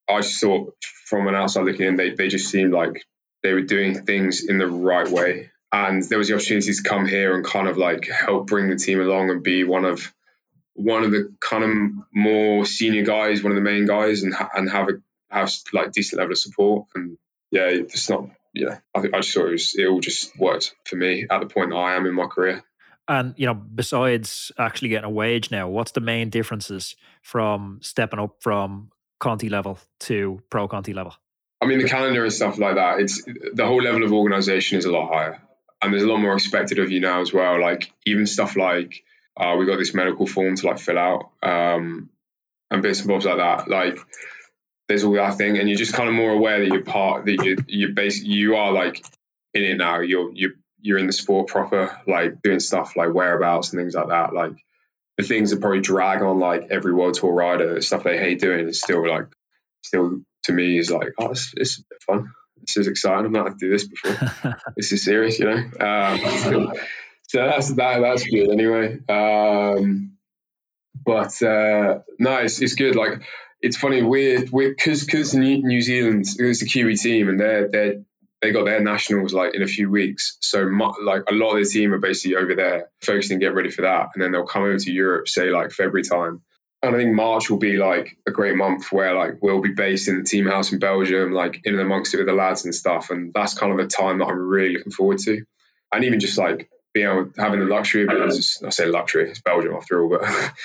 I 0.10 0.22
just 0.22 0.42
thought 0.42 0.76
from 1.06 1.28
an 1.28 1.36
outside 1.36 1.64
looking 1.64 1.88
in, 1.88 1.96
they 1.96 2.10
they 2.10 2.28
just 2.28 2.50
seemed 2.50 2.74
like 2.74 3.06
they 3.46 3.54
were 3.54 3.62
doing 3.62 4.06
things 4.06 4.44
in 4.44 4.58
the 4.58 4.68
right 4.68 5.08
way. 5.08 5.52
And 5.72 6.02
there 6.04 6.18
was 6.18 6.30
the 6.30 6.34
opportunity 6.34 6.74
to 6.74 6.84
come 6.84 7.06
here 7.06 7.36
and 7.36 7.46
kind 7.46 7.68
of 7.68 7.78
like 7.78 8.08
help 8.08 8.48
bring 8.48 8.70
the 8.70 8.76
team 8.76 9.00
along 9.00 9.30
and 9.30 9.44
be 9.44 9.64
one 9.64 9.86
of 9.86 10.12
one 10.74 11.04
of 11.04 11.12
the 11.12 11.34
kind 11.40 11.64
of 11.64 12.06
more 12.12 12.66
senior 12.66 13.04
guys, 13.04 13.44
one 13.44 13.52
of 13.52 13.56
the 13.56 13.62
main 13.62 13.86
guys, 13.86 14.24
and 14.24 14.34
and 14.56 14.70
have 14.70 14.90
a 14.90 14.94
have 15.30 15.52
like 15.74 15.92
decent 15.92 16.20
level 16.20 16.32
of 16.32 16.40
support. 16.40 16.88
And 16.96 17.18
yeah, 17.52 17.68
it's 17.68 18.10
not 18.10 18.30
yeah, 18.54 18.80
I 18.96 19.02
think 19.02 19.14
I 19.14 19.20
just 19.20 19.34
thought 19.34 19.48
it 19.48 19.52
was 19.52 19.76
it 19.78 19.86
all 19.86 20.00
just 20.00 20.38
worked 20.40 20.74
for 20.86 20.96
me 20.96 21.28
at 21.30 21.40
the 21.40 21.48
point 21.48 21.70
that 21.70 21.76
I 21.76 21.96
am 21.96 22.08
in 22.08 22.16
my 22.16 22.26
career. 22.26 22.64
And 23.08 23.36
you 23.38 23.46
know, 23.46 23.54
besides 23.54 24.52
actually 24.58 24.90
getting 24.90 25.06
a 25.06 25.14
wage 25.14 25.52
now, 25.52 25.68
what's 25.68 25.92
the 25.92 26.02
main 26.02 26.32
differences 26.32 26.96
from 27.22 27.80
stepping 27.84 28.20
up 28.20 28.38
from 28.40 28.90
Conti 29.20 29.50
level 29.50 29.78
to 30.02 30.42
pro 30.50 30.68
Conti 30.68 30.94
level? 30.94 31.14
I 31.66 31.68
mean, 31.68 31.80
the 31.80 31.90
calendar 31.90 32.24
and 32.24 32.32
stuff 32.32 32.60
like 32.60 32.76
that. 32.76 33.00
It's 33.00 33.24
the 33.24 33.66
whole 33.66 33.82
level 33.82 34.04
of 34.04 34.14
organization 34.14 34.78
is 34.78 34.86
a 34.86 34.92
lot 34.92 35.12
higher, 35.12 35.42
and 35.82 35.92
there's 35.92 36.04
a 36.04 36.08
lot 36.08 36.20
more 36.20 36.36
expected 36.36 36.78
of 36.78 36.92
you 36.92 37.00
now 37.00 37.22
as 37.22 37.34
well. 37.34 37.60
Like 37.60 37.92
even 38.06 38.28
stuff 38.28 38.56
like 38.56 39.04
uh, 39.36 39.56
we 39.58 39.66
got 39.66 39.78
this 39.78 39.96
medical 39.96 40.28
form 40.28 40.56
to 40.56 40.68
like 40.68 40.78
fill 40.78 41.00
out, 41.00 41.32
um, 41.42 42.12
and 42.70 42.84
bits 42.84 43.00
and 43.00 43.08
bobs 43.08 43.26
like 43.26 43.38
that. 43.38 43.68
Like 43.68 43.98
there's 44.88 45.04
all 45.04 45.14
that 45.14 45.40
thing, 45.40 45.58
and 45.58 45.68
you're 45.68 45.78
just 45.78 45.94
kind 45.94 46.08
of 46.08 46.14
more 46.14 46.30
aware 46.30 46.60
that 46.60 46.68
you're 46.68 46.84
part 46.84 47.26
that 47.26 47.44
you 47.44 47.58
you 47.68 47.94
basically 47.94 48.34
you 48.34 48.58
are 48.58 48.72
like 48.72 49.04
in 49.56 49.64
it 49.64 49.78
now. 49.78 50.02
You're 50.02 50.32
you 50.34 50.54
you're 50.82 51.00
in 51.00 51.08
the 51.08 51.14
sport 51.14 51.48
proper, 51.48 52.00
like 52.06 52.44
doing 52.44 52.60
stuff 52.60 52.96
like 52.96 53.12
whereabouts 53.12 53.74
and 53.74 53.82
things 53.82 53.96
like 53.96 54.10
that. 54.10 54.36
Like 54.36 54.54
the 55.18 55.24
things 55.24 55.50
that 55.50 55.62
probably 55.62 55.82
drag 55.82 56.22
on 56.22 56.38
like 56.40 56.68
every 56.70 56.94
world 56.94 57.16
tour 57.16 57.34
rider, 57.34 57.82
stuff 57.82 58.04
they 58.04 58.20
hate 58.20 58.40
doing 58.40 58.68
is 58.68 58.82
still 58.82 59.08
like 59.08 59.30
still 59.82 60.22
to 60.46 60.54
me 60.54 60.78
is 60.78 60.92
like 60.92 61.14
oh 61.20 61.30
this, 61.30 61.54
this 61.56 61.70
is 61.78 61.84
fun. 62.06 62.32
This 62.62 62.78
is 62.78 62.88
exciting. 62.88 63.26
I've 63.26 63.32
not 63.32 63.48
had 63.48 63.60
to 63.60 63.66
do 63.66 63.72
this 63.72 63.88
before. 63.88 64.56
this 64.76 64.92
is 64.92 65.04
serious, 65.04 65.40
you 65.40 65.46
know. 65.46 65.58
Um, 65.58 66.74
so 67.28 67.46
that's 67.46 67.74
that. 67.74 68.00
That's 68.00 68.24
good 68.24 68.50
anyway. 68.50 69.00
Um, 69.08 70.18
but 71.06 71.42
uh, 71.44 72.00
no, 72.20 72.38
it's, 72.38 72.62
it's 72.62 72.76
good. 72.76 72.96
Like 72.96 73.22
it's 73.62 73.78
funny 73.78 74.02
we're 74.04 74.46
we're 74.52 74.70
because 74.70 75.04
because 75.04 75.34
New 75.34 75.82
Zealand 75.82 76.26
it's 76.38 76.62
a 76.62 76.66
Kiwi 76.66 76.96
team 76.96 77.30
and 77.30 77.40
they're 77.40 77.68
they 77.68 78.00
they 78.42 78.52
got 78.52 78.66
their 78.66 78.82
nationals 78.82 79.34
like 79.34 79.56
in 79.56 79.64
a 79.64 79.68
few 79.68 79.90
weeks. 79.90 80.38
So 80.42 80.62
like 81.04 81.24
a 81.30 81.34
lot 81.34 81.56
of 81.56 81.64
the 81.64 81.70
team 81.70 81.94
are 81.94 82.00
basically 82.00 82.38
over 82.38 82.56
there 82.56 82.90
focusing 83.02 83.40
get 83.40 83.56
ready 83.56 83.72
for 83.72 83.84
that, 83.84 84.10
and 84.14 84.24
then 84.24 84.32
they'll 84.32 84.46
come 84.46 84.64
over 84.64 84.78
to 84.78 84.92
Europe 84.92 85.28
say 85.28 85.50
like 85.50 85.72
February 85.72 86.04
time. 86.04 86.42
And 86.86 86.96
I 86.96 87.00
think 87.00 87.16
March 87.16 87.50
will 87.50 87.58
be 87.58 87.78
like 87.78 88.18
a 88.28 88.32
great 88.32 88.56
month 88.56 88.92
where 88.92 89.16
like 89.16 89.42
we'll 89.42 89.62
be 89.62 89.74
based 89.74 90.08
in 90.08 90.18
the 90.18 90.24
team 90.24 90.46
house 90.46 90.72
in 90.72 90.80
Belgium, 90.80 91.32
like 91.32 91.62
in 91.66 91.74
and 91.74 91.82
amongst 91.82 92.14
it 92.14 92.18
with 92.18 92.28
the 92.28 92.34
lads 92.34 92.66
and 92.66 92.76
stuff. 92.76 93.10
And 93.10 93.34
that's 93.34 93.58
kind 93.58 93.72
of 93.72 93.80
a 93.80 93.88
time 93.88 94.20
that 94.20 94.26
I'm 94.26 94.38
really 94.38 94.78
looking 94.78 94.92
forward 94.92 95.20
to. 95.20 95.44
And 95.92 96.04
even 96.04 96.20
just 96.20 96.38
like 96.38 96.70
being 96.94 97.08
able 97.08 97.32
having 97.38 97.60
the 97.60 97.66
luxury, 97.66 98.06
but 98.06 98.18
it's 98.18 98.64
I 98.64 98.70
say 98.70 98.86
luxury, 98.86 99.30
it's 99.30 99.42
Belgium 99.42 99.74
after 99.74 100.02
all, 100.02 100.10
but 100.10 100.24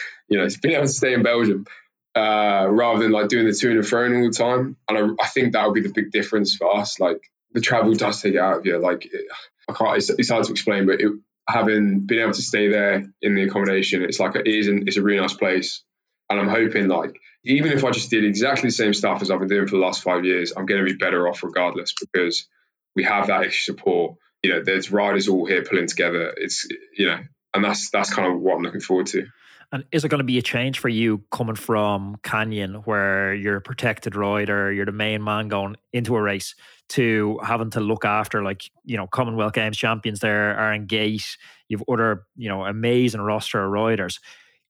you 0.28 0.38
know, 0.38 0.44
it's 0.44 0.59
being 0.59 0.74
able 0.74 0.87
to 0.87 0.92
stay 0.92 1.14
in 1.14 1.22
Belgium 1.22 1.66
uh, 2.14 2.66
rather 2.68 3.02
than 3.02 3.12
like 3.12 3.28
doing 3.28 3.46
the 3.46 3.52
to 3.52 3.70
and 3.70 3.87
fro 3.87 4.04
all 4.04 4.24
the 4.24 4.30
time. 4.30 4.76
And 4.88 4.98
I, 4.98 5.24
I, 5.24 5.28
think 5.28 5.52
that 5.52 5.64
would 5.66 5.74
be 5.74 5.83
the 5.83 5.92
big 5.92 6.11
difference 6.11 6.56
for 6.56 6.76
us. 6.76 6.98
Like 6.98 7.20
the 7.52 7.61
travel 7.61 7.94
does 7.94 8.20
take 8.20 8.35
it 8.35 8.40
out 8.40 8.59
of 8.59 8.66
you. 8.66 8.78
Like 8.78 9.06
it, 9.06 9.26
I 9.68 9.72
can't. 9.72 9.96
It's, 9.96 10.11
it's, 10.11 10.30
hard 10.30 10.44
to 10.44 10.52
explain, 10.52 10.87
but 10.87 11.00
it, 11.00 11.12
having 11.48 12.00
been 12.00 12.20
able 12.20 12.33
to 12.33 12.42
stay 12.42 12.68
there 12.68 13.06
in 13.22 13.35
the 13.35 13.42
accommodation, 13.42 14.02
it's 14.02 14.18
like 14.18 14.37
it 14.37 14.46
is. 14.46 14.68
It's 14.68 14.96
a 14.96 15.02
really 15.02 15.20
nice 15.20 15.35
place, 15.35 15.83
and 16.31 16.38
I'm 16.38 16.49
hoping 16.49 16.88
like 16.88 17.21
even 17.45 17.73
if 17.73 17.85
I 17.85 17.90
just 17.90 18.11
did 18.11 18.25
exactly 18.25 18.69
the 18.69 18.75
same 18.75 18.95
stuff 18.95 19.21
as 19.21 19.31
I've 19.31 19.40
been 19.40 19.49
doing 19.49 19.66
for 19.66 19.77
the 19.77 19.83
last 19.83 20.03
five 20.03 20.25
years, 20.25 20.53
I'm 20.57 20.66
going 20.66 20.85
to 20.85 20.90
be 20.90 20.97
better 20.97 21.29
off 21.29 21.43
regardless 21.43 21.93
because 22.01 22.47
we 22.95 23.03
have 23.05 23.27
that 23.27 23.43
extra 23.43 23.75
support. 23.75 24.16
You 24.43 24.51
know, 24.51 24.62
there's 24.62 24.90
riders 24.90 25.29
all 25.29 25.45
here 25.47 25.64
pulling 25.64 25.88
together. 25.88 26.33
It's 26.37 26.66
you 26.97 27.07
know, 27.07 27.19
and 27.53 27.64
that's 27.64 27.90
that's 27.90 28.12
kind 28.12 28.33
of 28.33 28.40
what 28.40 28.57
I'm 28.57 28.62
looking 28.62 28.81
forward 28.81 29.07
to. 29.09 29.27
And 29.73 29.85
is 29.93 30.05
it 30.05 30.09
going 30.09 30.19
to 30.19 30.25
be 30.25 30.38
a 30.38 30.43
change 30.43 30.81
for 30.81 30.88
you 30.88 31.23
coming 31.31 31.55
from 31.55 32.16
Canyon, 32.25 32.75
where 32.87 33.33
you're 33.35 33.57
a 33.57 33.61
protected 33.61 34.16
rider, 34.16 34.73
you're 34.73 34.87
the 34.87 34.93
main 34.93 35.23
man 35.23 35.47
going 35.47 35.77
into 35.93 36.16
a 36.16 36.23
race, 36.23 36.57
to 36.90 37.38
having 37.43 37.71
to 37.71 37.81
look 37.81 38.05
after 38.05 38.43
like 38.43 38.62
you 38.85 38.97
know 38.97 39.07
Commonwealth 39.07 39.53
Games 39.53 39.77
champions 39.77 40.21
there, 40.21 40.59
Aaron 40.59 40.87
Gate, 40.87 41.37
you've 41.69 41.85
other 41.88 42.25
you 42.37 42.49
know 42.49 42.64
amazing 42.64 43.21
roster 43.21 43.64
of 43.64 43.71
riders. 43.71 44.21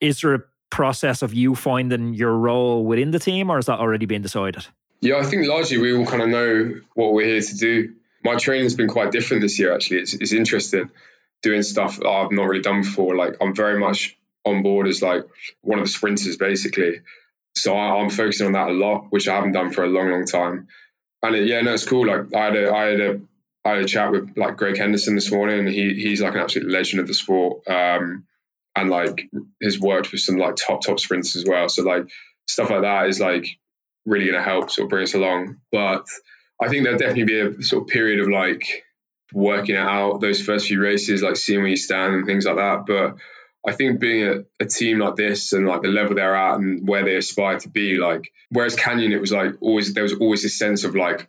Is 0.00 0.20
there 0.20 0.34
a 0.34 0.40
process 0.70 1.22
of 1.22 1.34
you 1.34 1.54
finding 1.54 2.14
your 2.14 2.36
role 2.36 2.84
within 2.84 3.10
the 3.10 3.18
team, 3.18 3.50
or 3.50 3.58
is 3.58 3.66
that 3.66 3.78
already 3.78 4.06
been 4.06 4.22
decided? 4.22 4.66
Yeah, 5.00 5.16
I 5.16 5.24
think 5.24 5.46
largely 5.46 5.78
we 5.78 5.94
all 5.94 6.06
kind 6.06 6.22
of 6.22 6.28
know 6.28 6.80
what 6.94 7.12
we're 7.12 7.26
here 7.26 7.40
to 7.40 7.56
do. 7.56 7.94
My 8.22 8.36
training's 8.36 8.74
been 8.74 8.88
quite 8.88 9.12
different 9.12 9.42
this 9.42 9.58
year. 9.58 9.74
Actually, 9.74 10.00
it's, 10.00 10.14
it's 10.14 10.32
interesting 10.32 10.90
doing 11.42 11.62
stuff 11.62 11.98
I've 12.04 12.32
not 12.32 12.44
really 12.44 12.62
done 12.62 12.82
before. 12.82 13.16
Like 13.16 13.36
I'm 13.40 13.54
very 13.54 13.78
much 13.78 14.18
on 14.44 14.62
board 14.62 14.88
as 14.88 15.02
like 15.02 15.24
one 15.62 15.78
of 15.78 15.84
the 15.84 15.90
sprinters 15.90 16.36
basically. 16.36 17.00
So 17.54 17.74
I, 17.74 18.00
am 18.02 18.10
focusing 18.10 18.46
on 18.46 18.52
that 18.52 18.68
a 18.68 18.72
lot, 18.72 19.06
which 19.10 19.28
I 19.28 19.34
haven't 19.34 19.52
done 19.52 19.72
for 19.72 19.84
a 19.84 19.88
long, 19.88 20.10
long 20.10 20.26
time. 20.26 20.68
And 21.22 21.34
it, 21.34 21.46
yeah, 21.46 21.60
no, 21.62 21.74
it's 21.74 21.86
cool. 21.86 22.06
Like 22.06 22.34
I 22.34 22.44
had 22.44 22.56
a, 22.56 22.72
I 22.72 22.84
had 22.84 23.00
a, 23.00 23.20
I 23.64 23.68
had 23.70 23.78
a 23.78 23.86
chat 23.86 24.10
with 24.10 24.36
like 24.36 24.56
Greg 24.56 24.78
Henderson 24.78 25.14
this 25.14 25.30
morning, 25.30 25.60
and 25.60 25.68
he 25.68 25.94
he's 25.94 26.22
like 26.22 26.34
an 26.34 26.40
absolute 26.40 26.70
legend 26.70 27.00
of 27.00 27.08
the 27.08 27.12
sport. 27.12 27.68
Um, 27.68 28.24
and 28.76 28.90
like 28.90 29.28
has 29.62 29.78
worked 29.78 30.12
with 30.12 30.20
some 30.20 30.36
like 30.36 30.56
top 30.56 30.82
top 30.84 31.00
sprinters 31.00 31.36
as 31.36 31.44
well. 31.46 31.68
So 31.68 31.82
like 31.82 32.04
stuff 32.46 32.70
like 32.70 32.82
that 32.82 33.08
is 33.08 33.20
like 33.20 33.46
really 34.06 34.26
going 34.26 34.36
to 34.36 34.42
help 34.42 34.70
sort 34.70 34.86
of 34.86 34.90
bring 34.90 35.04
us 35.04 35.14
along. 35.14 35.56
But 35.70 36.06
I 36.60 36.68
think 36.68 36.84
there'll 36.84 36.98
definitely 36.98 37.24
be 37.24 37.40
a 37.40 37.62
sort 37.62 37.84
of 37.84 37.88
period 37.88 38.20
of 38.20 38.28
like 38.28 38.84
working 39.32 39.76
it 39.76 39.78
out 39.78 40.20
those 40.20 40.40
first 40.40 40.66
few 40.66 40.80
races, 40.80 41.22
like 41.22 41.36
seeing 41.36 41.60
where 41.60 41.68
you 41.68 41.76
stand 41.76 42.14
and 42.14 42.26
things 42.26 42.44
like 42.44 42.56
that. 42.56 42.86
But 42.86 43.16
I 43.66 43.72
think 43.72 44.00
being 44.00 44.26
a, 44.26 44.64
a, 44.64 44.66
team 44.66 44.98
like 44.98 45.16
this 45.16 45.52
and 45.52 45.66
like 45.66 45.82
the 45.82 45.88
level 45.88 46.14
they're 46.14 46.34
at 46.34 46.58
and 46.58 46.88
where 46.88 47.04
they 47.04 47.16
aspire 47.16 47.58
to 47.58 47.68
be, 47.68 47.96
like 47.96 48.32
whereas 48.50 48.74
Canyon, 48.74 49.12
it 49.12 49.20
was 49.20 49.32
like 49.32 49.54
always 49.60 49.92
there 49.92 50.02
was 50.02 50.14
always 50.14 50.42
this 50.42 50.58
sense 50.58 50.84
of 50.84 50.94
like 50.94 51.28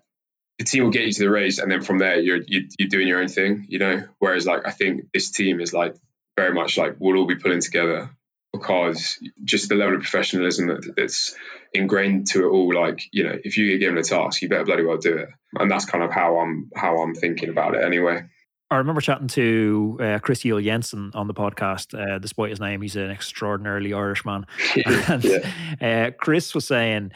the 0.57 0.65
team 0.65 0.83
will 0.83 0.91
get 0.91 1.05
you 1.05 1.11
to 1.11 1.23
the 1.23 1.29
race 1.29 1.59
and 1.59 1.71
then 1.71 1.81
from 1.81 1.97
there 1.97 2.19
you're 2.19 2.37
you, 2.47 2.61
are 2.61 2.63
you 2.79 2.85
are 2.85 2.89
doing 2.89 3.07
your 3.07 3.21
own 3.21 3.27
thing, 3.27 3.65
you 3.67 3.79
know. 3.79 4.03
Whereas 4.19 4.45
like 4.45 4.65
I 4.65 4.71
think 4.71 5.11
this 5.13 5.31
team 5.31 5.59
is 5.59 5.73
like 5.73 5.95
very 6.41 6.53
much 6.53 6.77
like 6.77 6.95
we'll 6.99 7.17
all 7.17 7.27
be 7.27 7.35
pulling 7.35 7.61
together 7.61 8.09
because 8.53 9.19
just 9.43 9.69
the 9.69 9.75
level 9.75 9.95
of 9.95 10.01
professionalism 10.01 10.67
that, 10.67 10.93
that's 10.95 11.35
ingrained 11.73 12.27
to 12.27 12.45
it 12.45 12.49
all. 12.49 12.73
Like 12.73 13.01
you 13.11 13.23
know, 13.23 13.37
if 13.43 13.57
you 13.57 13.67
get 13.71 13.79
given 13.79 13.97
a 13.97 14.03
task, 14.03 14.41
you 14.41 14.49
better 14.49 14.65
bloody 14.65 14.83
well 14.83 14.97
do 14.97 15.17
it, 15.17 15.29
and 15.57 15.69
that's 15.69 15.85
kind 15.85 16.03
of 16.03 16.11
how 16.11 16.39
I'm 16.39 16.69
how 16.75 16.97
I'm 17.01 17.13
thinking 17.13 17.49
about 17.49 17.75
it 17.75 17.83
anyway. 17.83 18.23
I 18.69 18.77
remember 18.77 19.01
chatting 19.01 19.27
to 19.29 19.97
uh, 19.99 20.19
Chris 20.19 20.43
Juul-Jensen 20.43 21.11
on 21.13 21.27
the 21.27 21.33
podcast. 21.33 21.93
Uh, 21.93 22.19
despite 22.19 22.51
his 22.51 22.61
name, 22.61 22.81
he's 22.81 22.95
an 22.95 23.11
extraordinarily 23.11 23.91
Irish 23.91 24.23
man. 24.23 24.45
and, 24.85 25.23
yeah. 25.25 26.07
uh, 26.07 26.11
Chris 26.17 26.55
was 26.55 26.67
saying 26.67 27.11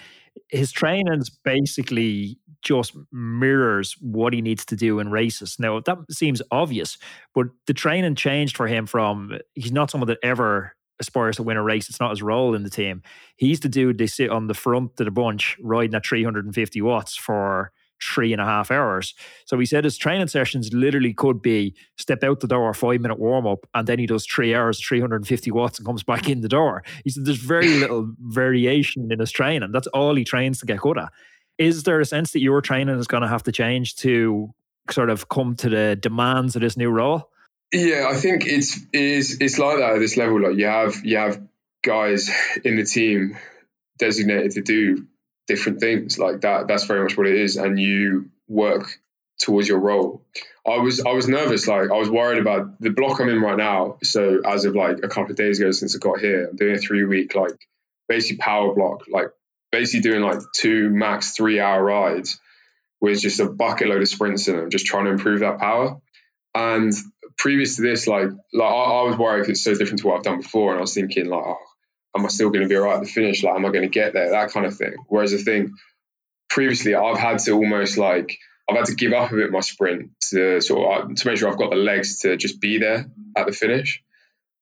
his 0.49 0.71
training's 0.71 1.29
basically 1.29 2.38
just 2.62 2.95
mirrors 3.12 3.95
what 4.01 4.34
he 4.34 4.41
needs 4.41 4.65
to 4.65 4.75
do 4.75 4.99
in 4.99 5.10
races. 5.10 5.58
Now 5.60 5.79
that 5.79 5.97
seems 6.12 6.41
obvious, 6.51 6.97
but 7.34 7.47
the 7.67 7.73
training 7.73 8.15
changed 8.15 8.58
for 8.58 8.67
him 8.67 8.86
from 8.86 9.38
he's 9.53 9.71
not 9.71 9.91
someone 9.91 10.08
that 10.08 10.19
ever 10.23 10.75
aspires 10.99 11.36
to 11.36 11.43
win 11.43 11.58
a 11.58 11.63
race. 11.63 11.89
It's 11.89 11.99
not 11.99 12.12
his 12.12 12.23
role 12.23 12.55
in 12.55 12.63
the 12.63 12.69
team. 12.69 13.03
He's 13.36 13.60
the 13.60 13.69
dude 13.69 13.97
they 13.97 14.08
sit 14.08 14.29
on 14.29 14.47
the 14.47 14.53
front 14.53 14.99
of 14.99 15.05
the 15.05 15.12
bunch 15.12 15.58
riding 15.62 15.95
at 15.95 16.05
350 16.05 16.81
watts 16.81 17.15
for 17.15 17.71
three 18.01 18.34
and 18.34 18.41
a 18.41 18.45
half 18.45 18.71
hours. 18.71 19.13
So 19.45 19.58
he 19.58 19.65
said 19.65 19.84
his 19.84 19.97
training 19.97 20.27
sessions 20.27 20.73
literally 20.73 21.13
could 21.13 21.41
be 21.41 21.75
step 21.97 22.23
out 22.23 22.39
the 22.39 22.47
door, 22.47 22.73
five 22.73 23.01
minute 23.01 23.19
warm 23.19 23.47
up, 23.47 23.65
and 23.73 23.88
then 23.88 23.99
he 23.99 24.05
does 24.05 24.25
three 24.25 24.53
hours, 24.53 24.79
350 24.79 25.51
watts, 25.51 25.79
and 25.79 25.86
comes 25.86 26.03
back 26.12 26.29
in 26.29 26.41
the 26.41 26.49
door. 26.49 26.84
He 27.03 27.10
said 27.10 27.25
there's 27.25 27.38
very 27.38 27.69
little 27.79 28.13
variation 28.19 29.12
in 29.12 29.19
his 29.19 29.31
training. 29.31 29.71
That's 29.71 29.88
all 29.88 30.15
he 30.15 30.23
trains 30.23 30.60
to 30.60 30.65
get 30.65 30.79
good 30.79 30.97
at. 30.97 31.12
Is 31.58 31.84
there 31.84 31.99
a 31.99 32.05
sense 32.05 32.31
that 32.31 32.41
your 32.41 32.62
training 32.62 32.99
is 32.99 33.08
going 33.08 33.23
to 33.23 33.29
have 33.29 33.43
to 33.43 33.51
change 33.51 33.95
to 33.97 34.53
sort 34.91 35.10
of 35.10 35.29
come 35.29 35.55
to 35.55 35.69
the 35.69 35.95
demands 35.95 36.55
of 36.55 36.62
this 36.62 36.77
new 36.77 36.89
role? 36.89 37.29
Yeah, 37.71 38.08
I 38.10 38.15
think 38.15 38.45
it's 38.45 38.79
is 38.93 39.38
it's 39.41 39.58
like 39.58 39.79
that 39.79 39.93
at 39.93 39.99
this 39.99 40.17
level. 40.17 40.41
Like 40.41 40.58
you 40.58 40.67
have 40.67 41.03
you 41.03 41.17
have 41.17 41.41
guys 41.84 42.29
in 42.63 42.75
the 42.75 42.84
team 42.84 43.38
designated 43.97 44.51
to 44.51 44.62
do 44.62 45.08
different 45.47 45.79
things 45.79 46.17
like 46.17 46.41
that. 46.41 46.67
That's 46.67 46.86
very 46.86 47.03
much 47.03 47.17
what 47.17 47.27
it 47.27 47.36
is, 47.36 47.58
and 47.58 47.79
you 47.79 48.29
work 48.47 48.99
towards 49.39 49.67
your 49.67 49.79
role. 49.79 50.21
I 50.67 50.77
was 50.77 51.01
I 51.01 51.12
was 51.12 51.27
nervous, 51.27 51.67
like 51.67 51.91
I 51.91 51.97
was 51.97 52.10
worried 52.10 52.39
about 52.39 52.79
the 52.81 52.89
block 52.89 53.19
I'm 53.19 53.29
in 53.29 53.41
right 53.41 53.58
now. 53.58 53.97
So 54.03 54.41
as 54.45 54.65
of 54.65 54.75
like 54.75 54.97
a 55.03 55.08
couple 55.08 55.31
of 55.31 55.38
days 55.38 55.60
ago 55.60 55.71
since 55.71 55.95
I 55.95 55.99
got 55.99 56.19
here, 56.19 56.47
I'm 56.49 56.55
doing 56.55 56.75
a 56.75 56.79
three 56.79 57.03
week 57.03 57.36
like 57.36 57.67
basically 58.08 58.38
power 58.38 58.73
block, 58.73 59.03
like 59.10 59.27
basically 59.71 60.10
doing 60.10 60.21
like 60.21 60.39
two 60.53 60.89
max 60.89 61.31
three 61.31 61.60
hour 61.60 61.84
rides 61.84 62.39
with 63.01 63.21
just 63.21 63.39
a 63.39 63.49
bucket 63.49 63.88
load 63.89 64.01
of 64.01 64.08
sprints 64.08 64.47
in 64.47 64.55
them, 64.55 64.69
just 64.69 64.86
trying 64.86 65.05
to 65.05 65.12
improve 65.12 65.41
that 65.41 65.60
power. 65.60 66.01
And 66.55 66.93
previous 67.38 67.75
to 67.75 67.81
this, 67.81 68.08
like 68.08 68.29
like 68.53 68.71
I, 68.71 68.73
I 68.73 69.03
was 69.03 69.17
worried 69.17 69.41
because 69.41 69.58
it's 69.58 69.63
so 69.63 69.75
different 69.75 69.99
to 69.99 70.08
what 70.08 70.17
I've 70.17 70.23
done 70.23 70.41
before, 70.41 70.71
and 70.71 70.79
I 70.79 70.81
was 70.81 70.93
thinking 70.93 71.27
like, 71.27 71.43
oh, 71.45 71.58
am 72.15 72.25
I 72.25 72.30
still 72.30 72.49
going 72.49 72.63
to 72.63 72.69
be 72.69 72.75
all 72.75 72.84
right 72.84 72.95
at 72.95 73.04
the 73.04 73.10
finish? 73.10 73.43
Like, 73.43 73.56
am 73.56 73.65
I 73.65 73.69
going 73.69 73.84
to 73.84 73.89
get 73.89 74.13
there? 74.13 74.32
That 74.32 74.51
kind 74.51 74.65
of 74.65 74.75
thing. 74.75 74.95
Whereas 75.08 75.32
the 75.32 75.38
thing 75.38 75.75
previously, 76.49 76.95
I've 76.95 77.17
had 77.17 77.39
to 77.39 77.51
almost 77.51 77.97
like 77.97 78.38
I've 78.69 78.78
had 78.78 78.86
to 78.86 78.95
give 78.95 79.13
up 79.13 79.32
a 79.32 79.36
bit 79.36 79.51
my 79.51 79.60
sprint 79.60 80.12
to 80.30 80.62
sort 80.62 81.10
of 81.10 81.15
to 81.15 81.28
make 81.28 81.38
sure 81.38 81.49
I've 81.49 81.58
got 81.58 81.69
the 81.69 81.75
legs 81.75 82.19
to 82.21 82.38
just 82.38 82.60
be 82.60 82.80
there 82.80 83.06
at 83.36 83.45
the 83.45 83.51
finish. 83.51 84.01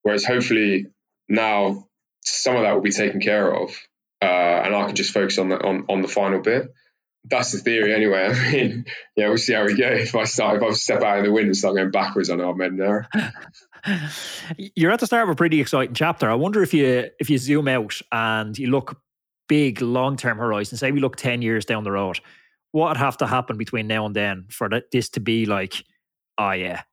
Whereas 0.01 0.25
hopefully 0.25 0.87
now 1.29 1.87
some 2.25 2.55
of 2.55 2.63
that 2.63 2.73
will 2.73 2.81
be 2.81 2.91
taken 2.91 3.21
care 3.21 3.53
of, 3.53 3.69
uh, 4.21 4.25
and 4.25 4.75
I 4.75 4.85
can 4.85 4.95
just 4.95 5.13
focus 5.13 5.37
on 5.37 5.49
the 5.49 5.57
on, 5.57 5.85
on 5.89 6.01
the 6.01 6.07
final 6.07 6.41
bit. 6.41 6.73
That's 7.25 7.51
the 7.51 7.59
theory, 7.59 7.93
anyway. 7.93 8.25
I 8.33 8.51
mean, 8.51 8.85
yeah, 9.15 9.29
we'll 9.29 9.37
see 9.37 9.53
how 9.53 9.65
we 9.65 9.75
go. 9.75 9.87
If 9.87 10.15
I 10.15 10.25
start, 10.25 10.57
if 10.57 10.63
I 10.63 10.71
step 10.73 11.01
out 11.01 11.19
in 11.19 11.25
the 11.25 11.31
wind 11.31 11.47
and 11.47 11.57
start 11.57 11.75
going 11.75 11.91
backwards, 11.91 12.29
I 12.29 12.35
know 12.35 12.53
made 12.53 12.73
an 12.73 12.81
error. 12.81 13.07
You're 14.75 14.91
at 14.91 14.99
the 14.99 15.07
start 15.07 15.23
of 15.23 15.29
a 15.29 15.35
pretty 15.35 15.59
exciting 15.61 15.95
chapter. 15.95 16.29
I 16.29 16.35
wonder 16.35 16.61
if 16.61 16.73
you 16.73 17.09
if 17.19 17.29
you 17.29 17.37
zoom 17.37 17.67
out 17.67 17.99
and 18.11 18.57
you 18.57 18.67
look 18.67 19.01
big 19.47 19.81
long 19.81 20.17
term 20.17 20.37
horizon, 20.37 20.77
say 20.77 20.91
we 20.91 20.99
look 20.99 21.15
10 21.15 21.41
years 21.41 21.65
down 21.65 21.83
the 21.83 21.91
road, 21.91 22.19
what 22.71 22.89
would 22.89 22.97
have 22.97 23.17
to 23.17 23.27
happen 23.27 23.57
between 23.57 23.87
now 23.87 24.05
and 24.05 24.15
then 24.15 24.45
for 24.49 24.69
that, 24.69 24.91
this 24.91 25.09
to 25.09 25.19
be 25.19 25.45
like, 25.45 25.83
oh 26.37 26.51
yeah, 26.51 26.83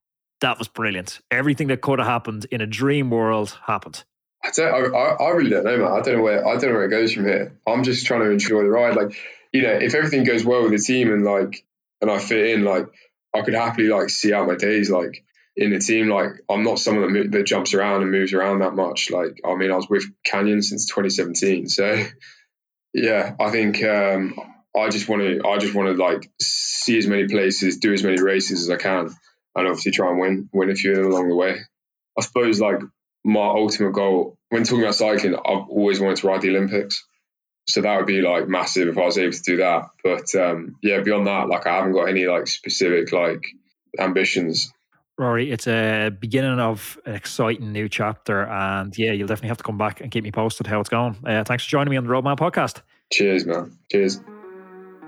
that 0.41 0.59
was 0.59 0.69
brilliant. 0.69 1.21
Everything 1.31 1.69
that 1.69 1.81
could 1.81 1.99
have 1.99 2.09
happened 2.09 2.47
in 2.51 2.61
a 2.61 2.67
dream 2.67 3.11
world 3.11 3.57
happened. 3.67 4.05
I 4.43 4.51
don't. 4.55 4.95
I, 4.95 4.99
I 4.99 5.31
really 5.31 5.51
don't 5.51 5.65
know, 5.65 5.77
man. 5.77 5.93
I 5.93 6.01
don't 6.01 6.17
know 6.17 6.23
where. 6.23 6.47
I 6.47 6.53
don't 6.57 6.71
know 6.71 6.77
where 6.77 6.87
it 6.87 6.91
goes 6.91 7.13
from 7.13 7.25
here. 7.25 7.59
I'm 7.67 7.85
just 7.85 8.07
trying 8.07 8.21
to 8.21 8.31
enjoy 8.31 8.63
the 8.63 8.71
ride. 8.71 8.97
Like, 8.97 9.15
you 9.53 9.63
know, 9.63 9.73
if 9.73 9.95
everything 9.95 10.25
goes 10.25 10.45
well 10.45 10.63
with 10.63 10.73
the 10.73 10.79
team 10.79 11.13
and 11.13 11.25
like, 11.25 11.65
and 12.01 12.11
I 12.11 12.19
fit 12.19 12.51
in, 12.51 12.65
like, 12.65 12.87
I 13.35 13.43
could 13.43 13.55
happily 13.55 13.89
like 13.89 14.11
see 14.11 14.33
out 14.33 14.47
my 14.47 14.57
days. 14.57 14.91
Like, 14.91 15.25
in 15.57 15.71
the 15.71 15.79
team. 15.79 16.09
Like 16.09 16.33
I'm 16.49 16.65
not 16.65 16.79
someone 16.79 17.13
that, 17.13 17.33
that 17.33 17.47
jumps 17.47 17.75
around 17.75 18.03
and 18.03 18.11
moves 18.11 18.33
around 18.33 18.61
that 18.61 18.75
much. 18.75 19.11
Like 19.11 19.41
I 19.45 19.55
mean, 19.55 19.71
I 19.71 19.77
was 19.77 19.89
with 19.89 20.05
Canyon 20.25 20.63
since 20.63 20.87
2017, 20.87 21.69
so 21.69 22.05
yeah, 22.95 23.35
I 23.39 23.51
think 23.51 23.83
um, 23.85 24.35
I 24.77 24.89
just 24.89 25.09
want 25.09 25.23
to 25.23 25.47
I 25.47 25.59
just 25.59 25.75
want 25.75 25.97
to 25.97 26.03
like 26.03 26.31
see 26.41 26.99
as 26.99 27.07
many 27.07 27.29
places, 27.29 27.79
do 27.79 27.93
as 27.93 28.03
many 28.03 28.21
races 28.21 28.63
as 28.63 28.71
I 28.71 28.77
can, 28.77 29.11
and 29.55 29.69
obviously 29.69 29.93
try 29.93 30.11
and 30.11 30.19
win 30.19 30.49
win 30.53 30.71
a 30.71 30.75
few 30.75 31.07
along 31.07 31.29
the 31.29 31.37
way. 31.37 31.57
I 32.19 32.23
suppose 32.23 32.61
like 32.61 32.81
my 33.23 33.47
ultimate 33.47 33.93
goal 33.93 34.39
when 34.49 34.65
talking 34.65 34.83
about 34.83 34.95
cycling, 34.95 35.35
I've 35.35 35.69
always 35.69 36.01
wanted 36.01 36.17
to 36.17 36.27
ride 36.27 36.41
the 36.41 36.51
Olympics. 36.51 37.07
So 37.67 37.83
that 37.83 37.97
would 37.97 38.07
be 38.07 38.23
like 38.23 38.49
massive 38.49 38.89
if 38.89 38.99
I 38.99 39.05
was 39.05 39.19
able 39.19 39.33
to 39.33 39.43
do 39.43 39.57
that. 39.59 39.91
But 40.03 40.35
um, 40.35 40.77
yeah, 40.83 41.01
beyond 41.01 41.27
that, 41.27 41.49
like 41.49 41.67
I 41.67 41.77
haven't 41.77 41.93
got 41.93 42.09
any 42.09 42.27
like 42.27 42.47
specific 42.47 43.13
like 43.13 43.45
ambitions. 43.99 44.73
Rory, 45.19 45.51
it's 45.53 45.67
a 45.67 46.11
beginning 46.19 46.59
of 46.59 46.99
an 47.05 47.15
exciting 47.15 47.73
new 47.73 47.89
chapter. 47.89 48.47
And 48.47 48.97
yeah, 48.97 49.13
you'll 49.13 49.29
definitely 49.29 49.49
have 49.49 49.59
to 49.59 49.65
come 49.65 49.79
back 49.79 50.01
and 50.01 50.11
keep 50.11 50.25
me 50.25 50.33
posted 50.33 50.67
how 50.67 50.81
it's 50.81 50.89
going. 50.89 51.17
Uh, 51.25 51.45
thanks 51.45 51.65
for 51.65 51.71
joining 51.71 51.91
me 51.91 51.99
on 51.99 52.05
the 52.05 52.11
Roadman 52.11 52.37
podcast. 52.37 52.81
Cheers, 53.13 53.45
man. 53.45 53.77
Cheers. 53.91 54.21